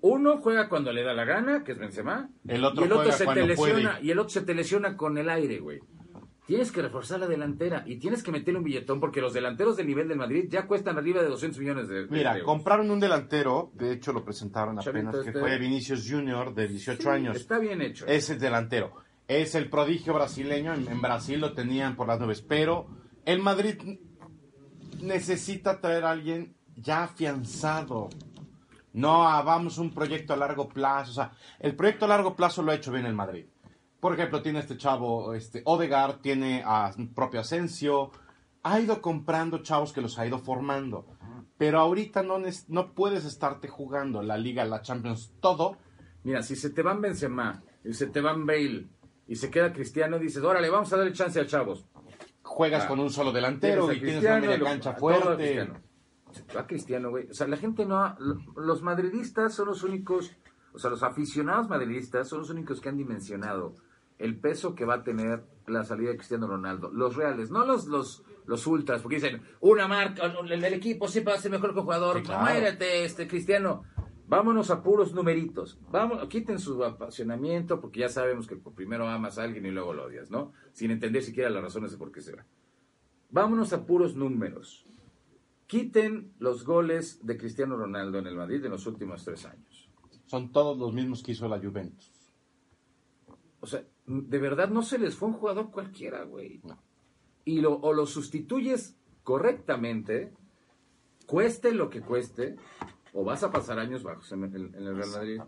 uno 0.00 0.38
juega 0.38 0.68
cuando 0.68 0.92
le 0.92 1.02
da 1.02 1.12
la 1.12 1.24
gana, 1.24 1.64
que 1.64 1.72
es 1.72 1.78
Benzema, 1.78 2.30
El 2.46 2.64
otro 2.64 2.82
y 2.82 2.86
el 2.86 2.92
otro 2.92 3.04
juega 3.04 3.12
se 3.18 3.26
te 3.26 3.46
lesiona, 3.46 3.92
puede. 3.94 4.06
y 4.06 4.10
el 4.10 4.18
otro 4.18 4.30
se 4.30 4.40
te 4.42 4.54
lesiona 4.54 4.96
con 4.96 5.18
el 5.18 5.28
aire, 5.28 5.58
güey. 5.58 5.80
Tienes 6.46 6.70
que 6.70 6.80
reforzar 6.80 7.18
la 7.18 7.26
delantera 7.26 7.82
y 7.86 7.96
tienes 7.96 8.22
que 8.22 8.30
meterle 8.30 8.58
un 8.58 8.64
billetón 8.64 9.00
porque 9.00 9.20
los 9.20 9.34
delanteros 9.34 9.76
del 9.76 9.88
nivel 9.88 10.06
del 10.06 10.16
Madrid 10.16 10.46
ya 10.48 10.68
cuestan 10.68 10.96
arriba 10.96 11.20
de 11.20 11.28
200 11.28 11.58
millones 11.58 11.88
de, 11.88 12.04
de 12.04 12.08
Mira, 12.08 12.34
euros. 12.34 12.44
compraron 12.46 12.88
un 12.88 13.00
delantero, 13.00 13.72
de 13.74 13.90
hecho 13.92 14.12
lo 14.12 14.24
presentaron 14.24 14.78
Chavito 14.78 15.08
apenas, 15.08 15.24
que 15.24 15.30
este. 15.30 15.40
fue 15.40 15.58
Vinicius 15.58 16.08
Junior 16.08 16.54
de 16.54 16.68
18 16.68 17.02
Sí, 17.02 17.08
años. 17.08 17.36
Está 17.36 17.58
bien 17.58 17.82
hecho. 17.82 18.06
Es 18.06 18.30
el 18.30 18.38
delantero. 18.38 18.92
Es 19.28 19.54
el 19.54 19.68
prodigio 19.68 20.14
brasileño. 20.14 20.74
En, 20.74 21.00
Brasil 21.00 21.40
lo 21.40 21.52
tenían 21.52 21.96
por 21.96 22.06
las 22.06 22.20
nubes. 22.20 22.42
Pero 22.42 22.86
el 23.24 23.40
Madrid 23.40 23.98
necesita 25.00 25.80
traer 25.80 26.04
a 26.04 26.10
alguien 26.10 26.56
ya 26.76 27.04
afianzado. 27.04 28.08
No 28.92 29.28
hagamos 29.28 29.78
un 29.78 29.92
proyecto 29.92 30.32
a 30.32 30.36
largo 30.36 30.68
plazo. 30.68 31.10
O 31.10 31.14
sea, 31.14 31.32
el 31.58 31.74
proyecto 31.74 32.04
a 32.04 32.08
largo 32.08 32.36
plazo 32.36 32.62
lo 32.62 32.72
ha 32.72 32.76
hecho 32.76 32.92
bien 32.92 33.06
el 33.06 33.14
Madrid. 33.14 33.46
Por 34.00 34.14
ejemplo, 34.14 34.42
tiene 34.42 34.60
este 34.60 34.76
chavo, 34.76 35.34
este 35.34 35.62
Odegaard, 35.64 36.20
tiene 36.20 36.62
a 36.64 36.92
propio 37.14 37.40
Asensio. 37.40 38.12
Ha 38.62 38.80
ido 38.80 39.00
comprando 39.00 39.58
chavos 39.58 39.92
que 39.92 40.00
los 40.00 40.18
ha 40.18 40.26
ido 40.26 40.38
formando. 40.38 41.06
Pero 41.58 41.80
ahorita 41.80 42.22
no, 42.22 42.38
no 42.68 42.94
puedes 42.94 43.24
estarte 43.24 43.68
jugando 43.68 44.22
la 44.22 44.36
Liga, 44.36 44.64
la 44.64 44.82
Champions, 44.82 45.32
todo 45.40 45.78
Mira, 46.26 46.42
si 46.42 46.56
se 46.56 46.70
te 46.70 46.82
van 46.82 47.00
Benzema 47.00 47.62
y 47.84 47.92
se 47.92 48.08
te 48.08 48.20
van 48.20 48.46
Bale 48.46 48.88
y 49.26 49.36
se 49.36 49.50
queda 49.50 49.72
Cristiano, 49.72 50.18
dices, 50.18 50.42
órale, 50.42 50.70
vamos 50.70 50.92
a 50.92 50.96
darle 50.96 51.12
chance 51.12 51.40
a 51.40 51.46
chavos. 51.46 51.84
juegas 52.42 52.84
Ah. 52.84 52.88
con 52.88 53.00
un 53.00 53.10
solo 53.10 53.32
delantero 53.32 53.92
y 53.92 54.00
tienes 54.00 54.22
una 54.24 54.38
media 54.40 54.60
cancha 54.60 54.94
todo 54.94 55.08
a 55.08 55.16
fuerte. 55.20 55.36
Cristiano. 56.66 57.10
Güey. 57.10 57.28
O 57.30 57.34
sea, 57.34 57.46
la 57.48 57.56
gente 57.56 57.84
no... 57.84 57.98
ha- 57.98 58.16
lo- 58.20 58.38
Los 58.56 58.82
madridistas 58.82 59.54
son 59.54 59.66
los 59.68 59.82
únicos... 59.82 60.32
O 60.72 60.78
sea, 60.78 60.90
los 60.90 61.02
aficionados 61.02 61.68
madridistas 61.68 62.28
son 62.28 62.40
los 62.40 62.50
únicos 62.50 62.80
que 62.80 62.88
han 62.88 62.96
dimensionado 62.96 63.74
el 64.18 64.38
peso 64.38 64.74
que 64.74 64.84
va 64.84 64.94
a 64.94 65.02
tener 65.02 65.44
la 65.66 65.84
salida 65.84 66.10
de 66.10 66.16
Cristiano 66.16 66.46
Ronaldo. 66.46 66.90
Los 66.92 67.16
reales, 67.16 67.50
no 67.50 67.64
los 67.66 67.86
los 67.86 68.22
los 68.46 68.64
ultras, 68.68 69.02
porque 69.02 69.16
dicen, 69.16 69.42
una 69.60 69.88
marca, 69.88 70.22
el 70.26 70.60
del 70.60 70.72
equipo 70.74 71.08
siempre 71.08 71.32
va 71.32 71.38
a 71.38 71.42
ser 71.42 71.50
mejor 71.50 71.72
que 71.72 71.80
el 71.80 71.84
jugador. 71.84 72.16
Sí, 72.18 72.22
claro. 72.22 72.66
Este 72.80 73.26
Cristiano. 73.26 73.82
Vámonos 74.28 74.70
a 74.70 74.82
puros 74.82 75.14
numeritos. 75.14 75.78
Vamos, 75.92 76.26
quiten 76.28 76.58
su 76.58 76.82
apasionamiento, 76.84 77.80
porque 77.80 78.00
ya 78.00 78.08
sabemos 78.08 78.46
que 78.46 78.56
primero 78.56 79.06
amas 79.06 79.38
a 79.38 79.44
alguien 79.44 79.66
y 79.66 79.70
luego 79.70 79.92
lo 79.92 80.06
odias, 80.06 80.30
¿no? 80.30 80.52
Sin 80.72 80.90
entender 80.90 81.22
siquiera 81.22 81.48
las 81.48 81.62
razones 81.62 81.92
de 81.92 81.98
por 81.98 82.10
qué 82.10 82.20
se 82.20 82.34
va. 82.34 82.44
Vámonos 83.30 83.72
a 83.72 83.86
puros 83.86 84.16
números. 84.16 84.84
Quiten 85.66 86.32
los 86.38 86.64
goles 86.64 87.24
de 87.24 87.36
Cristiano 87.36 87.76
Ronaldo 87.76 88.18
en 88.18 88.26
el 88.26 88.36
Madrid 88.36 88.64
en 88.64 88.70
los 88.70 88.86
últimos 88.86 89.24
tres 89.24 89.44
años. 89.46 89.90
Son 90.26 90.50
todos 90.50 90.76
los 90.76 90.92
mismos 90.92 91.22
que 91.22 91.32
hizo 91.32 91.48
la 91.48 91.60
Juventus. 91.60 92.10
O 93.60 93.66
sea, 93.66 93.84
de 94.06 94.38
verdad 94.38 94.68
no 94.70 94.82
se 94.82 94.98
les 94.98 95.14
fue 95.16 95.28
un 95.28 95.34
jugador 95.34 95.70
cualquiera, 95.70 96.24
güey. 96.24 96.60
No. 96.64 96.82
Y 97.44 97.60
lo, 97.60 97.74
o 97.78 97.92
lo 97.92 98.06
sustituyes 98.06 98.96
correctamente, 99.22 100.32
cueste 101.26 101.72
lo 101.72 101.90
que 101.90 102.00
cueste, 102.00 102.56
o 103.12 103.24
vas 103.24 103.42
a 103.42 103.50
pasar 103.50 103.78
años 103.78 104.02
bajos 104.02 104.30
en 104.32 104.44
el, 104.44 104.74
en 104.74 104.86
el 104.86 104.96
Real 104.96 105.10
Madrid. 105.10 105.40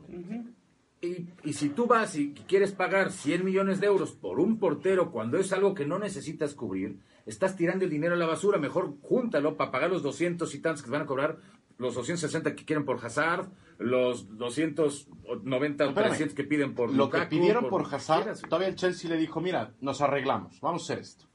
Y, 1.00 1.28
y 1.44 1.52
si 1.52 1.68
tú 1.68 1.86
vas 1.86 2.16
y 2.16 2.32
quieres 2.32 2.72
pagar 2.72 3.12
100 3.12 3.44
millones 3.44 3.80
de 3.80 3.86
euros 3.86 4.12
por 4.12 4.40
un 4.40 4.58
portero 4.58 5.12
cuando 5.12 5.38
es 5.38 5.52
algo 5.52 5.74
que 5.74 5.86
no 5.86 5.98
necesitas 5.98 6.54
cubrir, 6.54 6.98
estás 7.24 7.56
tirando 7.56 7.84
el 7.84 7.90
dinero 7.90 8.14
a 8.14 8.18
la 8.18 8.26
basura. 8.26 8.58
Mejor 8.58 8.94
júntalo 9.02 9.56
para 9.56 9.70
pagar 9.70 9.90
los 9.90 10.02
200 10.02 10.52
y 10.54 10.60
tantos 10.60 10.82
que 10.82 10.86
te 10.86 10.92
van 10.92 11.02
a 11.02 11.06
cobrar, 11.06 11.38
los 11.78 11.94
260 11.94 12.56
que 12.56 12.64
quieren 12.64 12.84
por 12.84 13.04
Hazard, 13.04 13.48
los 13.78 14.36
290 14.36 15.84
o 15.84 15.88
Espérame. 15.88 16.08
300 16.08 16.34
que 16.34 16.44
piden 16.44 16.74
por 16.74 16.88
Lo 16.88 17.08
que 17.08 17.18
Lukaku, 17.18 17.30
pidieron 17.30 17.68
por 17.68 17.88
que 17.88 17.94
Hazard, 17.94 18.22
quieras, 18.22 18.42
todavía 18.42 18.68
el 18.68 18.74
Chelsea 18.74 19.08
le 19.08 19.16
dijo, 19.16 19.40
mira, 19.40 19.74
nos 19.80 20.00
arreglamos, 20.00 20.60
vamos 20.60 20.82
a 20.82 20.84
hacer 20.84 20.98
esto. 20.98 21.26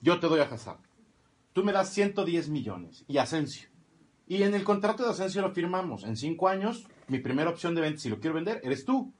Yo 0.00 0.18
te 0.18 0.26
doy 0.26 0.40
a 0.40 0.44
Hazard. 0.44 0.80
Tú 1.52 1.62
me 1.62 1.72
das 1.72 1.92
110 1.92 2.48
millones 2.48 3.04
y 3.06 3.18
Asensio. 3.18 3.68
Y 4.26 4.42
en 4.42 4.54
el 4.54 4.64
contrato 4.64 5.04
de 5.04 5.10
Asensio 5.10 5.42
lo 5.42 5.50
firmamos. 5.52 6.04
En 6.04 6.16
cinco 6.16 6.48
años, 6.48 6.86
mi 7.08 7.18
primera 7.18 7.50
opción 7.50 7.74
de 7.74 7.82
venta, 7.82 8.00
si 8.00 8.08
lo 8.08 8.18
quiero 8.20 8.34
vender, 8.34 8.60
eres 8.64 8.84
tú. 8.84 9.12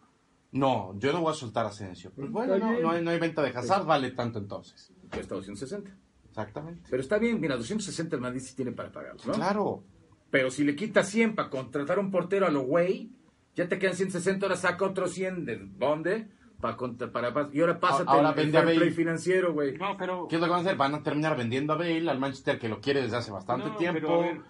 No, 0.52 0.96
yo 0.98 1.12
no 1.12 1.20
voy 1.20 1.32
a 1.32 1.34
soltar 1.34 1.66
a 1.66 1.68
Asensio. 1.70 2.12
Pues 2.14 2.30
bueno, 2.30 2.56
no, 2.58 2.78
no 2.80 2.90
hay, 2.92 3.02
no 3.02 3.10
hay 3.10 3.18
venta 3.18 3.42
de 3.42 3.50
Hazard, 3.50 3.84
vale 3.84 4.12
tanto 4.12 4.38
entonces. 4.38 4.92
Cuesta 5.12 5.34
260. 5.34 5.90
Exactamente. 6.28 6.82
Pero 6.90 7.02
está 7.02 7.18
bien, 7.18 7.40
mira, 7.40 7.56
260 7.56 8.16
el 8.16 8.22
Madrid 8.22 8.40
sí 8.40 8.54
tiene 8.56 8.72
para 8.72 8.90
pagarlos, 8.92 9.26
¿no? 9.26 9.34
Claro. 9.34 9.84
Pero 10.30 10.50
si 10.50 10.64
le 10.64 10.74
quitas 10.74 11.08
100 11.08 11.34
para 11.34 11.50
contratar 11.50 11.98
a 11.98 12.00
un 12.00 12.10
portero 12.10 12.46
a 12.46 12.50
lo 12.50 12.62
güey, 12.62 13.10
ya 13.54 13.68
te 13.68 13.78
quedan 13.78 13.94
160, 13.94 14.46
ahora 14.46 14.56
saca 14.56 14.84
otros 14.84 15.12
100 15.12 15.44
de 15.44 15.58
dónde? 15.76 16.28
Para, 16.60 16.76
contra- 16.76 17.12
para, 17.12 17.50
y 17.52 17.60
ahora 17.60 17.78
pásate 17.78 18.04
Ahora 18.10 18.30
el, 18.30 18.38
el 18.38 18.44
vende 18.44 18.58
a 18.58 18.62
fair 18.62 18.76
play 18.78 18.90
financiero, 18.90 19.52
güey. 19.52 19.76
No, 19.76 19.96
pero. 19.98 20.26
¿Qué 20.28 20.36
es 20.36 20.40
lo 20.40 20.46
que 20.46 20.50
van 20.52 20.60
a 20.60 20.62
hacer? 20.62 20.76
Van 20.76 20.94
a 20.94 21.02
terminar 21.02 21.36
vendiendo 21.36 21.72
a 21.74 21.76
Bale 21.76 22.08
al 22.10 22.18
Manchester 22.18 22.58
que 22.58 22.68
lo 22.68 22.80
quiere 22.80 23.02
desde 23.02 23.16
hace 23.18 23.30
bastante 23.30 23.68
No, 23.68 23.76
tiempo. 23.76 24.00
pero 24.00 24.44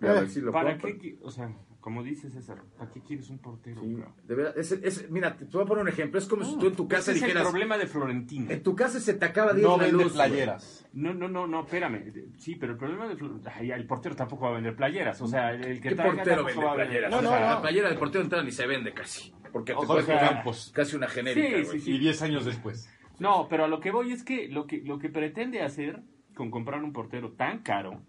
ver 0.00 0.28
si 0.28 0.40
lo 0.40 0.52
¿Para 0.52 0.72
compran. 0.72 0.98
qué? 0.98 1.18
O 1.22 1.30
sea, 1.30 1.50
como 1.80 2.02
dices 2.02 2.32
César, 2.32 2.62
¿para 2.78 2.90
qué 2.90 3.00
quieres 3.00 3.28
un 3.30 3.38
portero? 3.38 3.80
Sí, 3.82 3.96
de 4.26 4.34
verdad, 4.34 4.56
es, 4.58 4.72
es- 4.72 5.10
mira, 5.10 5.36
te, 5.36 5.44
voy 5.44 5.62
a 5.62 5.66
poner 5.66 5.82
un 5.82 5.88
ejemplo. 5.88 6.18
Es 6.18 6.26
como 6.26 6.44
si 6.44 6.58
tú 6.58 6.66
en 6.68 6.74
tu 6.76 6.88
casa 6.88 7.10
Ese 7.10 7.18
es 7.18 7.22
el 7.22 7.28
dijeras, 7.28 7.48
problema 7.48 7.76
de 7.78 7.86
Florentino. 7.86 8.50
en 8.50 8.62
tu 8.62 8.74
casa 8.74 9.00
se 9.00 9.14
te 9.14 9.24
acaba 9.24 9.52
de 9.52 9.60
ir 9.60 9.66
no 9.66 9.76
la 9.76 9.84
vende 9.84 10.02
luz, 10.04 10.12
playeras. 10.14 10.88
No, 10.94 11.12
no, 11.12 11.28
no, 11.28 11.46
no, 11.46 11.60
espérame. 11.64 12.12
Sí, 12.38 12.56
pero 12.56 12.72
el 12.72 12.78
problema 12.78 13.06
de 13.08 13.16
Florentino. 13.16 13.52
El 13.74 13.86
portero 13.86 14.16
tampoco 14.16 14.44
va 14.44 14.50
a 14.50 14.54
vender 14.54 14.74
playeras. 14.76 15.20
O 15.20 15.26
sea, 15.26 15.52
el 15.52 15.80
que 15.80 15.90
¿Qué 15.90 15.94
traiga 15.94 16.14
portero 16.16 16.44
vende 16.44 16.64
va 16.64 16.72
a 16.72 16.74
playeras? 16.76 17.10
No, 17.10 17.18
O 17.18 17.22
no, 17.22 17.28
sea, 17.30 17.40
no. 17.40 17.46
La 17.46 17.60
playera 17.62 17.88
del 17.88 17.98
portero 17.98 18.24
entrada 18.24 18.44
ni 18.44 18.50
se 18.52 18.66
vende 18.66 18.92
casi. 18.94 19.32
Porque 19.52 19.72
te 19.74 19.86
Jorge 19.86 20.16
Campos. 20.18 20.72
casi 20.74 20.96
una 20.96 21.06
genérica, 21.06 21.58
Sí, 21.58 21.64
güey. 21.64 21.80
sí, 21.80 21.90
Y 21.92 21.98
10 21.98 22.22
años 22.22 22.44
después. 22.44 22.90
No, 23.20 23.46
pero 23.48 23.64
a 23.64 23.68
lo 23.68 23.78
que 23.78 23.92
voy 23.92 24.10
es 24.12 24.24
que 24.24 24.48
lo 24.48 24.66
que 24.66 24.78
lo 24.82 24.98
que 24.98 25.08
pretende 25.10 25.62
hacer 25.62 26.02
con 26.34 26.50
comprar 26.50 26.82
un 26.82 26.92
portero 26.92 27.32
tan 27.32 27.60
caro, 27.60 28.02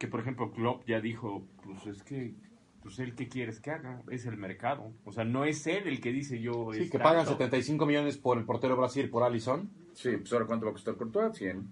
que 0.00 0.08
por 0.08 0.20
ejemplo 0.20 0.50
Klopp 0.50 0.86
ya 0.86 0.98
dijo, 0.98 1.46
pues 1.62 1.86
es 1.86 2.02
que 2.02 2.34
pues 2.82 2.98
él 3.00 3.14
qué 3.14 3.28
quieres 3.28 3.60
que 3.60 3.70
haga, 3.70 4.02
es 4.10 4.24
el 4.24 4.38
mercado. 4.38 4.94
O 5.04 5.12
sea, 5.12 5.24
no 5.24 5.44
es 5.44 5.66
él 5.66 5.86
el 5.86 6.00
que 6.00 6.10
dice 6.10 6.40
yo. 6.40 6.70
Sí, 6.72 6.88
que 6.88 6.98
pagan 6.98 7.26
tanto. 7.26 7.32
75 7.32 7.84
millones 7.84 8.16
por 8.16 8.38
el 8.38 8.46
portero 8.46 8.78
Brasil, 8.78 9.10
por 9.10 9.22
Allison. 9.22 9.70
Sí, 9.92 10.16
pues 10.16 10.32
ahora 10.32 10.46
cuánto 10.46 10.64
va 10.64 10.70
a 10.70 10.72
costar 10.72 10.96
Courtois? 10.96 11.36
100. 11.36 11.68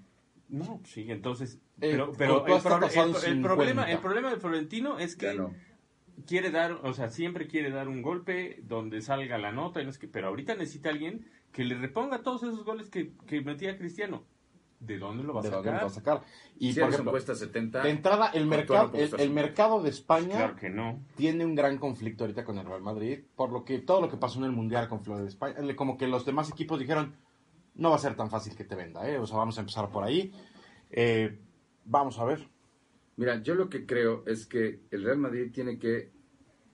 No, 0.51 0.79
sí, 0.85 1.07
entonces. 1.09 1.55
Eh, 1.81 1.93
pero 1.93 2.13
pero 2.13 2.47
el, 2.47 2.61
problema, 2.63 2.91
50. 2.91 3.91
el 3.91 3.99
problema 3.99 4.31
de 4.31 4.37
Florentino 4.37 4.99
es 4.99 5.17
que 5.17 5.33
no. 5.33 5.55
quiere 6.27 6.51
dar, 6.51 6.73
o 6.73 6.93
sea, 6.93 7.09
siempre 7.09 7.47
quiere 7.47 7.71
dar 7.71 7.89
un 7.89 8.03
golpe 8.03 8.61
donde 8.63 9.01
salga 9.01 9.39
la 9.39 9.53
nota, 9.53 9.81
y 9.81 9.85
no 9.85 9.91
es 9.91 9.97
que, 9.97 10.07
pero 10.07 10.29
ahorita 10.29 10.55
necesita 10.55 10.91
alguien 10.91 11.25
que 11.51 11.65
le 11.65 11.77
reponga 11.77 12.23
todos 12.23 12.43
esos 12.43 12.63
goles 12.63 12.91
que, 12.91 13.13
que 13.27 13.41
metía 13.41 13.79
Cristiano. 13.79 14.27
¿De 14.81 14.97
dónde 14.99 15.25
lo 15.25 15.35
va 15.35 15.41
a 15.41 15.43
¿De 15.43 15.49
sacar? 15.49 15.65
dónde 15.65 15.79
lo 15.79 15.85
va 15.87 15.87
a 15.87 15.91
sacar? 15.95 16.23
Y, 16.59 16.73
si 16.73 16.81
por 16.81 16.89
ejemplo, 16.91 17.11
cuesta 17.11 17.35
70. 17.35 17.83
de 17.83 17.91
entrada, 17.91 18.29
el 18.29 18.47
mercado, 18.47 18.93
el, 18.95 19.01
el 19.03 19.09
50. 19.09 19.35
mercado 19.35 19.83
de 19.83 19.91
España 19.91 20.37
Claro 20.37 20.57
que 20.57 20.71
no. 20.71 21.03
tiene 21.17 21.45
un 21.45 21.55
gran 21.57 21.79
conflicto 21.79 22.25
ahorita 22.25 22.45
con 22.45 22.59
el 22.59 22.65
Real 22.67 22.83
Madrid, 22.83 23.21
por 23.35 23.51
lo 23.51 23.65
que 23.65 23.81
todo 23.81 24.01
lo 24.01 24.09
que 24.09 24.17
pasó 24.17 24.39
en 24.39 24.45
el 24.45 24.53
Mundial 24.53 24.89
con 24.89 25.03
Flor 25.03 25.21
de 25.23 25.29
España, 25.29 25.57
como 25.75 25.99
que 25.99 26.07
los 26.07 26.25
demás 26.25 26.49
equipos 26.51 26.79
dijeron, 26.79 27.17
no 27.75 27.91
va 27.91 27.97
a 27.97 28.01
ser 28.01 28.15
tan 28.17 28.31
fácil 28.31 28.55
que 28.57 28.65
te 28.65 28.77
venda, 28.77 29.09
¿eh? 29.11 29.19
o 29.19 29.27
sea, 29.27 29.37
vamos 29.37 29.57
a 29.59 29.61
empezar 29.63 29.91
por 29.91 30.05
ahí. 30.05 30.33
Eh, 30.91 31.39
vamos 31.85 32.19
a 32.21 32.25
ver. 32.25 32.49
Mira, 33.17 33.43
yo 33.43 33.57
lo 33.57 33.69
que 33.69 33.85
creo 33.85 34.23
es 34.27 34.47
que 34.47 34.81
el 34.93 35.03
Real 35.03 35.19
Madrid 35.19 35.51
tiene 35.53 35.79
que 35.79 36.11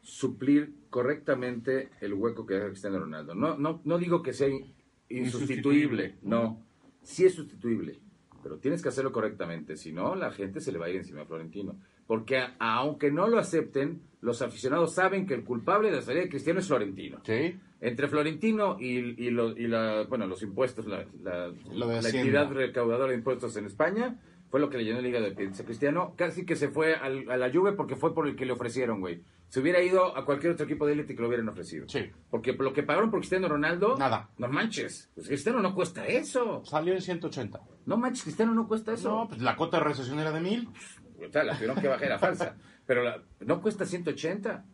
suplir 0.03 0.75
correctamente 0.91 1.89
el 2.01 2.13
hueco 2.15 2.45
que 2.45 2.55
deja 2.55 2.67
Cristiano 2.69 2.99
Ronaldo. 2.99 3.35
No, 3.35 3.57
no, 3.57 3.81
no 3.85 3.99
digo 3.99 4.23
que 4.23 4.35
sea 4.35 4.49
in- 4.49 4.75
insustituible, 5.09 6.05
Insustituible. 6.05 6.15
no. 6.23 6.63
Sí 7.05 7.25
es 7.25 7.35
sustituible, 7.35 8.01
pero 8.43 8.59
tienes 8.59 8.83
que 8.83 8.89
hacerlo 8.89 9.13
correctamente, 9.13 9.77
si 9.77 9.93
no, 9.93 10.15
la 10.17 10.33
gente 10.33 10.61
se 10.61 10.73
le 10.73 10.79
va 10.79 10.87
a 10.87 10.91
ir 10.91 10.97
encima 10.97 11.23
a 11.23 11.27
Florentino. 11.27 11.77
Porque 12.07 12.39
a- 12.39 12.55
aunque 12.59 13.11
no 13.13 13.29
lo 13.29 13.39
acepten, 13.39 14.03
los 14.21 14.43
aficionados 14.43 14.95
saben 14.95 15.27
que 15.27 15.35
el 15.35 15.45
culpable 15.45 15.91
de 15.91 15.97
la 15.97 16.03
salida 16.03 16.23
de 16.25 16.29
Cristiano 16.31 16.61
es 16.61 16.67
Florentino. 16.67 17.21
¿Sí? 17.25 17.57
Entre 17.81 18.09
Florentino 18.09 18.77
y, 18.81 19.25
y, 19.27 19.31
lo- 19.31 19.57
y 19.57 19.67
la, 19.69 20.05
bueno, 20.09 20.27
los 20.27 20.43
impuestos, 20.43 20.87
la, 20.87 21.07
la- 21.23 21.49
Lo 21.73 21.87
entidad 21.93 22.51
recaudadora 22.51 23.13
de 23.13 23.19
impuestos 23.19 23.57
en 23.57 23.67
España, 23.67 24.19
fue 24.55 24.61
lo 24.61 24.71
que 24.71 24.79
le 24.79 24.85
llenó 24.85 25.01
el 25.01 25.07
hígado 25.07 25.25
de 25.25 25.33
Pizza 25.33 25.65
Cristiano. 25.65 26.15
Casi 26.17 26.47
que 26.47 26.55
se 26.55 26.69
fue 26.69 26.95
al- 26.95 27.29
a 27.29 27.37
la 27.37 27.51
Juve 27.53 27.73
porque 27.73 27.97
fue 27.97 28.15
por 28.15 28.29
el 28.29 28.37
que 28.37 28.47
le 28.47 28.53
ofrecieron, 28.53 29.01
güey. 29.01 29.25
Se 29.49 29.59
hubiera 29.59 29.83
ido 29.83 30.17
a 30.17 30.25
cualquier 30.25 30.53
otro 30.53 30.65
equipo 30.65 30.87
de 30.87 30.93
élite 30.93 31.17
que 31.17 31.21
lo 31.23 31.27
hubieran 31.27 31.49
ofrecido. 31.49 31.89
Sí. 31.89 32.09
Porque 32.31 32.53
lo 32.53 32.73
que 32.73 32.85
pagaron 32.85 33.11
por 33.11 33.19
Cristiano 33.19 33.49
Ronaldo... 33.49 33.97
Nada. 33.99 34.31
No 34.39 34.47
manches. 34.47 35.11
Pues 35.17 35.27
Cristiano 35.27 35.59
no 35.59 35.75
cuesta 35.75 36.07
eso. 36.07 36.65
Salió 36.65 36.95
en 36.95 37.01
180. 37.03 37.61
No 37.87 37.97
manches, 37.97 38.23
Cristiano 38.23 38.55
no 38.55 38.69
cuesta 38.69 38.93
eso. 38.93 39.09
No, 39.23 39.29
pues 39.29 39.43
la 39.43 39.57
cuota 39.57 39.79
de 39.79 39.85
recesión 39.87 40.21
era 40.21 40.31
de 40.31 40.41
1000. 40.41 40.69
O 40.69 41.33
sea, 41.33 41.43
la 41.43 41.55
tuvieron 41.55 41.77
que 41.81 41.89
bajar, 41.89 42.05
era 42.05 42.19
falsa. 42.21 42.55
Pero 42.87 43.03
la- 43.03 43.21
no 43.41 43.61
cuesta 43.61 43.85
180. 43.85 44.65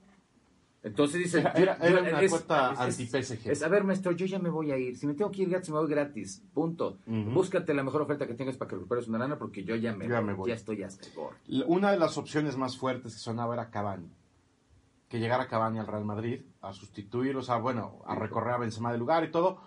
Entonces 0.82 1.18
dice... 1.18 1.40
Era- 1.54 1.76
una 1.80 2.20
es- 2.22 2.30
cuota 2.30 2.70
anti-PSG. 2.70 3.50
Es, 3.50 3.62
a 3.62 3.68
ver, 3.68 3.84
maestro, 3.84 4.12
yo 4.12 4.24
ya 4.26 4.38
me 4.38 4.48
voy 4.48 4.70
a 4.72 4.78
ir. 4.78 4.96
Si 4.96 5.06
me 5.06 5.14
tengo 5.14 5.30
que 5.30 5.42
ir 5.42 5.50
gratis, 5.50 5.68
me 5.70 5.76
voy 5.78 5.88
gratis. 5.90 6.42
Punto. 6.54 6.98
Ujú. 7.06 7.30
Búscate 7.32 7.74
la 7.74 7.82
mejor 7.82 8.02
oferta 8.02 8.26
que 8.26 8.34
tengas 8.34 8.56
para 8.56 8.70
que 8.70 8.76
recuperes 8.76 9.06
una 9.08 9.18
lana 9.18 9.38
porque 9.38 9.62
yo 9.62 9.76
ya 9.76 9.94
me, 9.94 10.08
Ya 10.08 10.20
voy. 10.20 10.26
me 10.28 10.34
voy. 10.34 10.48
Ya 10.48 10.54
estoy 10.54 10.82
hasta 10.82 11.06
el 11.48 11.64
Una 11.66 11.90
de 11.92 11.98
las 11.98 12.16
opciones 12.16 12.56
más 12.56 12.78
fuertes 12.78 13.12
que 13.12 13.18
sonaba 13.20 13.54
era 13.54 13.70
Cavani. 13.70 14.10
Que 15.08 15.18
llegara 15.18 15.48
Cavani 15.48 15.78
al 15.80 15.86
Real 15.86 16.04
Madrid 16.04 16.40
a 16.62 16.72
sustituir, 16.72 17.36
o 17.36 17.42
sea, 17.42 17.56
bueno, 17.56 17.98
a 18.06 18.14
recorrer 18.14 18.54
a 18.54 18.58
Benzema 18.58 18.90
del 18.92 19.00
lugar 19.00 19.24
y 19.24 19.30
todo, 19.30 19.60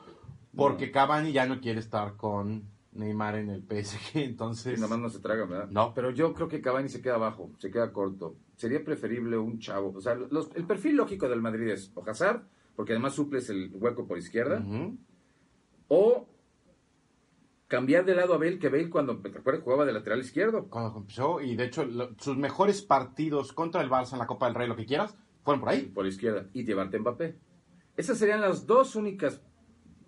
porque 0.56 0.90
Cavani 0.90 1.32
ya 1.32 1.46
no 1.46 1.60
quiere 1.60 1.80
estar 1.80 2.16
con 2.16 2.64
Neymar 2.94 3.36
en 3.36 3.50
el 3.50 3.62
PSG, 3.62 4.12
entonces... 4.20 4.76
Sí, 4.76 4.82
nomás 4.82 5.00
no 5.00 5.10
se 5.10 5.20
traga, 5.20 5.46
¿verdad? 5.46 5.68
No. 5.70 5.94
Pero 5.94 6.12
yo 6.12 6.34
creo 6.34 6.48
que 6.48 6.62
Cavani 6.62 6.88
se 6.90 7.02
queda 7.02 7.16
abajo, 7.16 7.52
se 7.60 7.70
queda 7.72 7.92
corto. 7.92 8.36
Sería 8.56 8.84
preferible 8.84 9.38
un 9.38 9.60
chavo. 9.60 9.94
O 9.96 10.02
sea, 10.02 10.16
los- 10.16 10.50
el 10.56 10.66
perfil 10.66 10.96
lógico 10.98 11.28
del 11.28 11.42
Madrid 11.42 11.70
es 11.70 11.92
o 11.96 12.04
Hazard, 12.08 12.44
porque 12.76 12.94
además 12.94 13.14
suples 13.14 13.50
el 13.50 13.72
hueco 13.74 14.08
por 14.08 14.18
izquierda, 14.18 14.64
o 15.88 16.28
cambiar 17.68 18.06
de 18.06 18.16
lado 18.16 18.34
a 18.36 18.38
Bale, 18.38 18.60
que 18.60 18.70
Bale 18.70 18.90
cuando, 18.90 19.18
¿te 19.18 19.30
acuerdas? 19.30 19.64
Jugaba 19.64 19.86
de 19.86 19.94
lateral 19.94 20.20
izquierdo. 20.20 20.66
Cuando 20.70 20.98
empezó, 21.00 21.42
y 21.42 21.56
de 21.56 21.66
hecho, 21.66 21.84
lo- 21.86 22.12
sus 22.20 22.38
mejores 22.38 22.82
partidos 22.82 23.52
contra 23.54 23.82
el 23.82 23.90
Barça 23.90 24.14
en 24.14 24.20
la 24.20 24.28
Copa 24.28 24.46
del 24.46 24.56
Rey, 24.56 24.68
lo 24.68 24.76
que 24.76 24.86
quieras, 24.86 25.18
fueron 25.44 25.60
por 25.62 25.70
ahí. 25.70 25.82
por 25.84 26.06
izquierda 26.06 26.48
y 26.54 26.64
llevarte 26.64 27.00
Mbappé. 27.00 27.36
Esas 27.98 28.18
serían 28.18 28.42
las 28.42 28.66
dos 28.68 28.96
únicas 28.96 29.42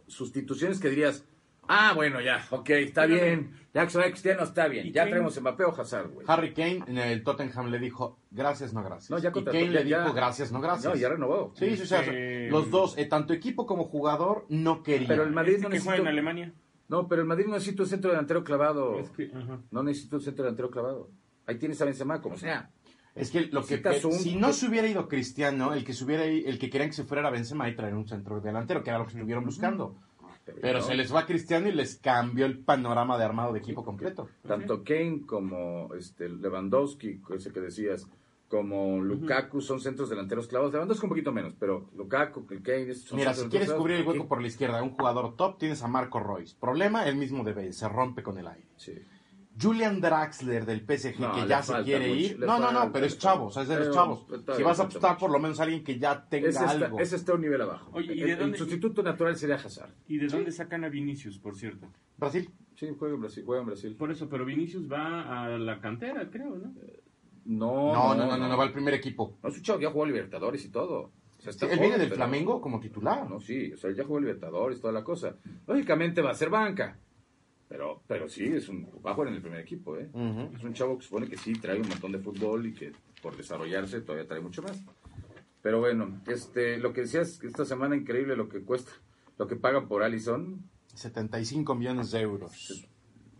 sustituciones 0.07 0.79
que 0.79 0.89
dirías, 0.89 1.25
ah, 1.67 1.93
bueno, 1.95 2.21
ya, 2.21 2.45
ok, 2.49 2.69
está 2.69 3.05
bien, 3.05 3.51
ya 3.73 3.85
que 3.85 3.89
se 3.91 4.31
está 4.31 4.67
bien, 4.67 4.87
¿Y 4.87 4.91
ya 4.91 5.03
a 5.03 5.05
Mbappé 5.41 5.63
o 5.65 5.69
Hazard, 5.79 6.09
güey. 6.11 6.25
Harry 6.29 6.53
Kane 6.53 6.83
en 6.87 6.97
el 6.97 7.23
Tottenham 7.23 7.69
le 7.69 7.79
dijo, 7.79 8.19
gracias, 8.31 8.73
no 8.73 8.83
gracias. 8.83 9.09
No, 9.11 9.17
ya 9.19 9.29
y 9.29 9.43
Kane 9.43 9.69
le 9.69 9.87
ya- 9.87 10.01
dijo, 10.03 10.13
gracias, 10.13 10.51
no 10.51 10.61
gracias. 10.61 10.93
No, 10.93 10.99
ya 10.99 11.09
renovó. 11.09 11.53
Sí, 11.55 11.75
sí, 11.75 11.83
o 11.83 11.85
sea, 11.85 12.01
Este, 12.01 12.49
los 12.49 12.69
dos, 12.71 12.97
eh, 12.97 13.05
tanto 13.05 13.33
equipo 13.33 13.65
como 13.65 13.85
jugador, 13.85 14.45
no 14.49 14.83
querían. 14.83 15.07
Pero 15.07 15.23
el 15.23 15.31
Madrid 15.31 15.55
Este 15.55 15.63
no 15.63 15.69
que 15.69 15.79
juega 15.79 15.99
en 16.01 16.07
Alemania. 16.07 16.53
No, 16.87 17.07
pero 17.07 17.21
el 17.21 17.27
Madrid 17.27 17.45
no 17.47 17.53
necesita 17.53 17.83
un 17.83 17.89
centro 17.89 18.11
delantero 18.11 18.43
clavado. 18.43 18.99
Es 18.99 19.09
que, 19.09 19.31
ajá. 19.33 19.59
No 19.71 19.83
necesita 19.83 20.17
un 20.17 20.21
centro 20.21 20.43
delantero 20.45 20.69
clavado. 20.69 21.09
Ahí 21.47 21.57
tienes 21.57 21.81
a 21.81 21.85
Benzema, 21.85 22.21
como 22.21 22.37
sea. 22.37 22.69
Es 23.15 23.31
que 23.31 23.41
lo 23.47 23.65
que 23.65 23.81
un- 24.03 24.11
si 24.11 24.35
no 24.35 24.51
se 24.51 24.67
hubiera 24.67 24.87
ido 24.87 25.07
Cristiano, 25.07 25.73
el 25.73 25.85
que 25.85 25.93
se 25.93 26.03
hubiera 26.03 26.25
el 26.25 26.59
que 26.59 26.69
querían 26.69 26.89
que 26.89 26.95
se 26.95 27.05
fuera 27.05 27.21
era 27.21 27.29
Benzema 27.29 27.67
y 27.69 27.75
traer 27.75 27.95
un 27.95 28.05
centro 28.07 28.41
delantero, 28.41 28.83
que 28.83 28.89
era 28.89 28.99
lo 28.99 29.05
que 29.05 29.13
estuvieron 29.13 29.45
buscando. 29.45 29.95
Pero 30.61 30.79
no. 30.79 30.85
se 30.85 30.95
les 30.95 31.13
va 31.13 31.25
Cristiano 31.25 31.67
y 31.67 31.71
les 31.71 31.95
cambió 31.95 32.45
el 32.45 32.59
panorama 32.59 33.17
de 33.17 33.23
armado 33.23 33.53
de 33.53 33.59
equipo 33.59 33.83
completo. 33.83 34.29
Tanto 34.47 34.83
Kane 34.83 35.21
como 35.25 35.93
este 35.95 36.29
Lewandowski, 36.29 37.21
ese 37.35 37.51
que 37.51 37.61
decías, 37.61 38.07
como 38.47 39.01
Lukaku 39.01 39.59
son 39.61 39.79
centros 39.79 40.09
delanteros 40.09 40.47
clavados. 40.47 40.73
Lewandowski 40.73 41.05
un 41.05 41.09
poquito 41.09 41.31
menos, 41.31 41.53
pero 41.59 41.89
Lukaku, 41.95 42.45
Kane... 42.45 42.91
esos 42.91 43.05
son 43.05 43.17
Mira, 43.17 43.33
si 43.33 43.47
quieres 43.47 43.71
cubrir 43.73 43.97
el 43.97 44.07
hueco 44.07 44.27
por 44.27 44.41
la 44.41 44.47
izquierda 44.47 44.83
un 44.83 44.91
jugador 44.91 45.35
top, 45.35 45.57
tienes 45.57 45.81
a 45.81 45.87
Marco 45.87 46.19
Royce. 46.19 46.55
Problema, 46.59 47.07
el 47.07 47.15
mismo 47.15 47.43
de 47.43 47.53
Bale, 47.53 47.73
se 47.73 47.89
rompe 47.89 48.21
con 48.21 48.37
el 48.37 48.47
aire. 48.47 48.67
Sí. 48.77 48.93
Julian 49.61 50.01
Draxler 50.01 50.65
del 50.65 50.81
PSG, 50.81 51.19
No, 51.19 51.33
que 51.33 51.47
ya 51.47 51.63
se 51.63 51.73
quiere 51.83 52.09
mucho, 52.09 52.19
ir. 52.19 52.39
No, 52.39 52.59
no, 52.59 52.71
no, 52.71 52.91
pero 52.91 53.05
es 53.05 53.17
chavo, 53.17 53.49
falta. 53.49 53.49
o 53.49 53.51
sea, 53.51 53.63
es 53.63 53.69
de 53.69 53.75
los 53.75 53.83
Pero, 53.85 53.93
chavos. 53.95 54.57
Si 54.57 54.63
vas 54.63 54.79
a 54.79 54.83
apostar 54.83 55.11
mucho. 55.11 55.19
por 55.19 55.31
lo 55.31 55.39
menos 55.39 55.59
a 55.59 55.63
alguien 55.63 55.83
que 55.83 55.97
ya 55.97 56.25
tenga 56.27 56.49
Ese 56.49 56.59
está, 56.59 56.69
algo. 56.71 56.99
ese 56.99 57.15
está 57.15 57.33
un 57.33 57.41
nivel 57.41 57.61
abajo. 57.61 57.89
Oye, 57.93 58.13
¿y 58.15 58.19
el, 58.21 58.27
de 58.27 58.33
el 58.33 58.39
dónde- 58.39 58.57
sustituto 58.57 59.01
natural 59.01 59.35
sería 59.37 59.55
Hazard. 59.55 59.91
¿Y 60.07 60.17
de 60.17 60.27
dónde 60.27 60.51
sacan 60.51 60.83
a 60.83 60.89
Vinicius, 60.89 61.39
por 61.39 61.55
cierto? 61.55 61.87
Brasil. 62.17 62.49
Sí, 62.75 62.87
juega 62.99 63.15
en 63.15 63.21
Brasil. 63.21 63.43
Juega 63.45 63.61
en 63.61 63.67
Brasil. 63.67 63.95
Por 63.97 64.11
eso, 64.11 64.27
pero 64.27 64.43
Vinicius 64.43 64.91
va 64.91 65.45
a 65.45 65.57
la 65.57 65.79
cantera, 65.79 66.29
creo, 66.29 66.55
¿no? 66.57 66.73
No, 67.45 67.93
No, 67.93 68.15
no, 68.15 68.25
no, 68.27 68.37
no, 68.37 68.47
no, 68.49 68.57
va 68.57 68.63
al 68.63 68.73
primer 68.73 68.93
equipo. 68.95 69.37
No, 69.41 69.49
es 69.49 69.55
un 69.57 69.61
chavo 69.63 69.79
que 69.79 69.85
ya 69.85 69.91
jugó 69.91 70.05
Libertadores 70.05 70.65
y 70.65 70.69
todo. 70.69 71.11
O 71.37 71.41
sea, 71.41 71.51
está 71.51 71.67
Sí, 71.67 71.71
él 71.73 71.77
joven, 71.77 71.89
viene 71.91 71.97
del 71.99 72.09
pero- 72.09 72.15
Flamengo 72.17 72.59
como 72.59 72.79
titular. 72.79 73.29
No, 73.29 73.39
sí, 73.39 73.71
o 73.71 73.77
sea, 73.77 73.89
él 73.91 73.95
ya 73.95 74.03
jugó 74.03 74.19
Libertadores, 74.19 74.81
toda 74.81 74.91
la 74.93 75.03
cosa. 75.03 75.35
Lógicamente 75.67 76.21
va 76.21 76.31
a 76.31 76.35
ser 76.35 76.49
banca. 76.49 76.97
Pero, 77.67 78.03
pero 78.07 78.29
sí, 78.29 78.45
es 78.45 78.69
un, 78.69 78.87
va 79.05 79.11
a 79.11 79.13
jugar 79.15 79.29
en 79.29 79.35
el 79.35 79.41
primer 79.41 79.59
equipo, 79.59 79.97
¿eh? 79.97 80.07
Ujú. 80.13 80.55
Es 80.55 80.63
un 80.63 80.73
chavo 80.73 80.97
que 80.97 81.05
supone 81.05 81.27
que 81.27 81.37
sí 81.37 81.53
trae 81.53 81.79
un 81.79 81.89
montón 81.89 82.11
de 82.11 82.19
fútbol 82.19 82.67
y 82.67 82.73
que 82.73 82.91
por 83.21 83.35
desarrollarse 83.35 84.01
todavía 84.01 84.27
trae 84.27 84.39
mucho 84.39 84.61
más. 84.61 84.83
Pero 85.61 85.79
bueno, 85.79 86.21
este, 86.27 86.77
lo 86.77 86.93
que 86.93 87.01
decías 87.01 87.39
que 87.39 87.47
esta 87.47 87.65
semana 87.65 87.95
increíble 87.95 88.35
lo 88.35 88.47
que 88.47 88.61
cuesta, 88.61 88.91
lo 89.39 89.47
que 89.47 89.55
pagan 89.55 89.87
por 89.87 90.03
Allison. 90.03 90.69
75 90.93 91.73
millones 91.73 92.11
de 92.11 92.21
euros. 92.21 92.87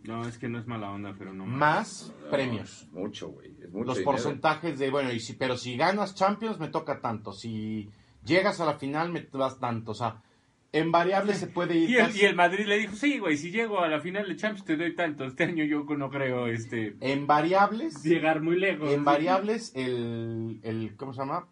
No, 0.02 0.26
es 0.26 0.38
que 0.38 0.48
no 0.48 0.58
es 0.58 0.66
mala 0.66 0.90
onda, 0.90 1.14
pero 1.18 1.32
no. 1.32 1.46
Más 1.46 2.12
premios. 2.30 2.88
Mucho, 2.92 3.28
güey. 3.28 3.56
Los 3.58 3.70
dinero. 3.70 4.04
porcentajes 4.04 4.78
de, 4.78 4.90
bueno, 4.90 5.12
y 5.12 5.20
si, 5.20 5.34
pero 5.34 5.56
si 5.56 5.76
ganas 5.76 6.14
Champions 6.14 6.58
me 6.58 6.68
toca 6.68 7.00
tanto. 7.00 7.32
Si 7.32 7.88
llegas 8.24 8.60
a 8.60 8.66
la 8.66 8.74
final 8.74 9.10
me 9.12 9.28
das 9.32 9.58
tanto. 9.58 9.92
O 9.92 9.94
sea, 9.94 10.22
en 10.72 10.92
variables 10.92 11.38
se 11.38 11.46
puede 11.46 11.76
ir. 11.76 11.88
Y 11.90 11.94
el, 11.96 12.06
casi- 12.06 12.20
y 12.20 12.24
el 12.24 12.34
Madrid 12.36 12.66
le 12.66 12.78
dijo, 12.78 12.94
sí, 12.96 13.18
güey, 13.18 13.36
si 13.36 13.50
llego 13.50 13.80
a 13.80 13.88
la 13.88 14.00
final 14.00 14.28
de 14.28 14.36
Champions 14.36 14.64
te 14.66 14.76
doy 14.76 14.94
tanto. 14.94 15.24
Este 15.24 15.44
año 15.44 15.64
yo 15.64 15.84
no 15.96 16.10
creo 16.10 16.46
este 16.46 16.96
En 17.00 17.26
variables, 17.26 18.02
llegar 18.02 18.40
muy 18.42 18.58
lejos. 18.58 18.90
en 18.92 19.04
variables, 19.04 19.72
el, 19.74 20.60
el, 20.62 20.96
¿cómo 20.96 21.12
se 21.12 21.20
llama? 21.20 21.48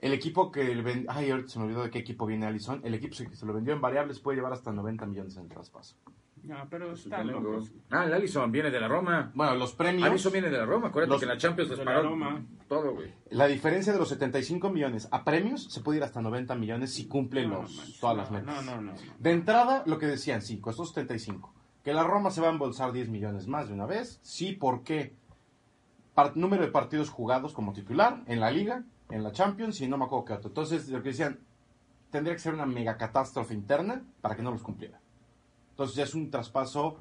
El 0.00 0.12
equipo 0.12 0.52
que 0.52 0.62
le 0.74 0.82
ven- 0.82 1.06
ay, 1.08 1.30
ahorita 1.30 1.48
se 1.48 1.58
me 1.58 1.64
olvidó 1.64 1.82
de 1.84 1.90
qué 1.90 1.98
equipo 2.00 2.26
viene 2.26 2.44
Alison. 2.46 2.80
El 2.84 2.94
equipo 2.94 3.16
que 3.16 3.34
se 3.36 3.46
lo 3.46 3.54
vendió 3.54 3.72
en 3.72 3.80
variables 3.80 4.20
puede 4.20 4.36
llevar 4.36 4.52
hasta 4.52 4.70
90 4.72 5.06
millones 5.06 5.36
en 5.38 5.48
traspaso. 5.48 5.96
No, 6.44 6.56
pero 6.68 6.88
Pues, 6.88 7.00
está 7.04 7.22
Flamengo. 7.22 7.40
loco. 7.52 7.66
Ah, 7.90 8.04
el 8.04 8.12
Allison 8.12 8.52
viene 8.52 8.70
de 8.70 8.78
la 8.80 8.86
Roma. 8.88 9.32
Bueno, 9.34 9.54
los 9.54 9.72
premios. 9.74 10.08
Allison 10.08 10.30
viene 10.32 10.50
de 10.50 10.58
la 10.58 10.66
Roma. 10.66 10.88
Acuérdate 10.88 11.10
Los- 11.12 11.20
que 11.20 11.24
en 11.24 11.28
la 11.30 11.38
Champions 11.38 11.70
les 11.70 11.78
de 11.78 11.84
la 11.84 11.90
paró 11.94 12.08
Roma. 12.10 12.44
todo, 12.68 12.94
güey. 12.94 13.12
La 13.30 13.46
diferencia 13.46 13.92
de 13.92 13.98
los 13.98 14.08
75 14.10 14.68
millones 14.70 15.08
a 15.10 15.24
premios 15.24 15.64
se 15.72 15.80
puede 15.80 15.98
ir 15.98 16.04
hasta 16.04 16.20
90 16.20 16.54
millones 16.54 16.92
si 16.92 17.06
cumple 17.08 17.46
No, 17.46 17.62
los, 17.62 17.74
manches, 17.76 17.98
todas 18.00 18.16
no, 18.16 18.22
las 18.22 18.30
metas. 18.30 18.64
No, 18.66 18.74
no, 18.76 18.80
no. 18.82 18.92
De 19.18 19.30
entrada, 19.32 19.82
lo 19.86 19.98
que 19.98 20.06
decían, 20.06 20.42
sí, 20.42 20.58
costó 20.60 20.84
75. 20.84 21.52
Que 21.82 21.94
la 21.94 22.04
Roma 22.04 22.30
se 22.30 22.40
va 22.40 22.48
a 22.48 22.50
embolsar 22.52 22.92
10 22.92 23.08
millones 23.08 23.46
más 23.46 23.68
de 23.68 23.74
una 23.74 23.86
vez. 23.86 24.18
Sí, 24.22 24.52
¿por 24.52 24.82
qué? 24.84 25.14
Número 26.34 26.62
de 26.62 26.70
partidos 26.70 27.10
jugados 27.10 27.52
como 27.54 27.72
titular 27.72 28.22
en 28.26 28.38
la 28.40 28.50
Liga, 28.50 28.84
en 29.10 29.22
la 29.24 29.32
Champions 29.32 29.80
y 29.80 29.88
no 29.88 29.98
me 29.98 30.04
acuerdo 30.04 30.24
qué 30.26 30.32
otro. 30.34 30.48
Entonces, 30.48 30.88
lo 30.88 31.02
que 31.02 31.08
decían, 31.08 31.40
tendría 32.10 32.34
que 32.34 32.40
ser 32.40 32.54
una 32.54 32.66
mega 32.66 32.96
catástrofe 32.96 33.52
interna 33.54 34.02
para 34.20 34.36
que 34.36 34.42
no 34.42 34.50
los 34.52 34.62
cumpliera. 34.62 35.00
Entonces, 35.74 35.96
ya 35.96 36.04
es 36.04 36.14
un 36.14 36.30
traspaso 36.30 36.96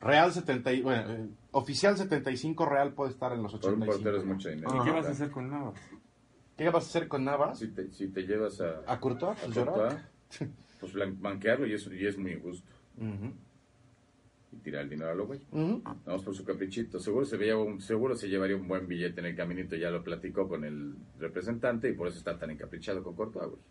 real 0.00 0.32
70, 0.32 0.72
y- 0.72 0.82
bueno, 0.82 1.10
eh, 1.12 1.28
oficial 1.50 1.96
75, 1.96 2.66
real 2.66 2.92
puede 2.94 3.10
estar 3.10 3.32
en 3.32 3.42
los 3.42 3.50
Por 3.52 3.74
un 3.74 3.82
85. 3.82 3.92
portero 3.92 4.16
es 4.18 4.24
mucho 4.24 4.48
dinero. 4.48 4.80
¿Y 4.80 4.84
qué 4.84 4.90
vas 4.92 5.06
a 5.06 5.10
hacer 5.10 5.30
con 5.32 5.50
Navas? 5.50 5.74
¿Qué 6.56 6.70
vas 6.70 6.84
a 6.84 6.86
hacer 6.86 7.08
con 7.08 7.24
Navas? 7.24 7.58
Si 7.58 7.68
te, 7.68 7.90
si 7.90 8.08
te 8.08 8.22
llevas 8.22 8.60
a, 8.60 8.82
¿A 8.86 9.00
Courtois? 9.00 9.36
a. 9.42 9.52
Courtois, 9.52 9.94
pues 10.80 10.92
banquearlo 11.20 11.66
y 11.66 11.74
es, 11.74 11.86
y 11.88 12.06
es 12.06 12.16
muy. 12.16 12.36
Ujú. 12.36 13.32
Y 14.52 14.56
tirar 14.58 14.82
el 14.82 14.90
dinero 14.90 15.10
a 15.10 15.14
lo 15.14 15.26
güey. 15.26 15.40
Vamos 15.50 16.22
por 16.22 16.34
su 16.36 16.44
caprichito. 16.44 17.00
Seguro 17.00 17.24
se, 17.24 17.36
veía 17.36 17.56
un, 17.56 17.80
seguro 17.80 18.14
se 18.14 18.28
llevaría 18.28 18.54
un 18.54 18.68
buen 18.68 18.86
billete 18.86 19.20
en 19.20 19.26
el 19.26 19.34
caminito. 19.34 19.74
Ya 19.76 19.90
lo 19.90 20.04
platicó 20.04 20.46
con 20.46 20.64
el 20.64 20.94
representante 21.18 21.88
y 21.88 21.94
por 21.94 22.06
eso 22.06 22.18
está 22.18 22.38
tan 22.38 22.50
encaprichado 22.50 23.02
con 23.02 23.16
Courtois, 23.16 23.48
güey. 23.48 23.62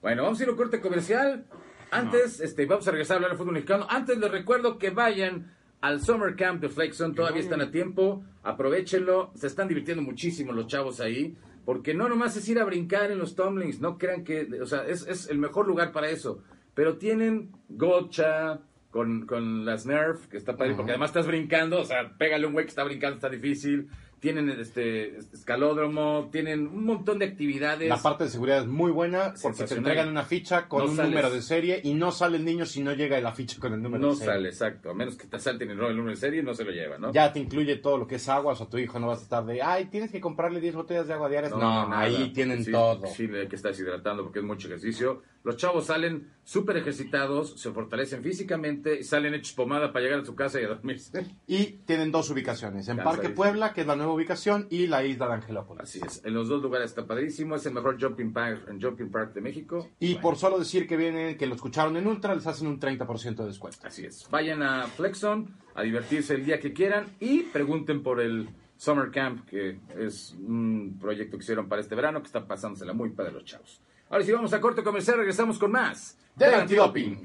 Bueno, 0.00 0.22
vamos 0.22 0.40
a 0.40 0.42
ir 0.44 0.48
a 0.48 0.52
un 0.52 0.56
corte 0.58 0.80
comercial. 0.80 1.44
Antes, 1.90 2.40
este, 2.40 2.66
vamos 2.66 2.86
a 2.86 2.90
regresar 2.90 3.14
a 3.14 3.16
hablar 3.16 3.32
de 3.32 3.38
fútbol 3.38 3.54
mexicano. 3.54 3.86
Antes 3.88 4.18
les 4.18 4.30
recuerdo 4.30 4.78
que 4.78 4.90
vayan 4.90 5.52
al 5.80 6.00
Summer 6.02 6.36
Camp 6.36 6.60
de 6.60 6.68
Flexon. 6.68 7.14
Todavía 7.14 7.40
están 7.40 7.60
a 7.60 7.70
tiempo. 7.70 8.22
Aprovechenlo. 8.42 9.32
Se 9.34 9.46
están 9.46 9.68
divirtiendo 9.68 10.02
muchísimo 10.02 10.52
los 10.52 10.66
chavos 10.66 11.00
ahí. 11.00 11.36
Porque 11.64 11.94
no 11.94 12.08
nomás 12.08 12.36
es 12.36 12.48
ir 12.48 12.58
a 12.58 12.64
brincar 12.64 13.10
en 13.10 13.18
los 13.18 13.34
tumblings. 13.34 13.80
No 13.80 13.98
crean 13.98 14.24
que... 14.24 14.48
O 14.60 14.66
sea, 14.66 14.86
es, 14.86 15.06
es 15.06 15.28
el 15.28 15.38
mejor 15.38 15.66
lugar 15.66 15.92
para 15.92 16.08
eso. 16.08 16.42
Pero 16.74 16.96
tienen 16.96 17.50
gocha 17.68 18.60
con, 18.90 19.26
con 19.26 19.64
las 19.64 19.86
Nerf, 19.86 20.26
que 20.26 20.36
está 20.36 20.56
padre. 20.56 20.74
Porque 20.74 20.92
además 20.92 21.10
estás 21.10 21.26
brincando. 21.26 21.80
O 21.80 21.84
sea, 21.84 22.16
pégale 22.16 22.46
un 22.46 22.52
güey 22.52 22.64
que 22.64 22.70
está 22.70 22.84
brincando, 22.84 23.16
está 23.16 23.28
difícil. 23.28 23.88
Tienen 24.20 24.50
este 24.50 25.16
escalódromo. 25.32 26.28
Tienen 26.30 26.66
un 26.66 26.84
montón 26.84 27.18
de 27.18 27.24
actividades. 27.26 27.88
La 27.88 27.96
parte 27.96 28.24
de 28.24 28.30
seguridad 28.30 28.60
es 28.60 28.66
muy 28.66 28.90
buena 28.92 29.34
porque 29.42 29.64
te 29.64 29.74
entregan 29.74 30.08
una 30.08 30.24
ficha 30.24 30.68
con 30.68 30.84
No 30.84 30.90
un 30.90 30.96
sales. 30.96 31.10
número 31.10 31.30
de 31.30 31.42
serie 31.42 31.80
y 31.82 31.94
no 31.94 32.12
sale 32.12 32.36
el 32.36 32.44
niño 32.44 32.66
si 32.66 32.82
no 32.82 32.92
llega 32.92 33.18
la 33.20 33.32
ficha 33.32 33.58
con 33.58 33.72
el 33.72 33.82
número 33.82 34.02
No 34.02 34.10
de 34.10 34.16
serie. 34.16 34.32
sale, 34.34 34.48
exacto. 34.48 34.90
A 34.90 34.94
menos 34.94 35.16
que 35.16 35.26
te 35.26 35.38
salten 35.38 35.70
el 35.70 35.76
número 35.78 36.04
de 36.10 36.16
serie, 36.16 36.42
no 36.42 36.54
se 36.54 36.64
lo 36.64 36.70
lleva, 36.70 36.98
¿no? 36.98 37.12
Ya 37.12 37.32
te 37.32 37.38
incluye 37.40 37.76
todo 37.76 37.96
lo 37.98 38.06
que 38.06 38.16
es 38.16 38.28
agua, 38.28 38.52
o 38.52 38.56
sea, 38.56 38.66
tu 38.68 38.76
hijo 38.78 38.98
no 39.00 39.06
vas 39.08 39.20
a 39.20 39.22
estar 39.22 39.44
de, 39.46 39.62
ay, 39.62 39.86
tienes 39.86 40.10
que 40.10 40.20
comprarle 40.20 40.60
10 40.60 40.74
botellas 40.74 41.08
de 41.08 41.14
agua 41.14 41.28
diarias. 41.28 41.52
No, 41.52 41.58
nada. 41.88 41.98
ahí 42.00 42.30
tienen 42.34 42.64
Sí, 42.64 42.70
todo. 42.72 43.06
Sí, 43.06 43.28
hay 43.34 43.48
que 43.48 43.56
estar 43.56 43.72
hidratando 43.74 44.22
porque 44.22 44.40
es 44.40 44.44
mucho 44.44 44.68
ejercicio. 44.68 45.22
Los 45.42 45.56
chavos 45.56 45.86
salen 45.86 46.30
súper 46.44 46.76
ejercitados, 46.76 47.58
se 47.58 47.70
fortalecen 47.70 48.22
físicamente 48.22 49.00
y 49.00 49.04
salen 49.04 49.34
hechos 49.34 49.54
pomada 49.54 49.92
para 49.92 50.04
llegar 50.04 50.20
a 50.20 50.24
su 50.24 50.34
casa 50.34 50.60
y 50.60 50.64
a 50.64 50.68
dormirse. 50.68 51.34
Y 51.46 51.64
tienen 51.86 52.12
dos 52.12 52.30
ubicaciones, 52.30 52.88
en. 52.88 52.98
Parque 52.98 53.30
Puebla, 53.30 53.72
que 53.72 53.80
es 53.80 53.86
la 53.86 53.96
nueva 53.96 54.12
ubicación, 54.12 54.66
y 54.68 54.86
la 54.86 55.04
isla 55.04 55.28
de 55.28 55.34
Angelópolis. 55.34 55.82
Así 55.82 56.00
es. 56.04 56.22
En 56.24 56.34
los 56.34 56.48
dos 56.48 56.60
lugares 56.62 56.90
está 56.90 57.06
padrísimo. 57.06 57.56
Es 57.56 57.64
el 57.64 57.72
mejor 57.72 57.98
jumping 58.00 58.32
park, 58.32 58.68
en 58.68 58.80
jumping 58.80 59.10
park 59.10 59.32
de 59.32 59.40
México. 59.40 59.88
Y 59.98 60.16
por 60.16 60.36
solo 60.36 60.58
decir 60.58 60.86
que 60.86 60.96
vienen, 60.96 61.38
que 61.38 61.46
lo 61.46 61.54
escucharon 61.54 61.96
en 61.96 62.06
Ultra, 62.06 62.34
les 62.34 62.46
hacen 62.46 62.66
un 62.66 62.78
30% 62.78 63.36
de 63.36 63.46
descuento. 63.46 63.78
Así 63.84 64.04
es. 64.04 64.28
Vayan 64.30 64.62
a 64.62 64.86
Flexon 64.88 65.54
a 65.74 65.82
divertirse 65.82 66.34
el 66.34 66.44
día 66.44 66.60
que 66.60 66.72
quieran 66.72 67.06
y 67.18 67.44
pregunten 67.44 68.02
por 68.02 68.20
el 68.20 68.50
Summer 68.76 69.10
Camp, 69.10 69.46
que 69.46 69.78
es 69.98 70.34
un 70.38 70.98
proyecto 71.00 71.36
que 71.36 71.42
hicieron 71.42 71.68
para 71.68 71.80
este 71.80 71.94
verano, 71.94 72.20
que 72.20 72.26
está 72.26 72.46
pasándosela 72.46 72.92
muy 72.92 73.10
padre 73.10 73.32
los 73.32 73.44
chavos. 73.44 73.80
Ahora 74.10 74.24
sí, 74.24 74.32
vamos 74.32 74.52
a 74.52 74.60
corte 74.60 74.82
comercial, 74.82 75.18
regresamos 75.18 75.58
con 75.58 75.70
más 75.72 76.18
Del 76.36 76.52
antidoping. 76.54 77.22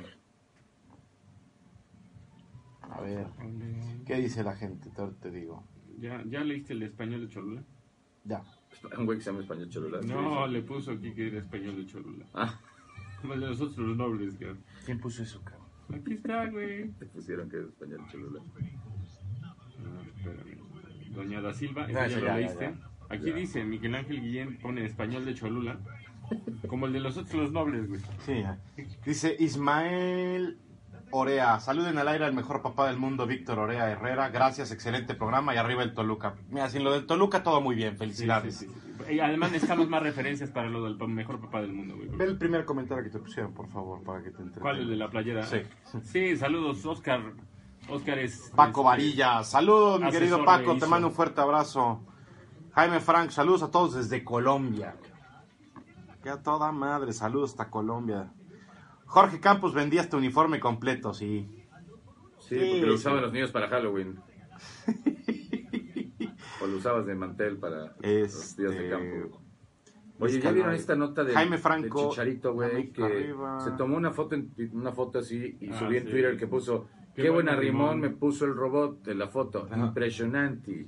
A 2.81 3.01
ver, 3.01 3.27
¿qué 4.05 4.15
dice 4.15 4.43
la 4.43 4.55
gente? 4.55 4.89
Te, 4.91 5.05
te 5.19 5.31
digo. 5.31 5.63
¿Ya, 5.99 6.23
¿Ya 6.27 6.41
leíste 6.43 6.73
el 6.73 6.83
español 6.83 7.21
de 7.21 7.27
Cholula? 7.33 7.63
Ya. 8.23 8.41
Un 8.97 9.05
güey 9.05 9.17
que 9.17 9.23
se 9.23 9.31
llama 9.31 9.41
español 9.43 9.69
Cholula. 9.69 10.01
No, 10.01 10.47
le 10.47 10.61
puso 10.61 10.91
aquí 10.91 11.13
que 11.13 11.27
era 11.27 11.39
español 11.39 11.75
de 11.75 11.85
Cholula. 11.85 12.25
Ah, 12.33 12.59
Como 13.21 13.33
el 13.33 13.41
de 13.41 13.47
nosotros 13.47 13.77
los 13.79 13.97
nobles, 13.97 14.35
cabrón. 14.35 14.59
¿Quién 14.85 14.99
puso 14.99 15.23
eso, 15.23 15.41
cabrón? 15.43 15.65
Aquí 15.93 16.13
está, 16.13 16.45
güey. 16.47 16.89
te 16.91 17.05
pusieron 17.07 17.49
que 17.49 17.57
es 17.59 17.65
español 17.65 18.01
Cholula. 18.11 18.41
Ah, 19.43 20.01
espérame. 20.15 21.13
Doña 21.13 21.41
Da 21.41 21.53
Silva, 21.53 21.87
Ya, 21.89 22.05
¿eso 22.05 22.19
ya, 22.19 22.25
ya, 22.25 22.33
lo 22.33 22.39
leíste? 22.39 22.65
ya. 22.77 22.89
Aquí 23.15 23.31
dice, 23.31 23.63
Miguel 23.63 23.95
Ángel 23.95 24.21
Guillén 24.21 24.57
pone 24.59 24.85
español 24.85 25.25
de 25.25 25.33
Cholula. 25.33 25.79
Como 26.67 26.87
el 26.87 26.93
de 26.93 26.99
los 26.99 27.17
otros 27.17 27.35
los 27.35 27.51
nobles, 27.51 27.87
güey. 27.87 28.01
Sí. 28.25 28.43
Dice 29.05 29.35
Ismael 29.39 30.57
Orea. 31.11 31.59
Saluden 31.59 31.97
al 31.97 32.07
aire 32.07 32.25
al 32.25 32.33
mejor 32.33 32.61
papá 32.61 32.87
del 32.87 32.97
mundo, 32.97 33.25
Víctor 33.27 33.59
Orea 33.59 33.89
Herrera. 33.89 34.29
Gracias, 34.29 34.71
excelente 34.71 35.13
programa. 35.13 35.53
Y 35.53 35.57
arriba 35.57 35.83
el 35.83 35.93
Toluca. 35.93 36.35
Mira, 36.49 36.69
sin 36.69 36.83
lo 36.83 36.91
del 36.91 37.05
Toluca, 37.05 37.43
todo 37.43 37.61
muy 37.61 37.75
bien. 37.75 37.97
Felicidades. 37.97 38.57
sí, 38.57 38.65
sí, 38.67 38.73
sí. 38.73 39.13
Y 39.13 39.19
además 39.19 39.51
necesitamos 39.51 39.87
más 39.89 40.01
referencias 40.01 40.49
para 40.49 40.69
lo 40.69 40.83
del 40.83 40.97
mejor 41.07 41.39
papá 41.39 41.61
del 41.61 41.73
mundo, 41.73 41.95
güey. 41.95 42.09
Ve 42.09 42.25
el 42.25 42.37
primer 42.37 42.65
comentario 42.65 43.03
que 43.03 43.09
te 43.09 43.19
pusieron, 43.19 43.53
por 43.53 43.67
favor, 43.67 44.01
para 44.03 44.19
que 44.19 44.31
te 44.31 44.41
entretengas. 44.41 44.61
¿Cuál 44.61 44.79
el 44.79 44.89
de 44.89 44.95
la 44.95 45.09
playera? 45.09 45.45
Sí. 45.45 45.57
Sí, 46.03 46.37
saludos, 46.37 46.85
Oscar. 46.85 47.21
Oscar 47.89 48.19
es... 48.19 48.51
Paco 48.55 48.81
este, 48.81 48.83
Varilla. 48.83 49.43
Saludos, 49.43 50.01
mi 50.01 50.11
querido 50.11 50.43
Paco. 50.43 50.75
Te 50.77 50.87
mando 50.87 51.09
un 51.09 51.13
fuerte 51.13 51.41
abrazo. 51.41 52.01
Jaime 52.73 52.99
Frank, 52.99 53.29
saludos 53.29 53.63
a 53.63 53.71
todos 53.71 53.93
desde 53.95 54.23
Colombia. 54.23 54.95
Que 56.25 56.31
a 56.31 56.41
toda 56.41 56.71
madre, 56.71 57.13
saludos 57.13 57.51
hasta 57.51 57.69
Colombia. 57.69 58.33
Jorge 59.05 59.39
Campos 59.39 59.75
vendía 59.75 60.01
este 60.01 60.15
uniforme 60.15 60.59
completo, 60.59 61.13
sí. 61.13 61.47
Sí, 62.39 62.55
Sí, 62.55 62.55
porque 62.57 62.81
lo 62.81 62.93
sí. 62.93 62.95
usaban 62.97 63.21
los 63.21 63.31
niños 63.31 63.51
para 63.51 63.67
Halloween. 63.67 64.15
o 66.63 66.65
lo 66.65 66.77
usabas 66.77 67.05
de 67.05 67.13
mantel 67.13 67.57
para 67.59 67.77
los 67.89 67.99
días 68.01 68.57
de 68.57 68.65
Este, 68.65 68.89
campo. 68.89 69.39
Oye, 70.19 70.39
¿ya 70.41 70.51
vieron 70.51 70.73
esta 70.73 70.95
nota 70.95 71.23
de, 71.23 71.31
Jaime 71.35 71.59
Franco, 71.59 72.01
de 72.05 72.09
Chicharito, 72.09 72.53
güey? 72.55 72.91
Que 72.91 73.03
arriba. 73.03 73.59
se 73.61 73.69
tomó 73.73 73.95
una 73.95 74.09
foto, 74.09 74.33
en- 74.33 74.51
una 74.73 74.93
foto 74.93 75.19
así 75.19 75.57
y 75.61 75.69
Ah, 75.69 75.77
subió 75.77 75.99
en 75.99 76.05
sí. 76.05 76.11
Twitter 76.11 76.37
que 76.37 76.47
puso, 76.47 76.87
qué, 77.13 77.21
Qué 77.21 77.29
rimón 77.29 77.59
rimón". 77.59 77.99
me 77.99 78.09
puso 78.09 78.45
el 78.45 78.55
robot 78.55 79.03
de 79.03 79.13
la 79.13 79.27
foto, 79.27 79.67
Ajá. 79.69 79.77
impresionante. 79.79 80.87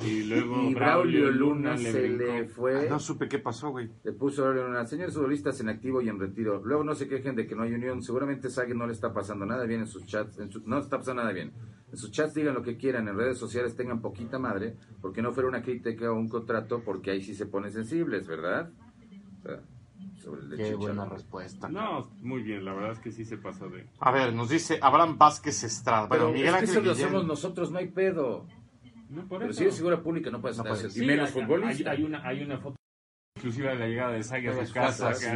Y 0.00 0.24
luego 0.24 0.62
Y 0.70 0.74
Braulio 0.74 1.30
Luna 1.30 1.76
se 1.76 2.08
le 2.08 2.46
fue, 2.48 2.88
No 2.90 2.98
supe 2.98 3.28
qué 3.28 3.38
pasó, 3.38 3.70
güey. 3.70 3.88
le 4.02 4.12
puso 4.12 4.42
Braulio 4.42 4.66
Luna, 4.66 4.84
señores 4.86 5.14
futbolistas 5.14 5.60
en 5.60 5.68
activo 5.68 6.02
y 6.02 6.08
en 6.08 6.18
retiro. 6.18 6.60
Luego 6.64 6.82
no 6.82 6.94
se 6.94 7.06
quejen 7.06 7.36
de 7.36 7.46
que 7.46 7.54
no 7.54 7.62
hay 7.62 7.72
unión, 7.74 8.02
seguramente 8.02 8.50
Sague 8.50 8.74
no 8.74 8.86
le 8.86 8.92
está 8.92 9.12
pasando 9.12 9.46
nada 9.46 9.64
bien 9.66 9.80
en 9.80 9.86
sus 9.86 10.04
chats, 10.06 10.38
en 10.40 10.50
su- 10.50 10.62
no 10.66 10.78
está 10.78 10.98
pasando 10.98 11.22
nada 11.22 11.32
bien. 11.32 11.52
En 11.92 11.96
sus 11.96 12.10
chats 12.10 12.34
digan 12.34 12.54
lo 12.54 12.62
que 12.62 12.76
quieran, 12.76 13.06
en 13.06 13.16
redes 13.16 13.38
sociales 13.38 13.76
tengan 13.76 14.00
poquita 14.00 14.38
madre, 14.38 14.74
porque 15.00 15.22
no 15.22 15.32
fuera 15.32 15.48
una 15.48 15.62
crítica 15.62 16.10
o 16.10 16.14
un 16.16 16.28
contrato, 16.28 16.82
porque 16.84 17.12
ahí 17.12 17.22
sí 17.22 17.34
se 17.34 17.46
ponen 17.46 17.70
sensibles, 17.70 18.26
¿verdad? 18.26 18.70
O 19.38 19.42
sea, 19.42 19.60
sobre 20.16 20.40
el 20.42 20.48
de 20.50 20.56
Qué 20.56 20.74
buena 20.74 21.04
respuesta. 21.04 21.68
No, 21.68 22.10
muy 22.20 22.42
bien, 22.42 22.64
la 22.64 22.74
verdad 22.74 22.92
es 22.92 22.98
que 22.98 23.12
sí 23.12 23.24
se 23.24 23.36
pasó 23.36 23.68
de... 23.68 23.86
A 24.00 24.10
ver, 24.10 24.32
nos 24.34 24.48
dice 24.48 24.78
Abraham 24.82 25.18
Vázquez 25.18 25.62
Estrada. 25.62 26.08
Pero 26.08 26.24
Bueno, 26.30 26.34
Miguel 26.38 26.48
es 26.48 26.52
que 26.54 26.58
Ángel 26.66 26.76
eso 26.78 26.84
lo 26.86 26.92
hacemos 26.92 27.26
nosotros, 27.26 27.70
no 27.70 27.78
hay 27.78 27.88
pedo. 27.88 28.46
No, 29.14 29.28
por 29.28 29.38
Pero 29.38 29.50
eso. 29.50 29.58
si 29.58 29.64
eres 29.64 29.76
figura 29.76 30.02
pública 30.02 30.30
no 30.30 30.40
puedes 30.40 30.58
No 30.58 30.64
y 30.74 30.90
Sí, 30.90 31.04
menos 31.06 31.26
hay- 31.34 31.42
futbolista. 31.42 31.90
Hay, 31.90 31.98
hay 31.98 32.04
una, 32.04 32.26
hay 32.26 32.42
una 32.42 32.58
foto 32.58 32.76
exclusiva 33.36 33.70
de 33.70 33.78
la 33.78 33.86
llegada 33.86 34.12
de 34.12 34.22
Sague 34.22 34.48
a 34.48 34.66
su 34.66 34.72
casa. 34.72 35.14
sí. 35.14 35.26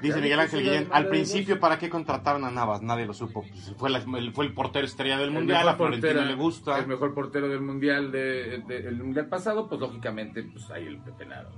Dice 0.00 0.20
Miguel 0.20 0.38
Ángel 0.38 0.60
Guillén, 0.62 0.88
al 0.92 1.08
principio. 1.08 1.58
¿para 1.58 1.76
qué 1.78 1.90
contrataron 1.90 2.44
a 2.44 2.50
Navas? 2.52 2.82
Nadie 2.82 3.04
lo 3.06 3.12
supo. 3.14 3.42
Pues 3.42 3.74
Fue, 3.76 3.90
la- 3.90 3.98
el, 3.98 4.32
fue 4.32 4.44
el 4.46 4.54
portero 4.54 4.86
estrella 4.86 5.16
del 5.16 5.28
El 5.28 5.34
Mundial, 5.34 5.68
a 5.68 5.74
Florentino 5.74 6.12
portero- 6.12 6.24
le 6.28 6.34
gusta. 6.36 6.78
El 6.78 6.86
mejor 6.86 7.14
portero 7.14 7.48
del 7.48 7.60
mundial 7.60 8.12
de, 8.12 8.62
de- 8.66 8.86
el 8.88 9.02
mundial 9.02 9.26
pasado, 9.26 9.68
pues 9.68 9.80
lógicamente, 9.80 10.42
pues 10.44 10.70
ahí 10.70 10.86
el 10.86 10.98
pepenado. 10.98 11.50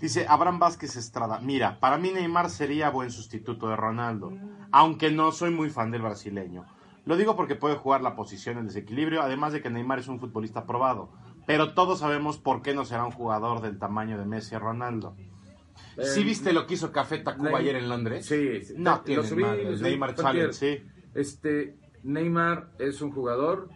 Dice 0.00 0.26
Abraham 0.28 0.58
Vázquez 0.58 0.96
Estrada, 0.96 1.38
mira, 1.40 1.78
para 1.78 1.98
mí 1.98 2.10
Neymar 2.10 2.50
sería 2.50 2.90
buen 2.90 3.10
sustituto 3.12 3.68
de 3.68 3.76
Ronaldo, 3.76 4.32
aunque 4.72 5.10
no 5.12 5.30
soy 5.30 5.50
muy 5.52 5.70
fan 5.70 5.92
del 5.92 6.02
brasileño. 6.02 6.64
Lo 7.06 7.16
digo 7.16 7.36
porque 7.36 7.54
puede 7.54 7.76
jugar 7.76 8.00
la 8.00 8.16
posición 8.16 8.58
en 8.58 8.66
desequilibrio, 8.66 9.22
además 9.22 9.52
de 9.52 9.60
que 9.60 9.70
Neymar 9.70 9.98
es 9.98 10.08
un 10.08 10.18
futbolista 10.20 10.66
probado. 10.66 11.10
Pero 11.46 11.74
todos 11.74 11.98
sabemos 12.00 12.38
por 12.38 12.62
qué 12.62 12.74
no 12.74 12.84
será 12.86 13.04
un 13.04 13.10
jugador 13.12 13.60
del 13.60 13.78
tamaño 13.78 14.16
de 14.18 14.24
Messi 14.24 14.54
y 14.54 14.58
Ronaldo. 14.58 15.14
¿Sí 16.02 16.20
Eh, 16.20 16.24
viste 16.24 16.52
lo 16.52 16.66
que 16.66 16.74
hizo 16.74 16.90
Café 16.92 17.18
Tacuba 17.18 17.50
Neym- 17.50 17.56
ayer 17.58 17.76
en 17.76 17.88
Londres? 17.88 18.24
Sí, 18.26 18.62
sí. 18.62 18.74
No 18.78 19.00
tiene 19.02 19.22
subí, 19.24 19.42
madre, 19.42 19.76
Neymar 19.76 20.14
Challenge, 20.14 20.52
sí. 20.54 20.82
Este, 21.14 21.76
Neymar 22.02 22.70
es 22.78 23.02
un 23.02 23.10
jugador 23.12 23.68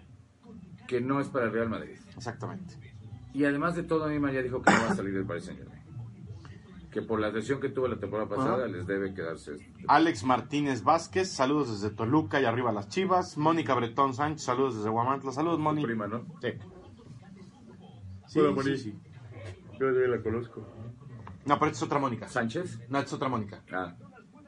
que 0.86 1.00
no 1.00 1.20
es 1.20 1.28
para 1.28 1.44
el 1.46 1.52
Real 1.52 1.68
Madrid. 1.68 1.98
Exactamente. 2.16 2.74
Y 3.34 3.44
además 3.44 3.74
de 3.76 3.82
todo, 3.82 4.08
Neymar 4.08 4.32
ya 4.32 4.42
dijo 4.42 4.62
que 4.62 4.72
no 4.72 4.78
va 4.86 4.90
a 4.92 4.94
salir 4.96 5.12
del 5.12 5.26
Paris 5.26 5.44
Saint 5.44 5.60
Germain. 5.60 5.77
Que 6.90 7.02
por 7.02 7.20
la 7.20 7.30
lesión 7.30 7.60
que 7.60 7.68
tuvo 7.68 7.86
la 7.88 7.98
temporada 7.98 8.28
pasada 8.28 8.56
Ajá. 8.56 8.66
les 8.66 8.86
debe 8.86 9.12
quedarse. 9.12 9.56
Alex 9.88 10.24
Martínez 10.24 10.82
Vázquez, 10.82 11.30
saludos 11.30 11.80
desde 11.80 11.94
Toluca 11.94 12.40
y 12.40 12.44
arriba 12.46 12.72
las 12.72 12.88
Chivas. 12.88 13.36
Mónica 13.36 13.74
Bretón 13.74 14.14
Sánchez, 14.14 14.42
saludos 14.44 14.76
desde 14.76 14.88
Guamantla. 14.88 15.32
Saludos, 15.32 15.58
Moni. 15.58 15.82
prima, 15.82 16.06
¿no? 16.06 16.24
Sí. 16.40 16.48
Sí, 18.26 18.40
Hola, 18.40 18.52
Moni. 18.52 18.76
sí. 18.76 18.98
Yo 19.78 19.86
la 19.90 20.22
conozco. 20.22 20.66
No, 21.44 21.58
pero 21.58 21.70
esta 21.70 21.78
es 21.78 21.82
otra 21.82 21.98
Mónica. 21.98 22.28
¿Sánchez? 22.28 22.78
No, 22.88 22.98
esta 22.98 23.08
es 23.08 23.12
otra 23.12 23.28
Mónica. 23.28 23.62
Ah. 23.72 23.94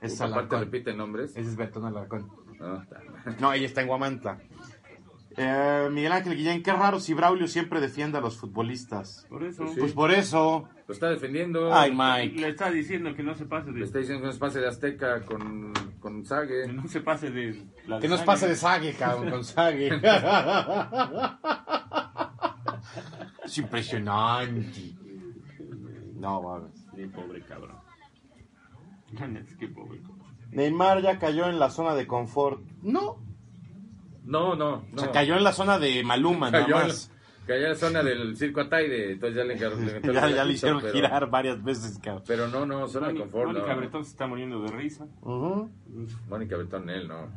Es 0.01 0.19
Aparte 0.21 0.39
Alarcón. 0.39 0.61
repite 0.61 0.95
nombres. 0.95 1.31
Ese 1.33 1.41
es 1.51 1.57
Bertón 1.57 1.85
Alarcón. 1.85 2.31
Ah, 2.61 2.81
está. 2.83 3.01
No, 3.39 3.53
ella 3.53 3.67
está 3.67 3.83
en 3.83 3.89
Guamantla. 3.89 4.39
Eh, 5.43 5.89
Miguel 5.91 6.13
Ángel 6.13 6.37
Guillén, 6.37 6.63
qué 6.63 6.71
raro 6.71 7.01
si 7.01 7.15
Braulio 7.15 7.49
siempre 7.49 7.81
defiende 7.81 8.19
a 8.19 8.21
los 8.21 8.37
futbolistas. 8.37 9.25
Por 9.31 9.43
eso. 9.43 9.63
Pues 9.63 9.73
sí. 9.75 9.81
Pues 9.81 9.93
por 9.95 10.11
eso. 10.11 10.69
Lo 10.87 10.93
está 10.93 11.09
defendiendo. 11.09 11.73
Ay, 11.73 11.93
Mike. 11.97 12.39
Le 12.43 12.49
está 12.51 12.71
diciendo 12.71 13.15
que 13.15 13.23
no 13.23 13.35
se 13.35 13.47
pase 13.47 13.71
Le 13.73 13.79
de... 13.79 13.85
está 13.87 14.01
diciendo 14.01 14.21
que 14.21 14.27
no 14.27 14.33
se 14.35 14.39
pase 14.39 14.61
de 14.61 14.69
Azteca 14.69 15.25
con, 15.25 15.73
con 15.99 16.21
Que 16.21 16.29
Sague. 16.29 16.71
no 16.71 16.87
se 16.89 17.01
pase 17.01 17.31
de... 17.31 17.65
la 17.87 18.01
Que 18.01 18.09
nos 18.09 18.19
Sague. 18.19 18.27
pase 18.27 18.49
de 18.49 18.57
Sague, 18.57 18.93
cabrón, 18.93 19.31
con 19.31 19.45
Sague. 19.45 19.89
es 23.45 23.57
impresionante. 23.59 24.95
No, 26.17 26.43
mames. 26.43 26.87
Ni 26.95 27.07
pobre 27.07 27.41
cabrón. 27.43 27.77
Que 29.59 29.69
pobre 29.69 30.01
cabrón. 30.03 30.21
Neymar 30.51 31.01
ya 31.01 31.19
cayó 31.19 31.49
en 31.49 31.59
la 31.59 31.71
zona 31.71 31.95
de 31.95 32.07
confort. 32.07 32.61
No. 32.83 33.30
No, 34.31 34.55
no, 34.55 34.75
O 34.75 34.85
no. 34.93 35.03
sea, 35.03 35.11
cayó 35.11 35.37
en 35.37 35.45
la 35.45 35.53
zona 35.53 35.79
de 35.79 36.03
Maluma, 36.05 36.51
nada 36.51 36.65
Cayó 36.65 36.77
en 36.77 36.83
la- 36.83 36.87
más. 36.89 37.11
Cayó 37.47 37.63
en 37.65 37.69
la 37.71 37.75
zona 37.75 38.03
del 38.05 38.37
circo 38.37 38.61
Ataide, 38.61 39.13
entonces 39.13 39.37
ya 39.37 39.45
le, 39.45 39.59
Ya, 40.15 40.29
ya 40.31 40.47
hicieron 40.47 40.81
pero- 40.81 40.93
girar 40.95 41.29
varias 41.31 41.63
veces, 41.65 41.99
cabrón. 41.99 42.23
Pero 42.27 42.47
no, 42.49 42.65
no, 42.65 42.87
zona 42.87 43.09
de 43.09 43.15
Mónica 43.15 43.25
confort, 43.33 43.53
Mónica 43.53 43.73
no. 43.75 43.81
Bretón 43.81 44.05
se 44.05 44.11
está 44.13 44.27
muriendo 44.29 44.63
de 44.63 44.71
risa. 44.71 45.07
Mónica 46.29 46.57
Betón, 46.57 46.89
él 46.91 47.09
no. 47.09 47.29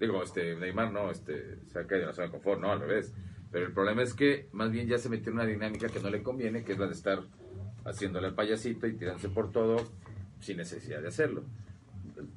Digo, 0.00 0.22
este, 0.22 0.54
Neymar 0.56 0.92
no, 0.92 1.10
este, 1.10 1.58
se 1.66 1.78
ha 1.78 1.86
caído 1.86 2.02
en 2.04 2.08
la 2.08 2.12
zona 2.14 2.26
de 2.26 2.32
confort, 2.32 2.60
no, 2.60 2.70
al 2.72 2.80
revés. 2.80 3.12
Pero 3.50 3.66
el 3.66 3.72
problema 3.72 4.02
es 4.02 4.12
que 4.14 4.48
más 4.52 4.70
bien 4.70 4.86
ya 4.88 4.98
se 4.98 5.08
metió 5.08 5.30
en 5.30 5.38
una 5.38 5.46
dinámica 5.46 5.88
que 5.88 6.00
no 6.00 6.10
le 6.10 6.22
conviene, 6.22 6.64
que 6.64 6.72
es 6.72 6.78
la 6.78 6.86
de 6.86 6.92
estar 6.92 7.20
haciéndole 7.84 8.26
al 8.28 8.34
payasito 8.34 8.86
y 8.86 8.96
tirándose 8.96 9.28
por 9.28 9.50
todo 9.52 9.76
sin 10.40 10.56
necesidad 10.58 11.00
de 11.00 11.08
hacerlo. 11.08 11.44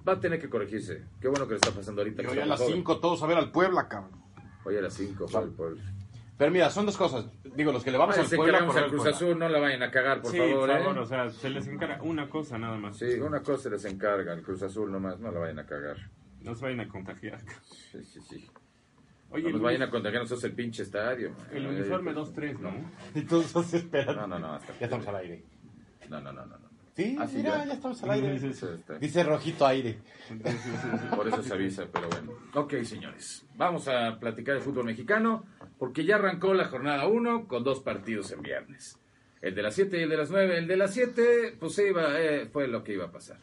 Va 0.08 0.14
a 0.14 0.20
tener 0.20 0.40
que 0.40 0.50
corregirse. 0.50 1.06
Qué 1.20 1.28
bueno 1.28 1.46
que 1.48 1.52
le 1.54 1.56
está 1.58 1.72
pasando 1.72 2.02
ahorita. 2.02 2.22
Y 2.22 2.26
que 2.26 2.32
hoy 2.32 2.38
está 2.38 2.44
a 2.46 2.48
las 2.50 2.60
joven. 2.60 2.76
5 2.76 3.00
todos 3.00 3.24
a 3.24 3.28
ver 3.28 3.38
al 3.38 3.52
Puebla, 3.52 3.88
cabrón. 3.88 4.22
Hoy 4.64 4.78
a 4.78 4.82
las 4.82 4.94
5, 4.94 5.26
Pero 6.38 6.52
mira, 6.52 6.70
son 6.70 6.86
dos 6.86 6.98
cosas. 6.98 7.26
Digo, 7.56 7.72
los 7.72 7.84
que 7.84 7.92
le 7.92 7.98
vamos 7.98 8.14
al 8.16 8.20
Parece 8.20 8.36
que 8.36 8.42
Puebla 8.42 8.60
al 8.60 8.90
Cruz. 8.90 9.06
Azul, 9.08 9.40
no 9.40 9.50
la 9.50 9.60
vayan 9.60 9.82
a 9.84 9.90
cagar, 9.92 10.22
por 10.22 10.32
sí, 10.32 10.38
favor, 10.38 10.60
por 10.60 10.70
¿eh? 10.70 10.84
favor, 10.84 10.98
o 11.00 11.06
sea, 11.06 11.30
se 11.32 11.50
les 11.50 11.68
encarga 11.68 12.02
una 12.04 12.30
cosa 12.30 12.58
nada 12.58 12.78
más. 12.78 12.98
Sí, 12.98 13.20
una 13.20 13.42
cosa 13.42 13.64
se 13.64 13.70
les 13.72 13.86
encarga, 13.86 14.34
el 14.34 14.42
Cruz 14.44 14.62
Azul 14.64 14.92
nomás, 14.92 15.20
no 15.20 15.32
la 15.32 15.40
vayan 15.40 15.60
a 15.60 15.66
cagar. 15.66 15.98
No 16.42 16.56
se 16.56 16.64
vayan 16.66 16.82
a 16.82 16.88
contagiar. 16.88 17.40
Sí, 17.92 18.04
sí, 18.04 18.22
sí. 18.22 18.48
Oye, 19.32 19.44
no 19.46 19.52
nos 19.54 19.62
vayan 19.62 19.84
a 19.84 19.90
contagiar 19.90 20.22
nosotros 20.24 20.44
el 20.44 20.54
pinche 20.54 20.84
estadio. 20.84 21.32
man. 21.32 21.48
el 21.52 21.68
uniforme 21.68 22.14
2-3, 22.14 22.60
¿no? 22.60 22.72
Y 23.16 23.22
todos 23.24 23.74
esperan. 23.74 24.16
No, 24.16 24.28
no, 24.28 24.40
no. 24.40 24.54
hasta- 24.54 24.78
Ya 24.80 24.86
estamos 24.86 25.08
al 25.08 25.16
aire. 25.18 25.44
No, 26.10 26.20
no, 26.20 26.32
no, 26.34 26.46
no. 26.46 26.61
No. 26.98 27.04
Sí, 27.04 27.16
Ah, 27.20 27.28
sí, 27.28 27.38
mira, 27.38 27.58
ya. 27.60 27.66
ya. 27.66 27.74
estamos 27.74 28.04
al 28.04 28.12
aire. 28.12 28.36
Está- 28.36 28.98
Dice 29.00 29.24
rojito 29.24 29.66
aire. 29.66 30.00
Por 31.16 31.28
eso 31.28 31.42
se 31.44 31.54
avisa, 31.54 31.86
pero 31.92 32.08
bueno. 32.10 32.34
Ok, 32.54 32.74
señores. 32.84 33.46
Vamos 33.56 33.88
a 33.88 34.20
platicar 34.20 34.56
de 34.56 34.62
fútbol 34.62 34.86
mexicano, 34.86 35.46
porque 35.80 36.04
ya 36.06 36.16
arrancó 36.16 36.54
la 36.54 36.66
jornada 36.66 37.08
1 37.08 37.48
con 37.48 37.64
dos 37.64 37.80
partidos 37.82 38.32
en 38.32 38.42
viernes. 38.42 38.98
El 39.42 39.56
de 39.56 39.62
las 39.64 39.74
7 39.76 40.00
y 40.00 40.04
el 40.04 40.10
de 40.10 40.18
las 40.18 40.30
9. 40.30 40.58
El 40.58 40.68
de 40.68 40.78
las 40.78 40.94
7, 40.94 41.56
pues 41.60 41.74
se 41.74 41.90
iba, 41.90 42.20
eh, 42.20 42.48
fue 42.52 42.68
lo 42.68 42.84
que 42.84 42.94
iba 42.94 43.06
a 43.06 43.12
pasar. 43.12 43.38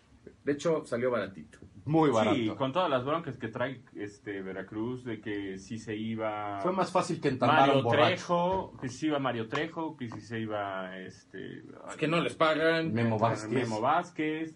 De 0.44 0.52
hecho, 0.52 0.84
salió 0.86 1.10
baratito. 1.10 1.58
Muy 1.88 2.10
barato. 2.10 2.36
Sí, 2.36 2.48
con 2.56 2.72
todas 2.72 2.90
las 2.90 3.04
broncas 3.04 3.38
que 3.38 3.48
trae 3.48 3.82
este 3.94 4.42
Veracruz, 4.42 5.04
de 5.04 5.20
que 5.20 5.58
si 5.58 5.78
se 5.78 5.96
iba 5.96 6.60
Fue 6.60 6.72
más 6.72 6.92
fácil 6.92 7.20
que 7.20 7.28
entambar 7.28 7.60
Mario 7.60 7.78
un 7.78 7.84
borracho. 7.84 8.06
Trejo, 8.06 8.76
que 8.80 8.88
si 8.88 8.98
se 8.98 9.06
iba 9.06 9.18
Mario 9.18 9.48
Trejo, 9.48 9.96
que 9.96 10.08
si 10.10 10.20
se 10.20 10.40
iba 10.40 10.96
este 10.98 11.64
Es 11.88 11.96
que 11.96 12.06
no 12.06 12.20
les 12.20 12.34
pagan. 12.34 12.92
Memo 12.92 13.18
Vázquez. 13.18 13.52
Memo 13.52 13.80
Vázquez, 13.80 14.54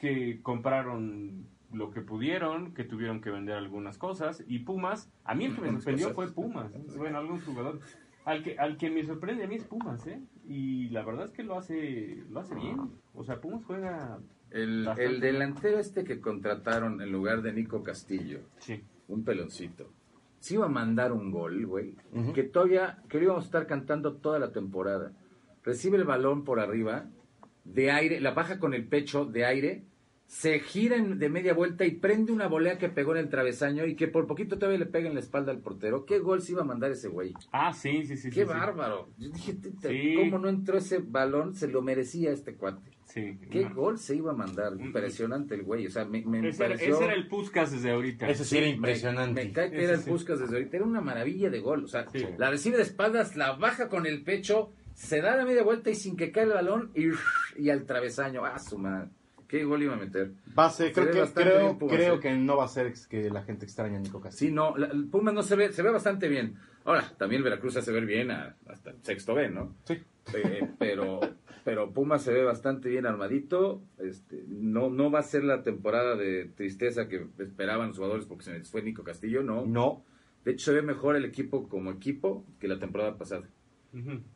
que 0.00 0.42
compraron 0.42 1.46
lo 1.72 1.90
que 1.90 2.00
pudieron, 2.00 2.74
que 2.74 2.84
tuvieron 2.84 3.20
que 3.20 3.30
vender 3.30 3.56
algunas 3.56 3.96
cosas 3.98 4.42
y 4.46 4.60
Pumas, 4.60 5.10
a 5.24 5.34
mí 5.34 5.46
el 5.46 5.54
que 5.54 5.60
me 5.60 5.72
sorprendió 5.72 6.10
fue 6.10 6.32
Pumas, 6.32 6.72
bueno, 6.96 7.18
algún 7.18 7.40
jugador 7.40 7.80
al 8.24 8.42
que 8.42 8.58
al 8.58 8.76
que 8.76 8.90
me 8.90 9.04
sorprende 9.04 9.44
a 9.44 9.46
mí 9.46 9.56
es 9.56 9.64
Pumas, 9.64 10.06
¿eh? 10.06 10.20
Y 10.46 10.88
la 10.88 11.04
verdad 11.04 11.26
es 11.26 11.32
que 11.32 11.42
lo 11.42 11.58
hace 11.58 12.24
lo 12.30 12.40
hace 12.40 12.54
bien. 12.54 12.90
O 13.12 13.22
sea, 13.22 13.40
Pumas 13.40 13.64
juega 13.64 14.18
El, 14.54 14.88
el 14.98 15.20
delantero 15.20 15.78
este 15.80 16.04
que 16.04 16.20
contrataron 16.20 17.00
en 17.02 17.10
lugar 17.10 17.42
de 17.42 17.52
Nico 17.52 17.82
Castillo, 17.82 18.38
sí. 18.58 18.82
un 19.08 19.24
peloncito, 19.24 19.90
se 20.38 20.54
iba 20.54 20.66
a 20.66 20.68
mandar 20.68 21.12
un 21.12 21.30
gol, 21.32 21.66
güey, 21.66 21.96
que 22.34 22.44
todavía, 22.44 23.02
que 23.08 23.18
lo 23.18 23.24
íbamos 23.24 23.44
a 23.44 23.46
estar 23.46 23.66
cantando 23.66 24.14
toda 24.14 24.38
la 24.38 24.52
temporada. 24.52 25.10
Recibe 25.64 25.96
el 25.98 26.04
balón 26.04 26.44
por 26.44 26.60
arriba, 26.60 27.06
de 27.64 27.90
aire, 27.90 28.20
la 28.20 28.30
baja 28.32 28.58
con 28.60 28.74
el 28.74 28.86
pecho 28.86 29.24
de 29.24 29.44
aire, 29.44 29.82
se 30.26 30.58
gira 30.60 30.96
en- 30.96 31.18
de 31.18 31.28
media 31.28 31.52
vuelta 31.52 31.84
y 31.84 31.92
prende 31.92 32.30
una 32.32 32.46
volea 32.46 32.78
que 32.78 32.88
pegó 32.88 33.12
en 33.12 33.18
el 33.18 33.28
travesaño 33.28 33.86
y 33.86 33.94
que 33.96 34.06
por 34.08 34.26
poquito 34.26 34.56
todavía 34.58 34.78
le 34.78 34.86
pega 34.86 35.08
en 35.08 35.14
la 35.14 35.20
espalda 35.20 35.50
al 35.52 35.58
portero. 35.58 36.04
¿Qué 36.06 36.18
gol 36.18 36.40
se 36.42 36.52
iba 36.52 36.62
a 36.62 36.64
mandar 36.66 36.90
ese 36.92 37.08
güey? 37.08 37.34
Ah, 37.52 37.72
sí, 37.72 38.06
sí, 38.06 38.16
sí. 38.16 38.30
¡Qué 38.30 38.42
sí, 38.42 38.46
sí. 38.46 38.58
bárbaro! 38.58 39.08
Yo 39.18 39.28
dije, 39.30 39.52
"Tita, 39.54 39.88
Sí. 39.88 40.14
¿cómo 40.16 40.38
no 40.38 40.48
entró 40.48 40.78
ese 40.78 40.98
balón? 40.98 41.54
Se 41.54 41.66
lo 41.68 41.82
merecía 41.82 42.30
este 42.30 42.54
cuate. 42.54 42.90
Sí. 43.06 43.38
¿Qué 43.50 43.64
gol 43.64 43.98
se 43.98 44.16
iba 44.16 44.32
a 44.32 44.34
mandar? 44.34 44.72
Impresionante 44.78 45.54
el 45.54 45.62
güey. 45.62 45.86
O 45.86 45.90
sea, 45.90 46.04
me, 46.04 46.24
me 46.24 46.38
Ese, 46.48 46.64
era, 46.64 46.74
pareció... 46.74 46.94
ese 46.96 47.04
era 47.04 47.14
el 47.14 47.28
Puskas 47.28 47.70
desde 47.72 47.90
ahorita. 47.92 48.28
Ese 48.28 48.44
sí 48.44 48.58
era 48.58 48.66
impresionante. 48.68 49.44
Me, 49.44 49.52
cae 49.52 49.70
que 49.70 49.76
Ese 49.76 49.84
era 49.84 49.94
el 49.94 50.00
sí. 50.00 50.10
Puskas 50.10 50.40
desde 50.40 50.56
ahorita. 50.56 50.76
Era 50.78 50.86
una 50.86 51.00
maravilla 51.00 51.50
de 51.50 51.60
gol. 51.60 51.84
O 51.84 51.88
sea, 51.88 52.06
Sí. 52.10 52.26
la 52.38 52.50
recibe 52.50 52.76
de 52.76 52.82
espaldas, 52.82 53.36
la 53.36 53.52
baja 53.52 53.88
con 53.88 54.06
el 54.06 54.22
pecho, 54.22 54.70
se 54.94 55.20
da 55.20 55.36
la 55.36 55.44
media 55.44 55.62
vuelta 55.62 55.90
y 55.90 55.94
sin 55.94 56.16
que 56.16 56.32
caiga 56.32 56.48
el 56.48 56.54
balón 56.54 56.90
y, 56.94 57.06
y 57.62 57.70
al 57.70 57.84
travesaño. 57.84 58.44
¡Ah, 58.44 58.58
su 58.58 58.78
madre! 58.78 59.10
¿Qué 59.46 59.62
gol 59.64 59.82
iba 59.82 59.94
a 59.94 59.98
meter? 59.98 60.32
Va 60.58 60.66
a 60.66 60.70
ser, 60.70 60.88
Se 60.92 61.00
creo 61.02 61.26
que, 61.26 61.32
creo, 61.86 62.14
¿eh? 62.14 62.20
que 62.20 62.34
no 62.34 62.56
va 62.56 62.64
a 62.64 62.68
ser 62.68 62.92
que 63.08 63.30
la 63.30 63.42
gente 63.44 63.66
extraña 63.66 63.98
a 63.98 64.00
Nico 64.00 64.20
Castillo. 64.20 64.48
Sí, 64.48 64.54
no, 64.54 64.76
la- 64.76 64.86
el 64.88 65.04
Pumas 65.06 65.34
no 65.34 65.42
se 65.42 65.54
ve, 65.54 65.72
se 65.72 65.82
ve 65.82 65.90
bastante 65.90 66.26
bien. 66.28 66.56
Ahora, 66.84 67.12
también 67.16 67.38
el 67.40 67.44
Veracruz 67.44 67.76
hace 67.76 67.92
ver 67.92 68.04
bien 68.06 68.30
a- 68.32 68.56
hasta 68.66 68.90
el 68.90 68.96
sexto 69.02 69.34
B, 69.34 69.50
¿no? 69.50 69.76
Sí. 69.84 70.02
Eh, 70.32 70.68
pero, 70.78 71.20
pero 71.64 71.92
Pumas 71.92 72.22
se 72.22 72.32
ve 72.32 72.44
bastante 72.44 72.88
bien 72.88 73.06
armadito. 73.06 73.82
Este, 73.98 74.44
no, 74.48 74.90
no 74.90 75.10
va 75.10 75.20
a 75.20 75.22
ser 75.22 75.44
la 75.44 75.62
temporada 75.62 76.16
de 76.16 76.46
tristeza 76.46 77.08
que 77.08 77.26
esperaban 77.38 77.88
los 77.88 77.96
jugadores 77.96 78.26
porque 78.26 78.44
se 78.44 78.58
les 78.58 78.70
fue 78.70 78.82
Nico 78.82 79.04
Castillo, 79.04 79.42
no. 79.42 79.66
No. 79.66 80.04
De 80.44 80.52
hecho, 80.52 80.66
se 80.66 80.72
ve 80.72 80.82
mejor 80.82 81.16
el 81.16 81.24
equipo 81.24 81.68
como 81.68 81.90
equipo 81.90 82.44
que 82.58 82.68
la 82.68 82.78
temporada 82.78 83.16
pasada. 83.16 83.48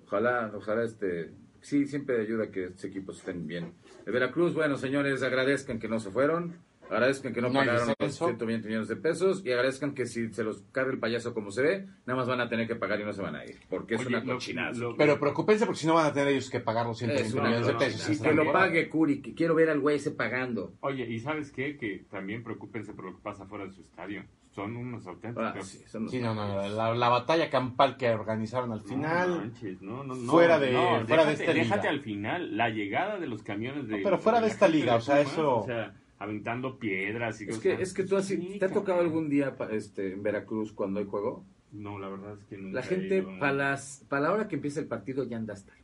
Ojalá, 0.05 0.53
ojalá 0.55 0.84
este. 0.84 1.32
Sí, 1.61 1.86
siempre 1.86 2.20
ayuda 2.20 2.53
que 2.53 2.66
estos 2.66 2.84
equipos 2.84 3.18
estén 3.18 3.47
bien. 3.47 3.72
El 4.07 4.12
Veracruz, 4.12 4.55
bueno, 4.55 4.76
señores, 4.76 5.22
agradezcan 5.24 5.80
que 5.80 5.89
no 5.89 5.99
se 5.99 6.11
fueron. 6.11 6.55
Agradezcan 6.91 7.32
que 7.32 7.41
no, 7.41 7.49
No 7.49 7.55
pagaron 7.59 7.80
los 7.80 7.89
descenso. 7.99 8.26
120 8.26 8.66
millones 8.68 8.89
de 8.89 8.97
pesos. 8.97 9.43
Y 9.45 9.53
agradezcan 9.53 9.95
que 9.95 10.07
si 10.07 10.32
se 10.32 10.43
los 10.45 10.62
carga 10.72 10.93
el 10.93 10.99
payaso 10.99 11.34
como 11.34 11.51
se 11.51 11.62
ve, 11.62 11.86
nada 12.07 12.18
más 12.18 12.28
van 12.28 12.41
a 12.41 12.49
tener 12.49 12.66
que 12.66 12.76
pagar 12.76 13.01
y 13.01 13.05
no 13.05 13.12
se 13.12 13.22
van 13.22 13.36
a 13.36 13.45
ir. 13.45 13.57
Porque 13.68 13.95
es 13.97 14.01
Oye, 14.07 14.16
una 14.53 14.70
lo- 14.72 14.97
Pero 14.97 15.18
preocúpense 15.20 15.66
porque 15.66 15.80
si 15.80 15.86
no 15.86 15.95
van 15.95 16.07
a 16.07 16.12
tener 16.12 16.28
ellos 16.28 16.51
que 16.51 16.61
pagar 16.61 16.86
los 16.86 16.99
120 16.99 17.28
Es 17.28 17.34
una 17.34 17.45
millones 17.45 17.66
de 17.66 17.72
no, 17.74 17.78
pesos. 17.78 18.09
no, 18.09 18.14
Y 18.14 18.18
que 18.18 18.34
lo 18.34 18.53
pague 18.53 18.89
Curi, 18.89 19.20
que 19.20 19.34
quiero 19.34 19.55
ver 19.55 19.70
al 19.70 19.80
güey 19.80 19.97
ese 19.97 20.11
pagando. 20.11 20.72
Oye, 20.80 21.07
¿y 21.09 21.20
sabes 21.20 21.51
qué? 21.53 21.76
Que 21.76 22.05
también 22.11 22.43
preocúpense 22.43 22.93
por 22.95 23.05
lo 23.07 23.12
que 23.16 23.22
pasa 23.22 23.45
fuera 23.47 23.64
de 23.66 23.72
su 23.72 23.82
estadio. 23.82 24.24
Son 24.51 24.74
unos 24.76 25.07
auténticos. 25.07 25.53
Ah, 25.55 25.62
sí, 25.62 25.84
son 25.86 26.05
los- 26.05 26.11
Sí, 26.11 26.18
no, 26.20 26.34
no, 26.34 26.49
no, 26.49 26.68
la, 26.68 26.93
la 26.95 27.09
batalla 27.11 27.49
campal 27.49 27.97
que 27.97 28.09
organizaron 28.11 28.72
al 28.72 28.78
No 28.80 28.84
final. 28.84 29.30
manches, 29.36 29.80
no, 29.82 30.03
no, 30.03 30.16
no, 30.16 30.30
Fuera 30.32 30.59
de- 30.59 30.72
no, 30.72 31.07
fuera 31.07 31.24
de 31.24 31.30
déjate, 31.30 31.32
esta 31.32 31.53
liga. 31.53 31.64
déjate 31.64 31.89
al 31.89 32.01
final, 32.01 32.57
la 32.57 32.68
llegada 32.70 33.20
de 33.20 33.26
los 33.28 33.43
camiones 33.45 33.86
de. 33.86 33.99
No, 33.99 34.03
pero 34.03 34.18
fuera 34.18 34.41
de 34.41 34.47
la 34.47 34.53
esta 34.53 34.66
liga, 34.66 34.93
de 34.93 34.99
o 34.99 35.01
sea, 35.01 35.20
eso- 35.20 35.59
O 35.59 35.64
sea, 35.66 35.95
aventando 36.19 36.79
piedras 36.79 37.41
y 37.41 37.45
Es 37.45 37.49
cosas. 37.51 37.62
que, 37.62 37.73
es 37.83 37.95
que 37.95 38.05
tú 38.05 38.16
así, 38.16 38.37
Sí, 38.37 38.59
¿te 38.59 38.64
ha 38.66 38.69
tocado 38.73 39.01
algún 39.01 39.29
día 39.29 39.55
este, 39.71 40.12
en 40.14 40.23
Veracruz 40.23 40.73
cuando 40.73 41.01
hay 41.01 41.07
juego? 41.07 41.45
No, 41.73 41.99
la 41.99 42.09
verdad 42.09 42.33
es 42.39 42.45
que 42.47 42.57
nunca 42.57 42.77
La 42.77 42.83
gente, 42.83 43.23
para 43.39 43.53
las 43.53 44.05
para 44.09 44.23
la 44.23 44.33
hora 44.33 44.49
que 44.49 44.57
empieza 44.57 44.81
el 44.81 44.87
partido, 44.87 45.25
ya 45.25 45.37
anda 45.37 45.55
hasta 45.55 45.73
el. 45.73 45.79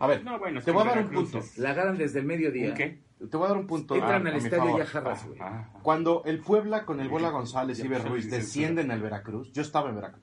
A 0.00 0.06
ver, 0.06 0.24
No, 0.24 0.38
bueno, 0.38 0.60
te 0.62 0.70
voy 0.70 0.82
a 0.82 0.86
dar 0.90 1.04
un 1.04 1.10
punto. 1.10 1.38
es- 1.38 1.58
La 1.58 1.70
agarran 1.70 1.96
desde 1.98 2.20
el 2.20 2.24
mediodía. 2.26 2.70
¿Un 2.70 2.74
qué? 2.74 3.00
Te 3.18 3.36
voy 3.36 3.46
a 3.46 3.48
dar 3.48 3.56
un 3.58 3.66
punto. 3.66 3.94
Entran 3.94 4.26
al 4.26 4.36
estadio 4.36 4.78
ya 4.78 4.86
jarras, 4.86 5.26
güey. 5.26 5.38
Ah, 5.40 5.70
Cuando 5.82 6.22
el 6.24 6.40
Puebla 6.40 6.84
con 6.84 7.00
el 7.00 7.08
Bola 7.08 7.30
González 7.30 7.78
y 7.80 7.88
Ruiz 7.88 8.30
descienden 8.30 8.90
al 8.90 9.00
Veracruz, 9.02 9.52
yo 9.52 9.62
estaba 9.62 9.88
en 9.90 9.96
Veracruz. 9.96 10.22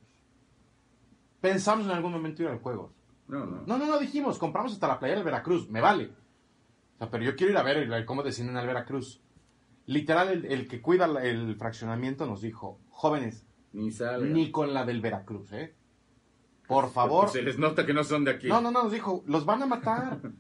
Pensamos 1.42 1.86
en 1.86 1.92
algún 1.92 2.12
momento 2.12 2.42
ir 2.44 2.50
al 2.50 2.60
juego. 2.60 2.92
No, 3.28 3.46
no. 3.46 3.64
No, 3.66 3.78
no, 3.78 3.86
no 3.86 4.00
dijimos, 4.00 4.38
compramos 4.38 4.74
hasta 4.74 4.88
la 4.88 5.00
playa 5.00 5.16
del 5.16 5.24
Veracruz, 5.24 5.70
me 5.70 5.82
vale. 5.82 6.06
O 6.96 6.98
sea, 7.00 7.10
pero 7.10 7.24
yo 7.24 7.36
quiero 7.36 7.52
ir 7.52 7.58
a 7.58 7.64
ver 7.64 8.06
cómo 8.06 8.24
descienden 8.24 8.58
al 8.58 8.68
Veracruz. 8.68 9.22
Literal, 9.88 10.30
el, 10.30 10.46
el 10.46 10.68
que 10.68 10.82
cuida 10.82 11.08
la- 11.08 11.24
el 11.24 11.56
fraccionamiento 11.56 12.26
nos 12.26 12.42
dijo, 12.42 12.80
jóvenes, 12.90 13.46
Ni 13.74 13.92
ni 14.32 14.52
con 14.52 14.74
la 14.74 14.86
del 14.86 15.02
Veracruz, 15.02 15.52
¿eh? 15.54 15.76
Por 16.68 16.90
favor. 16.92 17.26
Porque 17.26 17.40
se 17.40 17.44
les 17.44 17.60
nota 17.60 17.86
que 17.86 17.94
no 17.94 18.04
son 18.04 18.24
de 18.24 18.32
aquí. 18.32 18.48
No, 18.48 18.62
no, 18.62 18.72
no, 18.72 18.84
nos 18.84 18.92
dijo, 18.92 19.24
los 19.28 19.46
van 19.46 19.62
a 19.64 19.66
matar. 19.66 20.20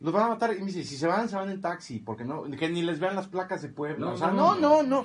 Los 0.00 0.12
van 0.12 0.26
a 0.26 0.28
matar. 0.28 0.54
Y 0.56 0.60
me 0.60 0.66
dice, 0.66 0.84
si 0.84 0.96
se 0.96 1.08
van, 1.08 1.28
se 1.28 1.34
van 1.34 1.50
en 1.50 1.60
taxi, 1.60 1.98
porque 1.98 2.24
no, 2.24 2.44
que 2.44 2.68
ni 2.68 2.82
les 2.82 3.00
vean 3.00 3.16
las 3.16 3.26
placas 3.26 3.62
de 3.62 3.68
Puebla. 3.68 4.10
o 4.12 4.16
sea, 4.16 4.30
no, 4.30 4.54
no, 4.54 4.84
no. 4.84 5.04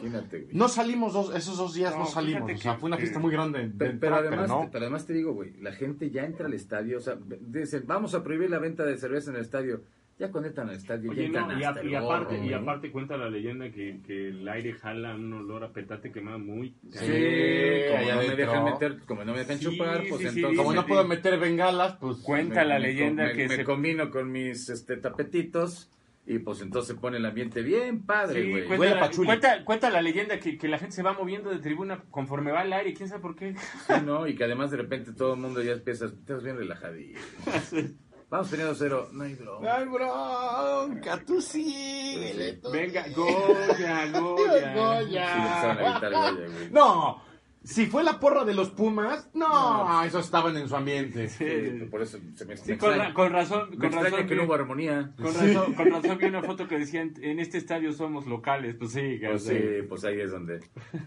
No 0.52 0.68
salimos 0.68 1.14
dos, 1.14 1.34
esos 1.36 1.58
dos 1.58 1.74
días, 1.74 1.94
no, 1.96 2.02
No, 2.02 2.06
salimos. 2.06 2.42
fíjate 2.44 2.54
O 2.54 2.62
sea, 2.62 2.74
que- 2.74 2.80
fue 2.80 2.88
una 2.90 2.98
fiesta 2.98 3.18
muy 3.18 3.32
grande. 3.32 3.70
de 3.70 3.70
Pero, 3.76 4.00
pero 4.00 4.16
además, 4.18 4.48
no. 4.50 4.70
pero 4.72 4.84
además 4.86 5.08
te 5.08 5.14
digo, 5.14 5.34
güey, 5.34 5.58
la 5.62 5.72
gente 5.72 6.12
ya 6.12 6.26
entra 6.26 6.46
al 6.46 6.54
estadio, 6.54 7.00
o 7.00 7.02
sea, 7.02 7.18
dicen, 7.42 7.86
vamos 7.88 8.14
a 8.14 8.22
prohibir 8.24 8.52
la 8.52 8.60
venta 8.60 8.84
de 8.84 8.96
cerveza 9.00 9.32
en 9.32 9.38
el 9.38 9.42
estadio. 9.42 9.82
Ya 10.20 10.30
cuando 10.32 10.48
entran 10.50 10.70
al 10.70 10.76
estadio, 10.76 11.10
Oye, 11.10 11.30
ya 11.32 11.42
no, 11.42 11.60
y, 11.60 11.64
a- 11.64 11.84
y 11.84 11.96
aparte, 11.96 12.36
gorro, 12.38 12.46
y 12.46 12.54
aparte 12.54 12.92
cuenta 12.92 13.18
la 13.18 13.30
leyenda 13.30 13.72
que, 13.72 14.00
que 14.06 14.28
el 14.30 14.48
aire 14.48 14.74
jala 14.74 15.16
un 15.16 15.34
olor 15.34 15.64
a 15.64 15.70
petate 15.74 16.12
quemado 16.12 16.38
muy... 16.38 16.76
Sí, 16.92 17.00
Sí, 17.00 17.82
como 17.90 18.12
no 18.12 18.28
me 18.28 18.36
dejan 18.36 18.64
meter, 18.66 19.00
como 19.08 19.26
no 19.26 19.32
me 19.34 19.40
dejan 19.40 19.58
Sí, 19.58 19.66
chupar, 19.66 20.04
pues 20.08 20.22
sí, 20.22 20.28
sí, 20.30 20.36
entonces... 20.38 20.58
Como 20.58 20.70
sí, 20.72 20.76
no 20.76 20.82
sí. 20.84 20.88
puedo 20.88 21.08
meter 21.08 21.40
bengalas, 21.40 21.96
pues. 22.00 22.18
Cuenta 22.20 22.62
me- 22.62 22.68
la 22.70 22.80
leyenda 22.80 23.24
me, 23.26 23.34
que 23.34 23.48
me 23.48 23.56
se... 23.58 23.64
combino 23.64 24.12
con 24.12 24.32
mis 24.32 24.70
este, 24.70 24.98
tapetitos 24.98 25.90
y 26.26 26.40
pues 26.40 26.62
entonces 26.62 26.96
se 26.96 27.02
pone 27.02 27.18
el 27.18 27.26
ambiente 27.26 27.62
bien 27.64 28.04
padre, 28.06 28.44
Sí, 28.44 28.50
güey. 28.52 28.64
cuenta, 28.66 28.80
Huele 28.80 28.92
a 28.92 28.96
la, 28.96 29.02
pachuli. 29.02 29.26
cuenta, 29.26 29.66
cuenta 29.66 29.90
la 29.90 30.02
leyenda 30.02 30.40
que, 30.40 30.58
que 30.60 30.68
la 30.70 30.78
gente 30.78 30.96
se 30.96 31.04
va 31.04 31.14
moviendo 31.14 31.50
de 31.50 31.58
tribuna 31.58 32.02
conforme 32.12 32.52
va 32.52 32.62
al 32.62 32.72
aire, 32.72 32.94
quién 32.94 33.10
sabe 33.10 33.22
por 33.22 33.36
qué. 33.36 33.56
Sí, 33.88 33.94
¿no? 34.06 34.26
Y 34.28 34.36
que 34.36 34.44
además 34.46 34.70
de 34.72 34.78
repente 34.78 35.12
todo 35.12 35.34
el 35.34 35.40
mundo 35.42 35.62
ya 35.64 35.72
empieza, 35.74 36.06
estás 36.06 36.44
bien 36.44 36.56
relajadito. 36.56 37.20
Vamos 38.34 38.50
teniendo 38.50 38.74
cero. 38.74 39.10
No 39.12 39.26
hay 39.26 39.36
broma. 39.36 39.76
Ay, 39.76 39.86
bronca, 39.86 41.22
tú 41.24 41.40
síguele. 41.40 42.54
tú 42.54 42.72
Venga, 42.72 43.06
Goya, 43.16 44.10
Goya. 44.12 44.74
Goya. 44.74 45.28
Sí, 45.36 46.00
Goya. 46.02 46.70
No, 46.72 47.22
si 47.64 47.86
fue 47.86 48.04
la 48.04 48.20
porra 48.20 48.44
de 48.46 48.54
los 48.54 48.70
Pumas, 48.72 49.30
no, 49.34 50.04
eso 50.04 50.20
estaban 50.20 50.58
en 50.58 50.68
su 50.68 50.76
ambiente. 50.76 51.30
Sí, 51.30 51.46
por 51.90 52.02
eso 52.02 52.18
se 52.36 52.46
me, 52.46 52.58
Sí, 52.58 52.72
me 52.72 52.78
con, 52.78 52.90
extraña, 52.92 53.08
ra- 53.10 53.14
con 53.14 53.32
razón, 53.32 53.70
me 53.72 53.78
con 53.78 53.92
razón 54.04 54.28
que 54.28 54.36
no 54.36 54.44
hubo 54.44 54.54
armonía. 54.54 55.12
Con 55.16 55.34
razón, 55.34 55.74
con 55.74 55.90
razón 55.92 56.18
vi 56.18 56.26
una 56.26 56.42
foto 56.44 56.68
que 56.68 56.78
decía 56.80 57.02
en, 57.02 57.40
este 57.40 57.58
estadio 57.58 57.94
somos 57.94 58.28
locales, 58.28 58.76
pues 58.78 58.92
sí, 58.92 59.20
Pues 59.26 59.44
sí, 59.44 59.58
pues 59.88 60.04
ahí 60.04 60.20
es 60.20 60.32
donde, 60.32 60.60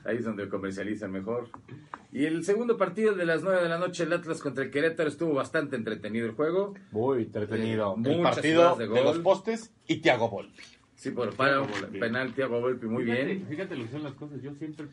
ahí 0.05 0.17
es 0.17 0.25
donde 0.25 0.49
comercializan 0.49 1.13
mejor. 1.13 1.49
Y 2.13 2.25
el 2.25 2.45
segundo 2.45 2.79
partido, 2.79 3.15
de 3.15 3.27
las 3.27 3.43
9 3.43 3.63
de 3.63 3.69
la 3.69 3.79
noche, 3.79 4.05
el 4.05 4.13
Atlas 4.15 4.41
contra 4.41 4.65
el 4.65 4.71
Querétaro, 4.71 5.09
estuvo 5.09 5.35
bastante 5.35 5.77
entretenido 5.77 6.25
el 6.27 6.33
juego. 6.33 6.73
Muy 6.91 7.25
entretenido. 7.25 7.95
Eh, 8.05 8.13
el 8.15 8.23
partido 8.23 8.75
de, 8.77 8.89
de 8.89 9.05
los 9.05 9.19
postes 9.19 9.73
y 9.87 9.97
Thiago 9.97 10.31
Volpi. 10.31 10.63
Sí, 10.95 11.11
por 11.11 11.35
para 11.37 11.63
penal, 12.01 12.33
Thiago 12.33 12.59
Volpi, 12.61 12.87
muy 12.87 13.05
fíjate, 13.05 13.25
bien. 13.27 13.47
Fíjate 13.47 13.77
lo 13.77 13.85
que 13.85 13.91
son 13.91 14.03
las 14.03 14.15
cosas, 14.15 14.41
yo 14.41 14.55
siempre, 14.55 14.87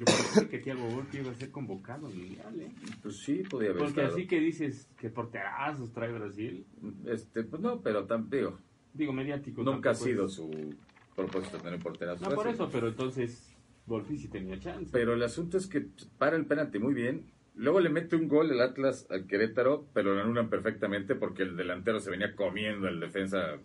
yo 0.00 0.06
pensé 0.06 0.48
que 0.48 0.58
Thiago 0.58 0.82
Volpi 0.88 1.18
iba 1.18 1.30
a 1.30 1.34
ser 1.34 1.50
convocado 1.50 2.06
al 2.06 2.14
mundial, 2.14 2.58
¿eh? 2.60 2.72
Pues 3.02 3.18
sí, 3.18 3.42
podía 3.48 3.68
haber 3.70 3.82
Porque 3.84 4.00
estado. 4.00 4.16
así 4.16 4.26
que 4.26 4.40
dices 4.40 4.88
que 4.98 5.10
porterazos 5.10 5.92
trae 5.92 6.10
Brasil, 6.12 6.64
Este, 7.06 7.44
pues 7.44 7.60
no, 7.62 7.80
pero 7.82 8.06
tam- 8.08 8.28
digo, 8.28 9.12
mediático. 9.12 9.62
nunca 9.62 9.90
ha 9.90 9.92
tampoco 9.92 10.08
sido 10.10 10.26
es- 10.26 10.32
su 10.32 10.74
propósito 11.14 11.58
tener 11.58 11.78
porterazos. 11.80 12.26
No 12.28 12.34
por 12.34 12.48
eso, 12.48 12.68
pero 12.72 12.88
entonces 12.88 13.54
Volpi 13.86 14.16
sí 14.16 14.28
tenía 14.28 14.58
chance. 14.58 14.88
Pero 14.90 15.12
el 15.14 15.22
asunto 15.22 15.58
es 15.58 15.66
que 15.66 15.86
para 16.18 16.36
el 16.36 16.46
penalti 16.46 16.78
muy 16.78 16.94
bien. 16.94 17.26
Luego 17.56 17.80
le 17.80 17.90
mete 17.90 18.16
un 18.16 18.26
gol 18.28 18.50
el 18.52 18.60
Atlas 18.60 19.06
al 19.10 19.26
Querétaro, 19.26 19.86
pero 19.92 20.14
lo 20.14 20.22
anulan 20.22 20.48
perfectamente 20.48 21.14
porque 21.14 21.42
el 21.42 21.56
delantero 21.56 22.00
se 22.00 22.08
venía 22.10 22.34
comiendo 22.34 22.88
el 22.88 23.00
defensa, 23.00 23.58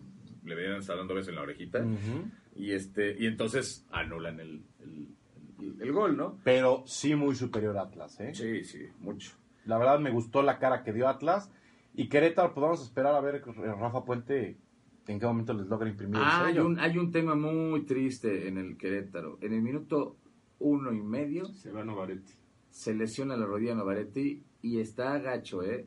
le 0.44 0.54
venían 0.54 0.80
dando 0.80 1.14
veces 1.14 1.28
en 1.30 1.36
la 1.36 1.42
orejita. 1.42 1.86
Y 2.54 2.72
este 2.72 3.16
y 3.18 3.26
entonces 3.26 3.86
anulan 3.90 4.40
el, 4.40 4.62
el, 4.80 5.06
el- 5.80 5.92
gol, 5.92 6.16
¿no? 6.16 6.38
Pero 6.44 6.82
sí 6.86 7.14
muy 7.14 7.34
superior 7.34 7.76
a 7.78 7.82
Atlas, 7.82 8.18
¿eh? 8.20 8.34
Sí, 8.34 8.64
sí, 8.64 8.86
mucho. 9.00 9.32
La 9.64 9.78
verdad 9.78 9.98
me 9.98 10.10
gustó 10.10 10.42
la 10.42 10.58
cara 10.58 10.82
que 10.82 10.92
dio 10.92 11.08
Atlas. 11.08 11.50
Y 11.94 12.08
Querétaro, 12.08 12.52
pues 12.52 12.62
vamos 12.62 12.80
a 12.80 12.84
esperar 12.84 13.14
a 13.14 13.20
ver 13.20 13.42
Rafa 13.56 14.04
Puente 14.04 14.56
en 15.08 15.18
qué 15.20 15.26
momento 15.26 15.54
les 15.54 15.66
logra 15.66 15.88
imprimir 15.88 16.20
Ah, 16.22 16.40
el 16.42 16.46
hay 16.48 16.52
sello. 16.54 16.66
un, 16.66 16.78
hay 16.78 16.98
un 16.98 17.10
tema 17.10 17.34
muy 17.34 17.82
triste 17.86 18.48
en 18.48 18.58
el 18.58 18.76
Querétaro. 18.76 19.38
En 19.40 19.52
el 19.54 19.62
minuto 19.62 20.16
uno 20.58 20.92
y 20.92 21.00
medio 21.00 21.46
Se 21.46 21.70
va 21.72 21.84
Novaretti. 21.84 22.32
se 22.70 22.94
lesiona 22.94 23.36
la 23.36 23.46
rodilla 23.46 23.72
a 23.72 23.76
Novaretti 23.76 24.42
y 24.62 24.78
está 24.80 25.14
agacho, 25.14 25.62
¿eh? 25.62 25.86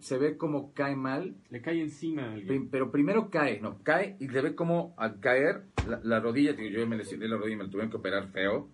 Se 0.00 0.18
ve 0.18 0.36
como 0.36 0.72
cae 0.72 0.94
mal, 0.94 1.34
Le 1.50 1.60
cae 1.62 1.80
encima 1.80 2.22
a 2.24 2.32
alguien. 2.32 2.68
Pero 2.68 2.90
primero 2.90 3.30
cae, 3.30 3.60
no, 3.60 3.78
cae 3.82 4.16
y 4.20 4.28
se 4.28 4.40
ve 4.40 4.54
como 4.54 4.94
al 4.98 5.20
caer 5.20 5.64
la, 5.88 6.00
la 6.04 6.20
rodilla, 6.20 6.52
digo, 6.52 6.68
yo 6.68 6.86
me 6.86 6.96
lesioné 6.96 7.26
la 7.28 7.36
rodilla 7.36 7.54
y 7.54 7.58
me 7.58 7.64
la 7.64 7.70
tuvieron 7.70 7.90
que 7.90 7.96
operar 7.96 8.28
feo, 8.28 8.68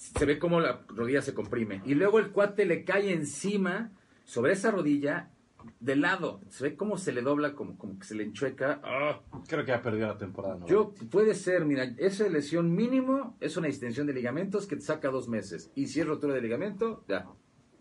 se 0.00 0.24
ve 0.24 0.38
como 0.38 0.60
la 0.60 0.80
rodilla 0.88 1.20
se 1.20 1.34
comprime. 1.34 1.82
Y 1.84 1.94
luego 1.94 2.18
el 2.18 2.30
cuate 2.30 2.64
le 2.64 2.84
cae 2.84 3.12
encima, 3.12 3.92
sobre 4.24 4.52
esa 4.52 4.70
rodilla, 4.70 5.30
de 5.78 5.94
lado. 5.94 6.40
Se 6.48 6.64
ve 6.64 6.76
como 6.76 6.96
se 6.96 7.12
le 7.12 7.20
dobla, 7.20 7.54
como, 7.54 7.76
como 7.76 7.98
que 7.98 8.06
se 8.06 8.14
le 8.14 8.24
enchueca. 8.24 8.80
¡Ah! 8.82 9.20
Creo 9.46 9.64
que 9.64 9.72
ya 9.72 9.82
perdió 9.82 10.06
la 10.06 10.16
temporada. 10.16 10.56
¿no? 10.56 10.66
Yo, 10.66 10.94
puede 11.10 11.34
ser, 11.34 11.66
mira, 11.66 11.84
esa 11.98 12.26
lesión 12.28 12.74
mínimo 12.74 13.36
es 13.40 13.58
una 13.58 13.68
extensión 13.68 14.06
de 14.06 14.14
ligamentos 14.14 14.66
que 14.66 14.76
te 14.76 14.82
saca 14.82 15.10
dos 15.10 15.28
meses. 15.28 15.70
Y 15.74 15.88
si 15.88 16.00
es 16.00 16.06
rotura 16.06 16.34
de 16.34 16.40
ligamento, 16.40 17.04
ya. 17.06 17.26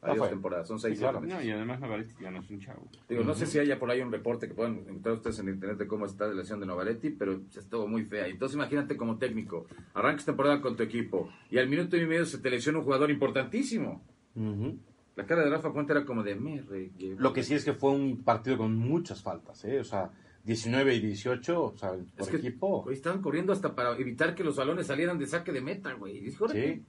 Ya 0.01 0.07
Adiós 0.07 0.19
fue. 0.19 0.29
temporada, 0.29 0.63
son 0.65 0.79
seis 0.79 0.97
claro. 0.97 1.19
meses. 1.19 1.35
No, 1.37 1.43
y 1.43 1.51
además 1.51 1.79
Novaretti 1.81 2.13
ya 2.21 2.31
no 2.31 2.39
es 2.39 2.49
un 2.49 2.59
chavo. 2.59 2.87
Digo, 3.09 3.23
no 3.23 3.33
sé 3.33 3.45
si 3.45 3.59
haya 3.59 3.77
por 3.77 3.91
ahí 3.91 3.99
un 4.01 4.11
reporte 4.11 4.47
que 4.47 4.53
puedan 4.53 4.77
encontrar 4.77 5.15
ustedes 5.15 5.39
en 5.39 5.49
internet 5.49 5.77
de 5.77 5.87
cómo 5.87 6.05
está 6.05 6.27
la 6.27 6.33
lesión 6.35 6.59
de 6.61 6.65
Novaretti, 6.65 7.09
pero 7.09 7.41
estuvo 7.55 7.85
muy 7.87 8.05
fea. 8.05 8.27
Entonces 8.27 8.55
imagínate 8.55 8.95
como 8.95 9.17
técnico, 9.17 9.65
arrancas 9.93 10.25
temporada 10.25 10.61
con 10.61 10.77
tu 10.77 10.83
equipo 10.83 11.29
y 11.51 11.57
al 11.57 11.67
minuto 11.67 11.97
y 11.97 12.05
medio 12.05 12.25
se 12.25 12.37
te 12.37 12.49
lesiona 12.49 12.79
un 12.79 12.85
jugador 12.85 13.11
importantísimo. 13.11 14.01
Ujú. 14.35 14.77
La 15.17 15.25
cara 15.25 15.43
de 15.43 15.49
Rafa 15.49 15.73
Puente 15.73 15.91
era 15.91 16.05
como 16.05 16.23
de 16.23 16.35
me 16.35 16.61
regué". 16.61 17.15
Lo 17.17 17.33
que 17.33 17.43
sí 17.43 17.53
es 17.53 17.65
que 17.65 17.73
fue 17.73 17.91
un 17.91 18.23
partido 18.23 18.57
con 18.57 18.75
muchas 18.77 19.21
faltas, 19.21 19.65
¿eh? 19.65 19.79
O 19.81 19.83
sea, 19.83 20.11
19 20.45 20.95
y 20.95 20.99
18, 21.01 21.61
o 21.61 21.77
sea, 21.77 21.89
por 21.91 21.99
Es 22.17 22.27
que 22.29 22.37
equipo. 22.37 22.89
estaban 22.89 23.21
corriendo 23.21 23.51
hasta 23.51 23.75
para 23.75 23.97
evitar 23.97 24.33
que 24.33 24.45
los 24.45 24.55
balones 24.55 24.87
salieran 24.87 25.19
de 25.19 25.27
saque 25.27 25.51
de 25.51 25.59
meta, 25.59 25.91
güey. 25.93 26.31
Sí. 26.31 26.83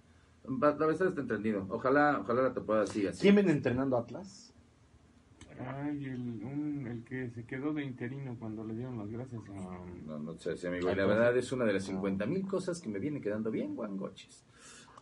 La 0.48 0.72
verdad 0.72 0.90
está 0.90 1.20
entendido. 1.20 1.66
Ojalá, 1.68 2.18
ojalá 2.22 2.42
la 2.42 2.52
temporada 2.54 2.86
siga 2.86 3.10
así. 3.10 3.22
¿Quién 3.22 3.34
viene 3.36 3.52
entrenando 3.52 3.96
a 3.96 4.00
Atlas? 4.00 4.52
Ay, 5.58 6.04
el, 6.06 6.42
un- 6.42 6.86
el 6.86 7.04
que 7.04 7.28
se 7.30 7.44
quedó 7.44 7.74
de 7.74 7.84
interino 7.84 8.34
cuando 8.38 8.64
le 8.64 8.74
dieron 8.74 8.96
las 8.98 9.10
gracias 9.10 9.42
a... 9.50 9.84
No, 10.06 10.18
no 10.18 10.34
sé, 10.38 10.56
sí, 10.56 10.66
amigo. 10.66 10.90
Y 10.90 10.94
la 10.94 11.04
verdad 11.04 11.36
es 11.36 11.52
una 11.52 11.66
de 11.66 11.74
las 11.74 11.84
50 11.84 12.24
mil 12.26 12.46
cosas 12.46 12.80
que 12.80 12.88
me 12.88 12.98
vienen 12.98 13.20
quedando 13.20 13.50
bien 13.50 13.74
guangoches. 13.76 14.44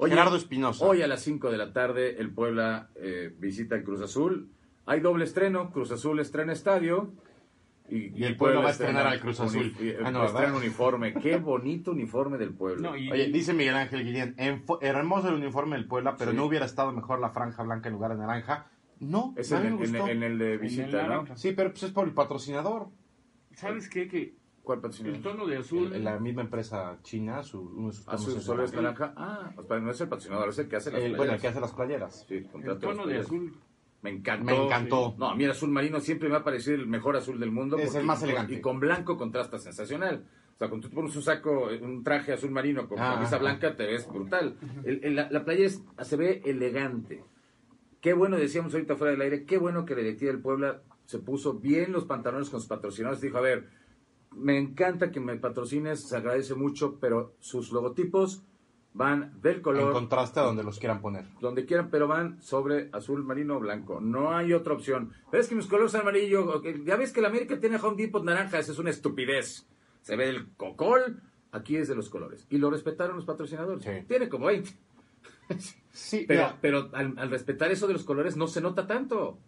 Gerardo 0.01 0.37
Espinosa. 0.37 0.85
Hoy 0.85 1.03
a 1.03 1.07
las 1.07 1.23
5 1.23 1.51
de 1.51 1.57
la 1.59 1.73
tarde 1.73 2.21
el 2.21 2.31
Puebla 2.33 2.91
eh, 2.97 3.33
visita 3.39 3.77
el 3.77 3.85
Cruz 3.85 4.01
Azul. 4.01 4.49
Hay 4.87 5.01
doble 5.01 5.25
estreno. 5.25 5.71
Cruz 5.71 5.93
Azul 5.93 6.19
estrena 6.21 6.53
estadio. 6.53 7.13
Y 7.91 8.23
el 8.25 8.37
Puebla 8.37 8.61
va 8.61 8.69
a 8.69 8.71
estrenar 8.73 9.07
estrena 9.07 9.11
al 9.15 9.21
Cruz 9.21 9.41
Azul. 9.41 9.75
Ah, 10.05 10.11
no, 10.11 10.21
¿verdad? 10.21 10.55
uniforme. 10.55 11.15
Qué 11.15 11.37
bonito 11.39 11.93
uniforme 11.93 12.37
del. 12.37 12.55
No, 12.81 12.97
y, 12.97 13.11
Oye, 13.11 13.29
dice 13.29 13.55
Miguel 13.55 13.77
Ángel 13.77 14.05
Guillén, 14.05 14.35
hermoso 14.81 15.29
el 15.29 15.35
uniforme 15.35 15.77
del 15.77 15.87
Puebla, 15.87 16.15
pero 16.19 16.33
Sí. 16.33 16.37
no 16.37 16.45
hubiera 16.45 16.67
estado 16.67 16.93
mejor 16.93 17.19
la 17.21 17.31
franja 17.31 17.63
blanca 17.63 17.89
en 17.89 17.95
lugar 17.95 18.13
de 18.13 18.19
naranja. 18.19 18.67
No, 19.01 19.33
es 19.37 19.51
en, 19.53 19.59
me 19.63 19.67
el- 19.69 19.73
en 19.75 19.79
gustó. 19.79 20.05
el- 20.07 20.11
en 20.17 20.23
el 20.23 20.39
de 20.39 20.53
el 20.55 20.59
visita. 20.59 21.25
Sí, 21.37 21.53
pero 21.53 21.71
pues 21.71 21.85
es 21.85 21.91
por 21.93 22.07
el 22.07 22.13
patrocinador. 22.15 22.89
¿sabes 23.55 23.89
qué? 23.89 24.07
Que 24.09 24.35
¿Cuál 24.63 24.79
el 24.79 24.83
patrocinador? 24.83 25.23
tono 25.23 25.47
de 25.47 25.57
azul... 25.57 25.93
El- 25.95 26.05
la 26.05 26.19
misma 26.19 26.43
empresa 26.43 26.99
china, 27.03 27.43
su, 27.43 27.61
uno 27.61 27.89
de 27.89 27.95
sus 27.95 28.05
tonos 28.05 28.39
Azul, 28.39 28.61
es 28.61 28.73
naranja. 28.75 29.15
Ah, 29.17 29.51
espera, 29.59 29.81
no 29.81 29.91
es 29.91 30.01
el 30.01 30.09
patrocinador, 30.09 30.49
es 30.51 30.59
el 30.59 30.69
que 30.69 30.77
hace 30.77 30.91
las 30.91 30.97
El- 31.01 31.13
playeras. 31.13 31.17
bueno, 31.19 31.33
el 31.33 31.41
que 31.41 31.49
hace 31.49 31.61
las 31.61 31.73
playeras. 31.73 32.27
Sí, 32.29 32.35
el 32.65 32.79
tono 32.79 33.07
de 33.07 33.19
azul... 33.19 33.57
Me 34.03 34.11
encantó. 34.11 34.45
Me 34.45 34.65
encantó. 34.65 35.15
No, 35.19 35.31
a 35.31 35.35
mí 35.35 35.45
el 35.45 35.51
azul 35.51 35.71
marino 35.71 35.99
siempre 36.01 36.29
me 36.29 36.37
ha 36.37 36.45
parecido 36.45 36.77
el 36.77 36.87
mejor 36.87 37.17
azul 37.17 37.39
del 37.41 37.51
mundo. 37.51 37.77
Es 37.79 37.95
el 37.95 38.05
más 38.05 38.23
elegante. 38.23 38.55
Y 38.55 38.61
con 38.61 38.79
blanco 38.79 39.17
contrasta 39.17 39.59
sensacional. 39.59 40.25
O 40.55 40.59
sea, 40.59 40.69
cuando 40.69 40.89
tú 40.89 40.95
pones 40.95 41.15
un 41.17 41.23
saco, 41.23 41.69
un 41.81 42.03
traje 42.03 42.33
azul 42.33 42.51
marino 42.51 42.89
con 42.89 42.99
Ah, 42.99 43.15
camisa 43.15 43.39
blanca, 43.39 43.77
te 43.77 43.87
ves 43.87 44.09
brutal. 44.09 44.57
El- 44.85 45.05
el- 45.05 45.15
la, 45.17 45.29
la 45.31 45.45
playa 45.45 45.67
es- 45.67 45.83
se 46.03 46.17
ve 46.17 46.43
elegante. 46.45 47.25
Qué 48.01 48.13
bueno, 48.13 48.37
decíamos 48.37 48.73
ahorita 48.75 48.95
fuera 48.97 49.13
del 49.13 49.23
aire, 49.23 49.45
qué 49.45 49.59
bueno 49.59 49.85
que 49.85 49.95
la 49.95 50.03
directiva 50.03 50.31
del 50.33 50.41
Puebla 50.41 50.83
se 51.05 51.19
puso 51.19 51.55
bien 51.55 51.91
los 51.93 52.05
pantalones 52.05 52.51
con 52.51 52.61
sus 52.61 52.69
patrocinadores. 52.69 53.21
Dijo, 53.21 53.39
a 53.39 53.41
ver, 53.41 53.69
me 54.37 54.59
encanta 54.59 55.11
que 55.11 55.19
me 55.21 55.37
patrocines, 55.37 56.09
se 56.09 56.17
agradece 56.17 56.55
mucho, 56.55 56.99
pero 57.01 57.35
sus 57.41 57.73
logotipos 57.73 58.43
van 58.95 59.41
del 59.41 59.57
En 59.57 59.63
color 59.63 59.93
contraste 59.93 60.41
a 60.41 60.45
donde 60.45 60.65
los 60.65 60.79
quieran 60.79 61.01
poner. 61.01 61.25
donde 61.41 61.65
quieran, 61.67 61.89
pero 61.91 62.09
van 62.09 62.41
sobre 62.43 62.89
azul 62.93 63.23
marino 63.25 63.57
o 63.57 63.61
blanco. 63.61 64.01
No 64.01 64.35
hay 64.37 64.53
otra 64.53 64.75
opción. 64.75 65.13
Es 65.33 65.49
que 65.49 65.55
mis 65.55 65.67
colores 65.67 65.93
son 65.93 66.01
amarillo. 66.03 66.63
Ya 66.85 66.97
ves 66.97 67.13
que 67.13 67.21
la 67.21 67.29
América 67.29 67.61
tiene 67.61 67.77
Home 67.77 67.97
Depot 67.97 68.25
naranja. 68.25 68.59
Esa 68.59 68.73
es 68.73 68.79
una 68.79 68.91
estupidez. 68.91 69.67
Se 70.03 70.17
ve 70.17 70.29
el 70.29 70.49
cocol. 70.57 71.23
Aquí 71.53 71.77
es 71.77 71.89
de 71.89 71.95
los 71.95 72.11
colores. 72.11 72.47
Y 72.51 72.59
lo 72.59 72.71
respetaron 72.71 73.17
los 73.17 73.25
patrocinadores. 73.25 73.85
Sí. 73.85 74.05
Tiene 74.07 74.29
como 74.29 74.47
20. 74.47 74.71
Sí, 75.91 76.25
Pero, 76.29 76.43
mira, 76.43 76.59
pero 76.61 76.91
al, 76.93 77.15
al 77.19 77.31
respetar 77.31 77.71
eso 77.71 77.87
de 77.87 77.95
los 77.95 78.05
colores 78.05 78.37
no 78.37 78.47
se 78.49 78.61
nota 78.61 78.87
tanto. 78.87 79.39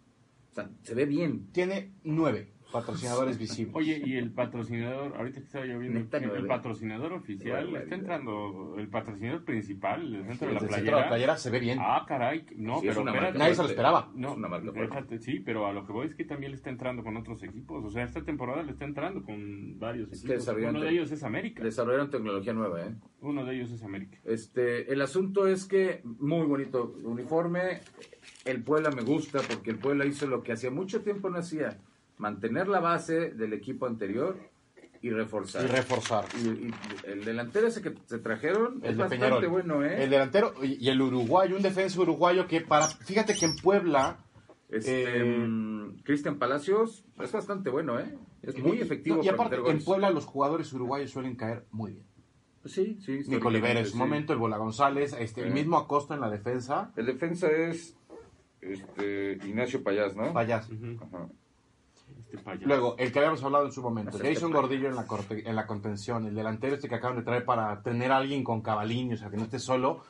O 0.51 0.53
sea, 0.53 0.69
se 0.81 0.95
ve 0.95 1.05
bien. 1.05 1.47
tiene 1.51 1.93
nueve 2.03 2.51
patrocinadores 2.71 3.37
visibles. 3.39 3.75
Oye, 3.75 4.01
y 4.05 4.15
el 4.17 4.31
patrocinador, 4.31 5.15
ahorita 5.17 5.39
que 5.39 5.45
estaba 5.45 5.65
yo 5.65 5.79
viendo, 5.79 5.99
Neta, 5.99 6.17
el 6.17 6.47
patrocinador 6.47 7.13
oficial 7.13 7.75
está 7.75 7.95
entrando, 7.95 8.75
el 8.77 8.87
patrocinador 8.87 9.43
principal, 9.43 10.15
el 10.15 10.25
centro 10.25 10.47
de 10.47 10.53
la 10.53 10.59
el 10.59 10.67
playera. 10.67 10.75
centro 10.77 10.95
de 10.97 11.01
la 11.01 11.07
playera 11.09 11.37
se 11.37 11.49
ve 11.49 11.59
bien. 11.59 11.77
Ah, 11.81 12.05
caray, 12.07 12.45
no, 12.55 12.79
Sí, 12.79 12.87
es 12.87 12.91
pero 12.93 13.01
una 13.01 13.11
espérate. 13.11 13.33
marca 13.33 13.39
Nadie 13.39 13.55
se 13.55 13.61
lo 13.63 13.67
esperaba. 13.69 14.11
No, 14.15 14.31
Es 14.31 14.37
una 14.37 14.47
marca 14.47 14.71
fuerte. 14.71 14.95
déjate, 14.95 15.19
sí, 15.19 15.39
pero 15.39 15.67
a 15.67 15.73
lo 15.73 15.85
que 15.85 15.91
voy 15.93 16.07
es 16.07 16.15
que 16.15 16.23
también 16.23 16.51
le 16.51 16.55
está 16.57 16.69
entrando 16.69 17.03
con 17.03 17.17
otros 17.17 17.43
equipos. 17.43 17.83
O 17.83 17.89
sea, 17.89 18.03
esta 18.03 18.23
temporada 18.23 18.63
le 18.63 18.71
está 18.71 18.85
entrando 18.85 19.23
con 19.23 19.77
varios 19.79 20.11
Es 20.11 20.23
equipos. 20.23 20.47
Uno 20.47 20.79
de 20.81 20.89
ellos 20.89 21.11
es 21.11 21.23
América. 21.23 21.63
Desarrollaron 21.63 22.09
tecnología 22.09 22.53
nueva, 22.53 22.81
¿eh? 22.85 22.93
Uno 23.21 23.45
de 23.45 23.55
ellos 23.55 23.71
es 23.71 23.83
América. 23.83 24.17
Este, 24.25 24.91
el 24.91 25.01
asunto 25.01 25.47
es 25.47 25.65
que 25.65 26.01
muy 26.03 26.45
bonito 26.45 26.95
uniforme. 27.03 27.81
El 28.45 28.63
Puebla 28.63 28.89
me 28.91 29.01
gusta 29.03 29.39
porque 29.47 29.69
el 29.71 29.77
Puebla 29.77 30.05
hizo 30.05 30.25
lo 30.27 30.41
que 30.41 30.51
hacía 30.53 30.71
mucho 30.71 31.01
tiempo 31.01 31.29
no 31.29 31.37
hacía, 31.37 31.77
mantener 32.21 32.67
la 32.67 32.79
base 32.79 33.31
del 33.31 33.53
equipo 33.53 33.87
anterior 33.87 34.37
y 35.01 35.09
reforzar. 35.09 35.63
Y 35.65 35.67
reforzar. 35.67 36.25
Y- 36.41 36.67
y 36.67 36.73
el 37.05 37.25
delantero 37.25 37.67
ese 37.67 37.81
que 37.81 37.93
se 38.05 38.19
trajeron 38.19 38.79
El 38.83 38.91
es 38.91 38.97
de 38.97 39.03
bastante 39.03 39.25
Peñarol. 39.25 39.47
bueno, 39.49 39.83
¿eh? 39.83 40.03
El 40.03 40.09
delantero 40.11 40.53
y 40.61 40.73
y 40.85 40.89
el 40.89 41.01
uruguayo, 41.01 41.55
un 41.57 41.63
defensa 41.63 41.99
uruguayo 41.99 42.47
que 42.47 42.61
para. 42.61 42.85
Fíjate 42.87 43.33
que 43.35 43.45
en 43.45 43.55
Puebla. 43.57 44.19
Este, 44.69 45.03
eh, 45.19 45.47
Cristian 46.05 46.37
Palacios 46.39 47.03
es 47.19 47.31
bastante 47.31 47.69
bueno, 47.69 47.99
¿eh? 47.99 48.15
Es 48.41 48.57
muy 48.57 48.77
y- 48.77 48.81
efectivo 48.81 49.21
Y 49.23 49.27
aparte, 49.27 49.57
en. 49.65 49.83
Puebla 49.83 50.09
los 50.11 50.25
jugadores 50.25 50.71
uruguayos 50.71 51.09
suelen 51.11 51.35
caer 51.35 51.65
muy 51.71 51.91
bien. 51.93 52.05
Sí, 52.65 52.97
sí. 53.01 53.21
Nico 53.27 53.47
Olivera 53.47 53.79
en 53.79 53.85
su 53.87 53.93
sí. 53.93 53.97
momento, 53.97 54.31
el 54.33 54.39
Bola 54.39 54.57
González, 54.57 55.13
este, 55.19 55.41
el 55.41 55.51
mismo 55.51 55.77
Acosta 55.77 56.13
en 56.13 56.21
la 56.21 56.29
defensa. 56.29 56.93
El 56.95 57.07
defensa 57.07 57.49
es 57.49 57.97
este, 58.61 59.33
Ignacio 59.45 59.83
Payás, 59.83 60.15
¿no? 60.15 60.31
Payas. 60.31 60.69
Ajá. 61.01 61.27
Este. 62.37 62.65
Luego, 62.65 62.95
el 62.97 63.11
que 63.11 63.19
habíamos 63.19 63.43
hablado 63.43 63.65
en 63.65 63.71
su 63.71 63.81
momento, 63.81 64.17
Jason. 64.33 64.51
Gordillo 64.51 64.87
en 64.89 64.95
la, 64.95 65.05
corte- 65.07 65.47
en 65.49 65.55
la 65.55 65.65
contención, 65.67 66.25
el 66.25 66.35
delantero 66.35 66.75
este 66.75 66.87
que 66.89 66.95
acaban 66.95 67.17
de 67.17 67.23
traer 67.23 67.45
para 67.45 67.81
tener 67.83 68.11
a 68.11 68.17
alguien 68.17 68.43
con 68.43 68.61
Cavalini, 68.61 69.13
o 69.13 69.17
sea, 69.17 69.29
que 69.29 69.37
no 69.37 69.43
esté 69.43 69.59
solo, 69.59 70.03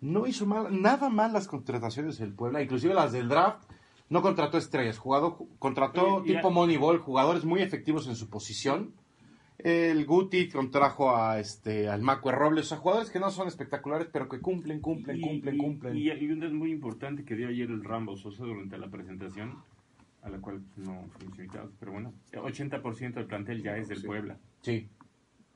no 0.00 0.26
hizo 0.26 0.46
mal, 0.46 0.80
nada 0.82 1.08
mal 1.10 1.32
las 1.32 1.46
contrataciones 1.48 2.18
del 2.18 2.32
Puebla, 2.32 2.62
inclusive 2.62 2.94
las 2.94 3.12
del 3.12 3.28
draft, 3.28 3.62
no 4.08 4.22
contrató 4.22 4.58
estrellas, 4.58 4.98
jugado, 4.98 5.38
contrató 5.58 6.22
y 6.24 6.34
tipo 6.34 6.50
Moneyball, 6.50 6.98
jugadores 6.98 7.44
muy 7.44 7.60
efectivos 7.62 8.08
en 8.08 8.16
su 8.16 8.28
posición. 8.28 8.92
El 9.58 10.06
Guti 10.06 10.48
contrajo 10.48 11.14
a 11.14 11.38
este 11.38 11.86
al 11.90 12.00
Macue 12.00 12.32
Robles, 12.32 12.64
o 12.64 12.68
sea, 12.70 12.78
jugadores 12.78 13.10
que 13.10 13.20
no 13.20 13.30
son 13.30 13.46
espectaculares, 13.46 14.08
pero 14.10 14.26
que 14.26 14.40
cumplen, 14.40 14.80
cumplen, 14.80 15.18
Y- 15.18 15.20
cumplen, 15.20 15.58
cumplen. 15.58 15.96
Y, 15.98 16.10
y 16.10 16.30
un 16.32 16.40
dato 16.40 16.54
muy 16.54 16.72
importante 16.72 17.24
que 17.26 17.36
dio 17.36 17.46
ayer 17.48 17.68
el 17.70 17.84
Rambo 17.84 18.16
Sosa 18.16 18.42
durante 18.44 18.78
la 18.78 18.88
presentación, 18.88 19.62
a 20.22 20.28
la 20.28 20.38
cual 20.38 20.60
pues, 20.74 20.86
no 20.86 21.06
fuimos 21.18 21.38
invitados, 21.38 21.72
pero 21.78 21.92
bueno, 21.92 22.12
80% 22.32 23.14
del 23.14 23.26
plantel 23.26 23.62
ya 23.62 23.76
es 23.76 23.88
del 23.88 23.98
Sí. 23.98 24.06
Puebla. 24.06 24.38
sí. 24.60 24.88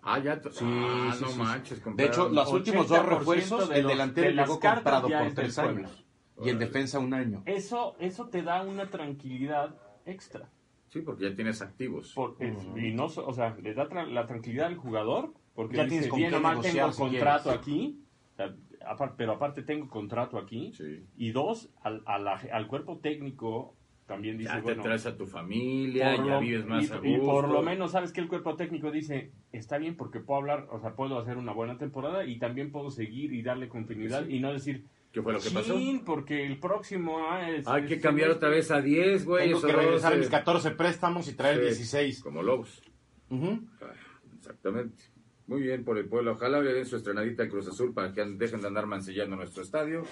Ah, 0.07 0.19
ya. 0.19 0.35
Sí, 0.37 0.49
ah, 0.63 1.13
sí, 1.17 1.23
no 1.25 1.29
sí, 1.31 1.39
manches. 1.39 1.83
De 1.97 2.05
hecho, 2.05 2.29
los 2.29 2.53
últimos 2.53 2.89
dos 2.89 2.99
80% 2.99 3.19
refuerzos, 3.19 3.69
de 3.71 3.81
el 3.81 3.87
delantero 3.87 4.27
de 4.29 4.35
llegó 4.35 4.61
comprado 4.61 5.09
por 5.09 5.33
tres 5.33 5.55
Puebla. 5.55 5.89
años. 5.89 6.05
Y 6.43 6.51
en 6.51 6.59
defensa 6.59 6.99
un 6.99 7.15
año. 7.15 7.43
Eso, 7.47 7.97
eso 7.99 8.29
te 8.29 8.43
da 8.43 8.63
una 8.65 8.91
tranquilidad 8.91 9.75
extra. 10.05 10.51
Sí, 10.89 11.01
porque 11.01 11.31
ya 11.31 11.35
tienes 11.35 11.63
activos. 11.63 12.13
Por- 12.13 12.37
es- 12.39 12.67
Y 12.77 12.93
no, 12.93 13.09
so- 13.09 13.27
o 13.27 13.33
sea, 13.33 13.57
le 13.63 13.73
da 13.73 13.89
tra- 13.89 14.07
la 14.07 14.27
tranquilidad 14.27 14.67
al 14.67 14.77
jugador, 14.77 15.33
porque 15.55 15.79
Ya 15.79 15.85
dice, 15.85 15.93
tienes 15.95 16.09
con 16.11 16.19
bien 16.19 16.33
mal 16.43 16.57
negociar 16.59 16.75
tengo 16.75 16.93
si 16.93 16.99
contrato 17.01 17.43
quieres". 17.45 17.61
aquí, 17.63 18.01
o 18.33 18.37
sea, 18.37 18.55
apar- 18.87 19.15
pero 19.17 19.33
aparte 19.33 19.63
tengo 19.63 19.89
contrato 19.89 20.37
aquí, 20.37 20.71
Sí. 20.75 21.03
y 21.17 21.31
dos, 21.33 21.71
al, 21.83 22.03
a 22.05 22.19
la- 22.19 22.43
al 22.53 22.67
cuerpo 22.67 22.99
técnico 22.99 23.75
también 24.07 24.37
dice, 24.37 24.51
Ya 24.51 24.57
te 24.57 24.63
bueno, 24.63 24.83
traes 24.83 25.07
a 25.07 25.17
tu 25.17 25.27
familia, 25.27 26.17
ya 26.17 26.23
lo- 26.23 26.41
vives 26.41 26.67
más 26.67 26.85
y, 26.85 26.93
a 26.93 26.97
gusto. 26.97 27.09
y 27.09 27.19
por 27.19 27.49
lo 27.49 27.63
menos 27.63 27.93
sabes 27.93 28.13
que 28.13 28.21
el 28.21 28.29
cuerpo 28.29 28.55
técnico 28.57 28.91
dice, 28.91 29.31
está 29.53 29.79
bien 29.79 29.97
porque 29.97 30.21
puedo 30.21 30.41
hablar, 30.41 30.67
o 30.71 30.79
sea, 30.81 30.95
puedo 30.95 31.19
hacer 31.19 31.37
una 31.39 31.53
buena 31.53 31.79
temporada 31.79 32.25
y 32.27 32.39
también 32.39 32.71
puedo 32.71 32.91
seguir 32.91 33.33
y 33.33 33.43
darle 33.43 33.69
continuidad 33.69 34.29
y 34.29 34.41
no 34.41 34.53
decir, 34.53 34.85
¿Qué 35.13 35.23
fue 35.23 35.33
lo 35.33 35.39
que 35.41 35.51
pasó? 35.51 35.75
"Chin, 35.79 36.05
porque 36.05 36.45
el 36.45 36.59
próximo 36.59 37.19
ah, 37.31 37.49
es- 37.49 37.69
Hay 37.69 37.87
que 37.87 38.01
cambiar 38.01 38.31
es- 38.31 38.37
otra 38.37 38.49
vez 38.49 38.71
a 38.73 38.81
10, 38.83 39.25
güey. 39.25 39.47
Tengo 39.47 39.63
que 39.63 39.73
regresar 39.73 40.11
no 40.13 40.17
mis 40.19 40.27
se- 40.27 40.31
14 40.33 40.71
préstamos 40.73 41.29
y 41.29 41.35
traer 41.35 41.59
Sí, 41.61 41.63
16. 41.67 42.21
Como 42.21 42.43
lobos. 42.43 42.83
Ujú. 43.31 43.61
Ah, 43.81 43.93
Exactamente. 44.37 45.05
Muy 45.47 45.61
bien 45.61 45.85
por 45.85 45.99
el 45.99 46.07
pueblo. 46.07 46.33
Ojalá 46.33 46.61
le 46.61 46.73
den 46.73 46.87
su 46.87 46.97
estrenadita 46.97 47.43
al 47.43 47.51
Cruz 47.51 47.69
Azul 47.69 47.93
para 47.93 48.13
que 48.13 48.25
dejen 48.25 48.63
de 48.63 48.69
andar 48.69 48.87
mancillando 48.87 49.37
nuestro 49.37 49.63
estadio. 49.63 50.05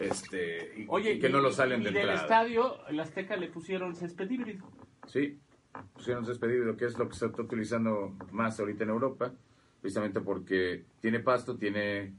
Este, 0.00 0.72
y, 0.82 0.86
Oye, 0.88 1.12
y 1.14 1.18
que 1.20 1.28
y- 1.28 1.32
no 1.32 1.40
lo 1.40 1.52
salen 1.52 1.82
y 1.82 1.84
de 1.84 1.90
del 1.90 1.98
entrada. 2.00 2.22
estadio, 2.22 2.86
el 2.88 2.98
Azteca 2.98 3.36
le 3.36 3.48
pusieron 3.48 3.94
césped 3.94 4.28
híbrido. 4.28 4.66
Sí, 5.06 5.38
pusieron 5.94 6.24
despedir 6.24 6.60
lo 6.60 6.76
que 6.76 6.86
es 6.86 6.98
lo 6.98 7.08
que 7.08 7.14
se 7.14 7.26
está 7.26 7.42
utilizando 7.42 8.16
más 8.32 8.58
ahorita 8.58 8.82
en 8.82 8.90
Europa, 8.90 9.32
precisamente 9.80 10.20
porque 10.20 10.84
tiene 11.00 11.20
pasto, 11.20 11.56
tiene 11.56 12.14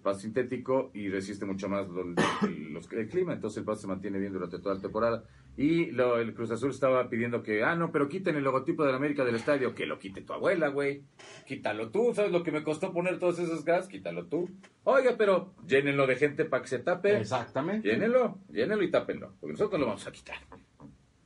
pasto 0.00 0.22
sintético 0.22 0.90
y 0.94 1.08
resiste 1.08 1.44
mucho 1.46 1.68
más 1.68 1.86
los- 1.88 2.90
el 2.92 3.08
clima, 3.08 3.32
entonces 3.34 3.58
el 3.58 3.64
pasto 3.64 3.82
se 3.82 3.86
mantiene 3.88 4.18
bien 4.18 4.32
durante 4.32 4.58
toda 4.58 4.74
la 4.74 4.80
temporada. 4.80 5.24
Y 5.56 5.86
lo- 5.90 6.18
el 6.18 6.32
Cruz 6.34 6.50
Azul 6.50 6.70
estaba 6.70 7.08
pidiendo 7.10 7.42
que, 7.42 7.62
ah, 7.62 7.74
no, 7.74 7.92
pero 7.92 8.08
quiten 8.08 8.36
el 8.36 8.44
logotipo 8.44 8.84
de 8.84 8.90
la 8.92 8.96
América 8.96 9.24
del 9.24 9.34
estadio, 9.34 9.74
que 9.74 9.86
lo 9.86 9.98
quite 9.98 10.22
tu 10.22 10.32
abuela, 10.32 10.68
güey. 10.68 11.02
Quítalo 11.46 11.90
tú, 11.90 12.12
¿sabes 12.14 12.32
lo 12.32 12.42
que 12.42 12.52
me 12.52 12.62
costó 12.62 12.92
poner 12.92 13.18
todos 13.18 13.38
esos 13.38 13.64
gas? 13.64 13.86
Quítalo 13.88 14.26
tú. 14.26 14.48
Oiga, 14.84 15.14
pero 15.18 15.54
llénenlo 15.66 16.06
de 16.06 16.16
gente 16.16 16.44
para 16.44 16.62
que 16.62 16.68
se 16.68 16.78
tape. 16.78 17.18
Exactamente. 17.18 17.88
Llénenlo, 17.88 18.38
llénenlo 18.50 18.82
y 18.84 18.90
tápenlo, 18.90 19.34
porque 19.40 19.52
nosotros 19.52 19.80
lo 19.80 19.86
vamos 19.86 20.06
a 20.06 20.12
quitar. 20.12 20.36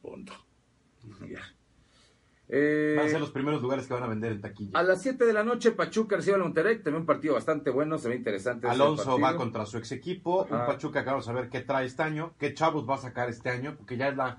Punto. 0.03 0.33
Ya. 1.29 1.41
Eh, 2.57 2.95
Van 2.97 3.07
a 3.07 3.11
ser 3.11 3.21
los 3.21 3.31
primeros 3.33 3.61
lugares 3.61 3.87
que 3.89 3.95
van 3.95 4.05
a 4.05 4.07
vender 4.07 4.31
en 4.33 4.41
taquilla. 4.41 4.79
a 4.79 4.83
las 4.85 5.03
7 5.03 5.25
de 5.25 5.33
la 5.33 5.43
noche, 5.43 5.73
Pachuca 5.73 6.17
recibe 6.17 6.37
al 6.37 6.43
Monterrey. 6.43 6.77
También 6.77 7.01
un 7.01 7.07
partido 7.07 7.35
bastante 7.35 7.71
bueno, 7.71 7.99
se 7.99 8.09
ve 8.09 8.15
interesante. 8.17 8.69
Alonso 8.69 9.19
va 9.19 9.35
contra 9.37 9.67
su 9.67 9.77
ex 9.79 9.91
equipo, 9.93 10.47
un 10.49 10.57
Ah. 10.57 10.67
Pachuca 10.67 11.03
que 11.03 11.11
vamos 11.11 11.27
a 11.29 11.33
ver 11.33 11.49
qué 11.49 11.61
trae 11.63 11.87
este 11.87 12.03
año, 12.05 12.33
qué 12.39 12.55
chavos 12.55 12.89
va 12.89 12.95
a 12.95 12.99
sacar 12.99 13.29
este 13.29 13.51
año, 13.51 13.75
porque 13.77 13.97
ya 13.97 14.09
es 14.09 14.17
la 14.17 14.39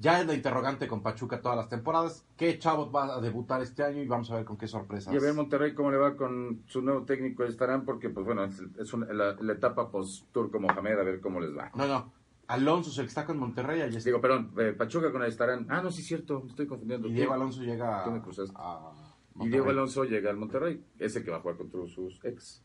ya 0.00 0.20
es 0.20 0.26
la 0.26 0.34
interrogante 0.34 0.88
con 0.88 1.02
Pachuca 1.02 1.40
todas 1.40 1.56
las 1.56 1.68
temporadas, 1.68 2.24
qué 2.36 2.58
chavos 2.58 2.90
va 2.92 3.14
a 3.14 3.20
debutar 3.20 3.62
este 3.62 3.84
año 3.84 4.02
y 4.02 4.08
vamos 4.08 4.28
a 4.32 4.34
ver 4.34 4.44
con 4.44 4.56
qué 4.56 4.66
sorpresas. 4.66 5.14
Y 5.14 5.16
a 5.16 5.20
ver 5.20 5.34
Monterrey 5.34 5.72
cómo 5.72 5.92
le 5.92 5.98
va 5.98 6.16
con 6.16 6.62
su 6.66 6.82
nuevo 6.82 7.04
técnico. 7.04 7.44
Estarán 7.44 7.84
porque, 7.84 8.10
pues 8.10 8.26
bueno, 8.26 8.42
es, 8.44 8.60
es 8.78 8.92
una- 8.92 9.12
la, 9.12 9.36
la 9.40 9.52
etapa 9.52 9.88
post-Turco 9.92 10.58
Mohamed, 10.58 10.98
a 10.98 11.02
ver 11.04 11.20
cómo 11.20 11.38
les 11.40 11.56
va. 11.56 11.70
No, 11.76 11.86
no, 11.86 12.12
Alonso 12.48 12.90
es 12.90 12.98
el 12.98 13.04
que 13.04 13.08
está 13.08 13.24
con 13.24 13.38
Monterrey 13.38 13.80
ahí 13.80 13.90
está. 13.96 14.08
Digo, 14.08 14.20
perdón, 14.20 14.52
eh, 14.58 14.74
Pachuca 14.76 15.10
con 15.12 15.24
estarán. 15.24 15.66
Ah, 15.70 15.82
no, 15.82 15.90
sí, 15.90 16.02
cierto, 16.02 16.42
me 16.42 16.50
estoy 16.50 16.66
confundiendo. 16.66 17.08
y 17.08 17.12
Diego 17.14 17.32
Alonso 17.32 17.62
llega 17.62 18.04
Tú 18.04 18.10
me 18.10 18.20
cruzaste. 18.20 18.54
a 18.56 18.92
Y 19.34 19.38
Monterrey. 19.38 19.50
Diego 19.52 19.70
Alonso 19.70 20.04
llega 20.04 20.30
al 20.30 20.36
Monterrey, 20.36 20.84
ese 20.98 21.24
que 21.24 21.30
va 21.30 21.38
a 21.38 21.40
jugar 21.40 21.56
contra 21.56 21.80
sus 21.86 22.22
ex. 22.24 22.62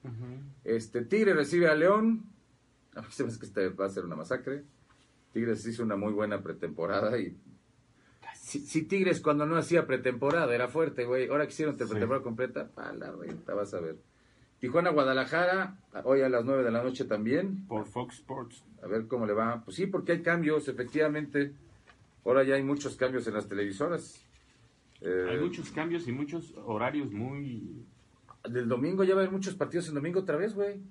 Este 0.63 1.03
Tigre 1.05 1.33
recibe 1.33 1.67
a 1.69 1.75
León. 1.75 2.25
A 2.95 3.01
mí 3.01 3.07
se 3.11 3.23
me 3.23 3.29
hace 3.29 3.39
que 3.39 3.45
este 3.45 3.69
va 3.69 3.85
a 3.85 3.89
ser 3.89 4.03
una 4.03 4.15
masacre. 4.15 4.63
Tigres 5.31 5.65
hizo 5.67 5.83
una 5.83 5.95
muy 5.95 6.11
buena 6.11 6.41
pretemporada 6.41 7.17
y 7.19 7.37
si, 8.35 8.59
si 8.59 8.83
Tigres 8.83 9.21
cuando 9.21 9.45
no 9.45 9.55
hacía 9.57 9.85
pretemporada 9.85 10.53
era 10.55 10.67
fuerte, 10.67 11.05
güey. 11.05 11.29
Ahora 11.29 11.45
que 11.45 11.53
hicieron 11.53 11.77
Sí. 11.77 11.85
pretemporada 11.85 12.23
completa, 12.23 12.67
pa 12.67 12.91
la 12.93 13.11
renta, 13.11 13.53
vas 13.53 13.73
a 13.75 13.79
ver. 13.79 13.97
Tijuana, 14.59 14.89
Guadalajara, 14.89 15.75
hoy 16.03 16.21
a 16.21 16.29
las 16.29 16.43
9 16.43 16.63
de 16.63 16.71
la 16.71 16.83
noche 16.83 17.05
también. 17.05 17.65
Por 17.67 17.85
Fox 17.85 18.15
Sports. 18.15 18.63
A 18.83 18.87
ver 18.87 19.07
cómo 19.07 19.25
le 19.25 19.33
va. 19.33 19.61
Pues 19.63 19.77
sí, 19.77 19.87
porque 19.87 20.11
hay 20.13 20.21
cambios, 20.21 20.67
efectivamente. 20.67 21.53
Ahora 22.25 22.43
ya 22.43 22.55
hay 22.55 22.63
muchos 22.63 22.95
cambios 22.97 23.25
en 23.27 23.33
las 23.35 23.47
televisoras. 23.47 24.21
Eh, 25.01 25.27
Hay 25.31 25.37
muchos 25.39 25.69
cambios 25.71 26.07
y 26.09 26.11
muchos 26.11 26.53
horarios 26.65 27.09
muy... 27.13 27.85
Del 28.49 28.67
domingo 28.67 29.03
ya 29.05 29.15
va 29.15 29.21
a 29.21 29.23
haber 29.23 29.33
muchos 29.33 29.53
partidos 29.55 29.87
en 29.89 29.95
domingo 29.95 30.19
otra 30.21 30.35
vez, 30.37 30.53
güey. 30.55 30.81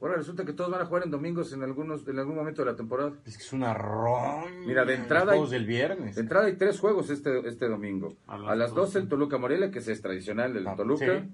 Ahora 0.00 0.16
resulta 0.16 0.44
que 0.44 0.52
todos 0.52 0.70
van 0.70 0.80
a 0.82 0.86
jugar 0.86 1.04
en 1.04 1.10
domingos 1.10 1.52
en 1.54 1.62
algunos 1.62 2.06
en 2.08 2.18
algún 2.18 2.34
momento 2.36 2.62
de 2.62 2.70
la 2.70 2.76
temporada. 2.76 3.12
Es 3.26 3.36
que 3.38 3.42
es 3.44 3.52
una 3.54 3.72
ron. 3.74 4.66
Mira, 4.66 4.84
de 4.84 4.94
entrada 4.94 5.24
Los 5.26 5.34
juegos 5.34 5.52
hay- 5.52 5.58
del 5.58 5.66
viernes. 5.66 6.14
De 6.16 6.20
entrada 6.22 6.46
hay 6.46 6.56
tres 6.56 6.78
juegos 6.78 7.08
este, 7.10 7.46
este 7.48 7.68
domingo. 7.68 8.14
A 8.26 8.34
A 8.36 8.38
las 8.38 8.58
las, 8.58 8.70
12 8.70 8.80
12. 8.80 8.98
el 9.00 9.08
Toluca 9.08 9.38
Morelia, 9.38 9.70
que 9.70 9.78
es 9.80 10.02
tradicional 10.02 10.52
del 10.54 10.66
Ah, 10.66 10.76
Toluca. 10.76 11.20
sí. 11.20 11.28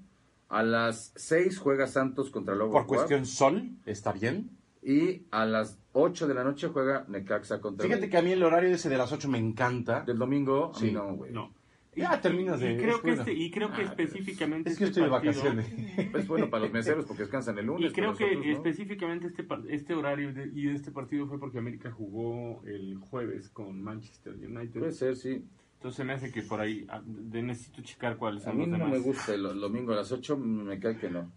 A 0.49 0.63
las 0.63 1.13
6 1.17 1.59
juega 1.59 1.87
Santos 1.87 2.31
contra 2.31 2.55
Lobo. 2.55 2.73
Por 2.73 2.87
cuestión 2.87 3.27
sol, 3.27 3.71
está 3.87 4.13
bien. 4.13 4.51
Y 4.83 5.23
a 5.31 5.47
las 5.47 5.79
8 5.93 6.29
de 6.29 6.35
la 6.35 6.45
noche 6.45 6.69
juega 6.69 7.05
Necaxa 7.09 7.61
contra 7.61 7.87
Fíjate 7.87 8.11
que 8.11 8.19
a 8.19 8.23
mí 8.23 8.33
el 8.33 8.43
horario 8.43 8.71
ese 8.75 8.89
de 8.91 8.99
las 8.99 9.11
8 9.13 9.29
me 9.29 9.39
encanta. 9.39 10.03
Del 10.03 10.19
domingo, 10.19 10.73
a 10.75 10.81
mí 10.81 10.89
Sí. 10.89 10.93
no, 10.93 11.15
güey. 11.15 11.33
No. 11.33 11.53
Ya 11.97 12.21
terminas 12.21 12.59
de- 12.59 12.73
Y 12.73 12.77
creo 12.77 13.01
que, 13.01 13.13
este, 13.13 13.33
y 13.33 13.51
creo 13.53 13.73
que 13.73 13.83
Ah, 13.83 13.85
específicamente 13.85 14.71
Es 14.71 14.77
que 14.79 14.85
este 14.85 15.01
estoy 15.01 15.05
de 15.05 15.11
vacaciones. 15.11 15.67
Es 16.15 16.27
bueno 16.27 16.51
para 16.51 16.65
los 16.65 16.73
meseros 16.73 17.05
porque 17.07 17.23
descansan 17.23 17.57
el 17.59 17.67
lunes. 17.67 17.91
Y 17.91 17.95
creo 17.95 18.15
que 18.15 18.25
nosotros 18.25 18.47
no. 18.47 18.53
específicamente 18.53 19.27
este, 19.29 19.47
este 19.69 19.95
horario 19.95 20.33
de- 20.35 20.51
y 20.53 20.69
este 20.69 20.91
partido 20.91 21.27
fue 21.29 21.39
porque 21.39 21.59
América 21.59 21.93
jugó 21.93 22.63
el 22.67 22.97
jueves 22.99 23.49
con 23.49 23.81
Manchester 23.81 24.35
United. 24.35 24.81
Puede 24.81 24.93
ser, 24.93 25.15
sí. 25.17 25.45
Entonces 25.85 25.99
se 25.99 26.05
me 26.05 26.15
hace 26.15 26.33
que 26.33 26.41
por 26.41 26.61
ahí 26.63 26.87
ah, 26.89 27.03
de- 27.05 27.43
necesito 27.43 27.83
checar 27.83 28.17
cuáles 28.17 28.41
A 28.47 28.47
son 28.47 28.57
mí 28.57 28.63
los 28.63 28.71
no 28.71 28.79
demás. 28.87 28.93
me 28.93 28.99
gusta 29.01 29.35
el, 29.35 29.45
el 29.45 29.61
domingo 29.61 29.93
a 29.93 29.97
las 29.97 30.11
8, 30.11 30.35
me 30.39 30.81
cae 30.81 30.97
que 30.97 31.11
no. 31.11 31.31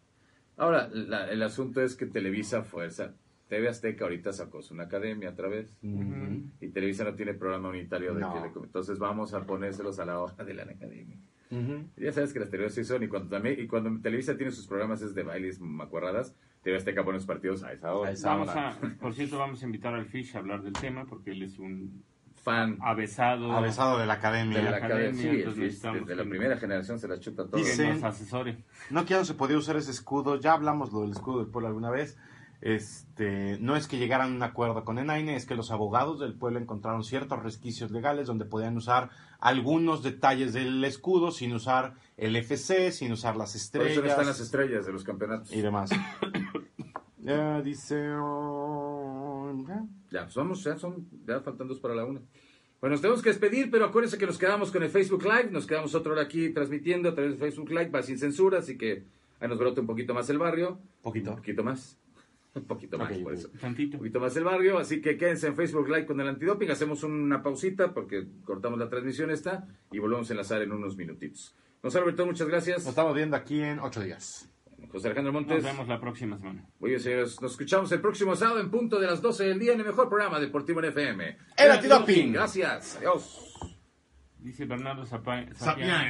Ahora, 0.55 0.87
la- 0.87 1.29
el 1.29 1.43
asunto 1.43 1.81
es 1.81 1.97
que 1.97 2.05
Televisa 2.05 2.63
Fuerza, 2.63 3.13
TV 3.49 3.67
Azteca 3.67 4.05
ahorita 4.05 4.31
sacó 4.31 4.61
una 4.71 4.83
academia 4.83 5.31
otra 5.31 5.49
vez. 5.49 5.75
Ujú. 5.83 6.43
Y 6.61 6.69
Televisa 6.69 7.03
no 7.03 7.13
tiene 7.15 7.33
programa 7.33 7.67
unitario 7.67 8.13
de 8.13 8.21
No. 8.21 8.33
le- 8.35 8.65
Entonces 8.65 8.97
vamos 8.99 9.33
a 9.33 9.45
ponérselos 9.45 9.99
a 9.99 10.05
la 10.05 10.17
hora 10.17 10.45
de 10.45 10.53
la 10.53 10.63
academia. 10.63 11.17
Ujú. 11.51 11.83
Ya 11.97 12.13
sabes 12.13 12.31
que 12.31 12.39
las 12.39 12.49
televisoras 12.49 12.73
sí 12.75 12.85
son, 12.85 13.03
y 13.03 13.09
cuando 13.09 13.27
también, 13.27 13.59
y 13.59 13.67
cuando 13.67 14.01
Televisa 14.01 14.37
tiene 14.37 14.53
sus 14.53 14.65
programas 14.65 15.01
es 15.01 15.13
de 15.13 15.23
bailes 15.23 15.59
macuarradas, 15.59 16.33
TV 16.63 16.77
Azteca 16.77 17.03
pone 17.03 17.17
los 17.17 17.25
partidos 17.25 17.63
a 17.65 17.73
esa 17.73 17.93
hora. 17.93 18.11
A 18.11 18.13
esa 18.13 18.29
Vamos 18.29 18.47
hora. 18.47 18.69
a, 18.69 18.79
por 19.01 19.13
cierto, 19.13 19.37
vamos 19.39 19.61
a 19.61 19.65
invitar 19.65 19.93
al 19.93 20.05
Fish 20.05 20.37
a 20.37 20.39
hablar 20.39 20.61
del 20.63 20.71
tema 20.71 21.05
porque 21.05 21.31
él 21.31 21.43
es 21.43 21.59
un 21.59 22.01
Fan 22.47 22.77
avesado. 22.81 23.51
Avesado 23.51 23.97
de 23.99 24.05
la 24.05 24.13
academia. 24.13 24.57
de 24.59 24.63
la 24.63 24.71
la 24.71 24.77
academia. 24.77 25.21
Sí, 25.21 25.27
desde 25.43 26.15
la 26.15 26.23
que- 26.23 26.29
primera 26.29 26.55
generación 26.57 26.97
se 26.97 27.07
la 27.09 27.19
chuta 27.19 27.43
todo. 27.43 27.51
que 27.61 27.67
Dice- 27.67 27.93
nos 27.93 28.03
asesore. 28.03 28.63
No 28.89 29.03
que 29.03 29.09
ya 29.15 29.17
no 29.19 29.25
se 29.25 29.33
podía 29.33 29.57
usar 29.57 29.75
ese 29.75 29.91
escudo, 29.91 30.39
ya 30.39 30.53
hablamos 30.53 30.93
lo 30.93 31.01
del 31.01 31.11
escudo 31.11 31.39
del 31.39 31.47
pueblo 31.47 31.67
alguna 31.67 31.89
vez. 31.89 32.17
Este, 32.61 33.57
no 33.59 33.75
es 33.75 33.87
que 33.87 33.97
llegaran 33.97 34.31
a 34.31 34.35
un 34.35 34.43
acuerdo 34.43 34.85
con 34.85 34.97
Enaine, 34.97 35.35
es 35.35 35.45
que 35.45 35.55
los 35.55 35.71
abogados 35.71 36.19
del 36.21 36.33
pueblo 36.35 36.57
encontraron 36.57 37.03
ciertos 37.03 37.43
resquicios 37.43 37.91
legales 37.91 38.27
donde 38.27 38.45
podían 38.45 38.77
usar 38.77 39.09
algunos 39.41 40.01
detalles 40.01 40.53
del 40.53 40.81
escudo 40.85 41.31
sin 41.31 41.53
usar 41.53 41.95
el 42.15 42.35
FC, 42.37 42.91
sin 42.93 43.11
usar 43.11 43.35
las 43.35 43.51
Por 43.51 43.57
estrellas 43.61 43.91
eso 43.91 44.01
no 44.01 44.07
están 44.07 44.25
las 44.25 44.39
estrellas 44.39 44.85
de 44.85 44.93
los 44.93 45.03
campeonatos. 45.03 45.51
y 45.53 45.59
demás. 45.61 45.89
Ya 47.19 47.61
dice 47.61 48.09
oh. 48.17 49.51
Ya, 50.11 50.23
pues 50.23 50.35
vamos, 50.35 50.63
ya 50.63 50.77
son, 50.77 51.07
ya 51.25 51.39
faltan 51.41 51.67
dos 51.67 51.79
para 51.79 51.95
la 51.95 52.05
una. 52.05 52.21
Bueno, 52.79 52.93
nos 52.93 53.01
tenemos 53.01 53.23
que 53.23 53.29
despedir, 53.29 53.71
pero 53.71 53.85
acuérdense 53.85 54.17
que 54.17 54.27
nos 54.27 54.37
quedamos 54.37 54.71
con 54.71 54.83
el 54.83 54.89
Facebook 54.89 55.23
Live, 55.23 55.49
nos 55.51 55.65
quedamos 55.65 55.95
otra 55.95 56.11
hora 56.11 56.21
aquí 56.21 56.49
transmitiendo 56.49 57.09
a 57.09 57.15
través 57.15 57.33
de 57.33 57.37
Facebook 57.39 57.69
Live, 57.69 57.89
va 57.89 58.03
sin 58.03 58.19
censura, 58.19 58.59
así 58.59 58.77
que 58.77 59.03
ahí 59.39 59.47
nos 59.47 59.57
brota 59.57 59.81
un 59.81 59.87
poquito 59.87 60.13
más 60.13 60.29
el 60.29 60.37
barrio. 60.37 60.79
Poquito. 61.01 61.31
Un 61.31 61.37
poquito 61.37 61.63
más. 61.63 61.97
Un 62.57 62.65
poquito 62.65 62.97
más, 62.97 63.15
por 63.19 63.33
eso. 63.33 63.49
Tantito. 63.61 63.97
Un 63.97 63.99
poquito 63.99 64.19
más 64.19 64.35
el 64.35 64.43
barrio, 64.43 64.79
así 64.79 64.99
que 64.99 65.15
quédense 65.15 65.45
en 65.45 65.55
Facebook 65.55 65.87
Live 65.89 66.07
con 66.07 66.19
el 66.19 66.27
antidoping. 66.27 66.71
Hacemos 66.71 67.03
una 67.03 67.43
pausita 67.43 67.93
porque 67.93 68.25
cortamos 68.45 68.79
la 68.79 68.89
transmisión 68.89 69.29
esta 69.29 69.67
y 69.91 69.99
volvemos 69.99 70.27
a 70.31 70.33
enlazar 70.33 70.63
en 70.63 70.71
unos 70.71 70.97
minutitos. 70.97 71.55
Gonzalo 71.83 72.07
Bertón, 72.07 72.29
muchas 72.29 72.47
gracias. 72.47 72.79
Nos 72.79 72.87
estamos 72.87 73.13
viendo 73.13 73.35
aquí 73.35 73.61
en 73.61 73.79
ocho 73.79 74.01
días. 74.01 74.49
José 74.91 75.07
Alejandro 75.07 75.33
Nos 75.33 75.41
Montes. 75.45 75.63
vemos 75.63 75.87
la 75.87 75.99
próxima 75.99 76.37
semana. 76.37 76.65
Muy 76.79 76.91
bien, 76.91 77.01
señores. 77.01 77.41
Nos 77.41 77.51
escuchamos 77.51 77.91
el 77.91 78.01
próximo 78.01 78.35
sábado 78.35 78.59
en 78.59 78.69
punto 78.71 78.99
de 78.99 79.07
las 79.07 79.21
12 79.21 79.45
del 79.45 79.59
día 79.59 79.73
en 79.73 79.79
el 79.79 79.85
mejor 79.85 80.07
programa 80.09 80.39
deportivo 80.39 80.79
en 80.79 80.85
FM. 80.85 81.37
El 81.57 81.71
antidoping. 81.71 82.33
Gracias. 82.33 82.97
Adiós. 82.97 83.43
Dice 84.39 84.65
Bernardo 84.65 85.05
Sapián, 85.05 85.49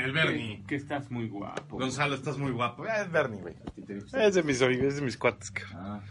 el 0.03 0.11
Bernie. 0.11 0.63
Que, 0.67 0.75
estás 0.75 1.09
muy 1.09 1.27
guapo. 1.27 1.77
Gonzalo, 1.79 2.13
estás 2.13 2.37
muy 2.37 2.51
guapo. 2.51 2.85
Es 2.85 3.11
Bernie, 3.11 3.41
güey. 3.41 3.55
Es 4.13 4.35
de 4.35 4.43
mis, 4.43 4.61
es 4.61 4.95
de 4.97 5.01
mis 5.01 5.17
cuates. 5.17 5.49
cabrón. 5.49 5.77
Ah. 5.81 6.01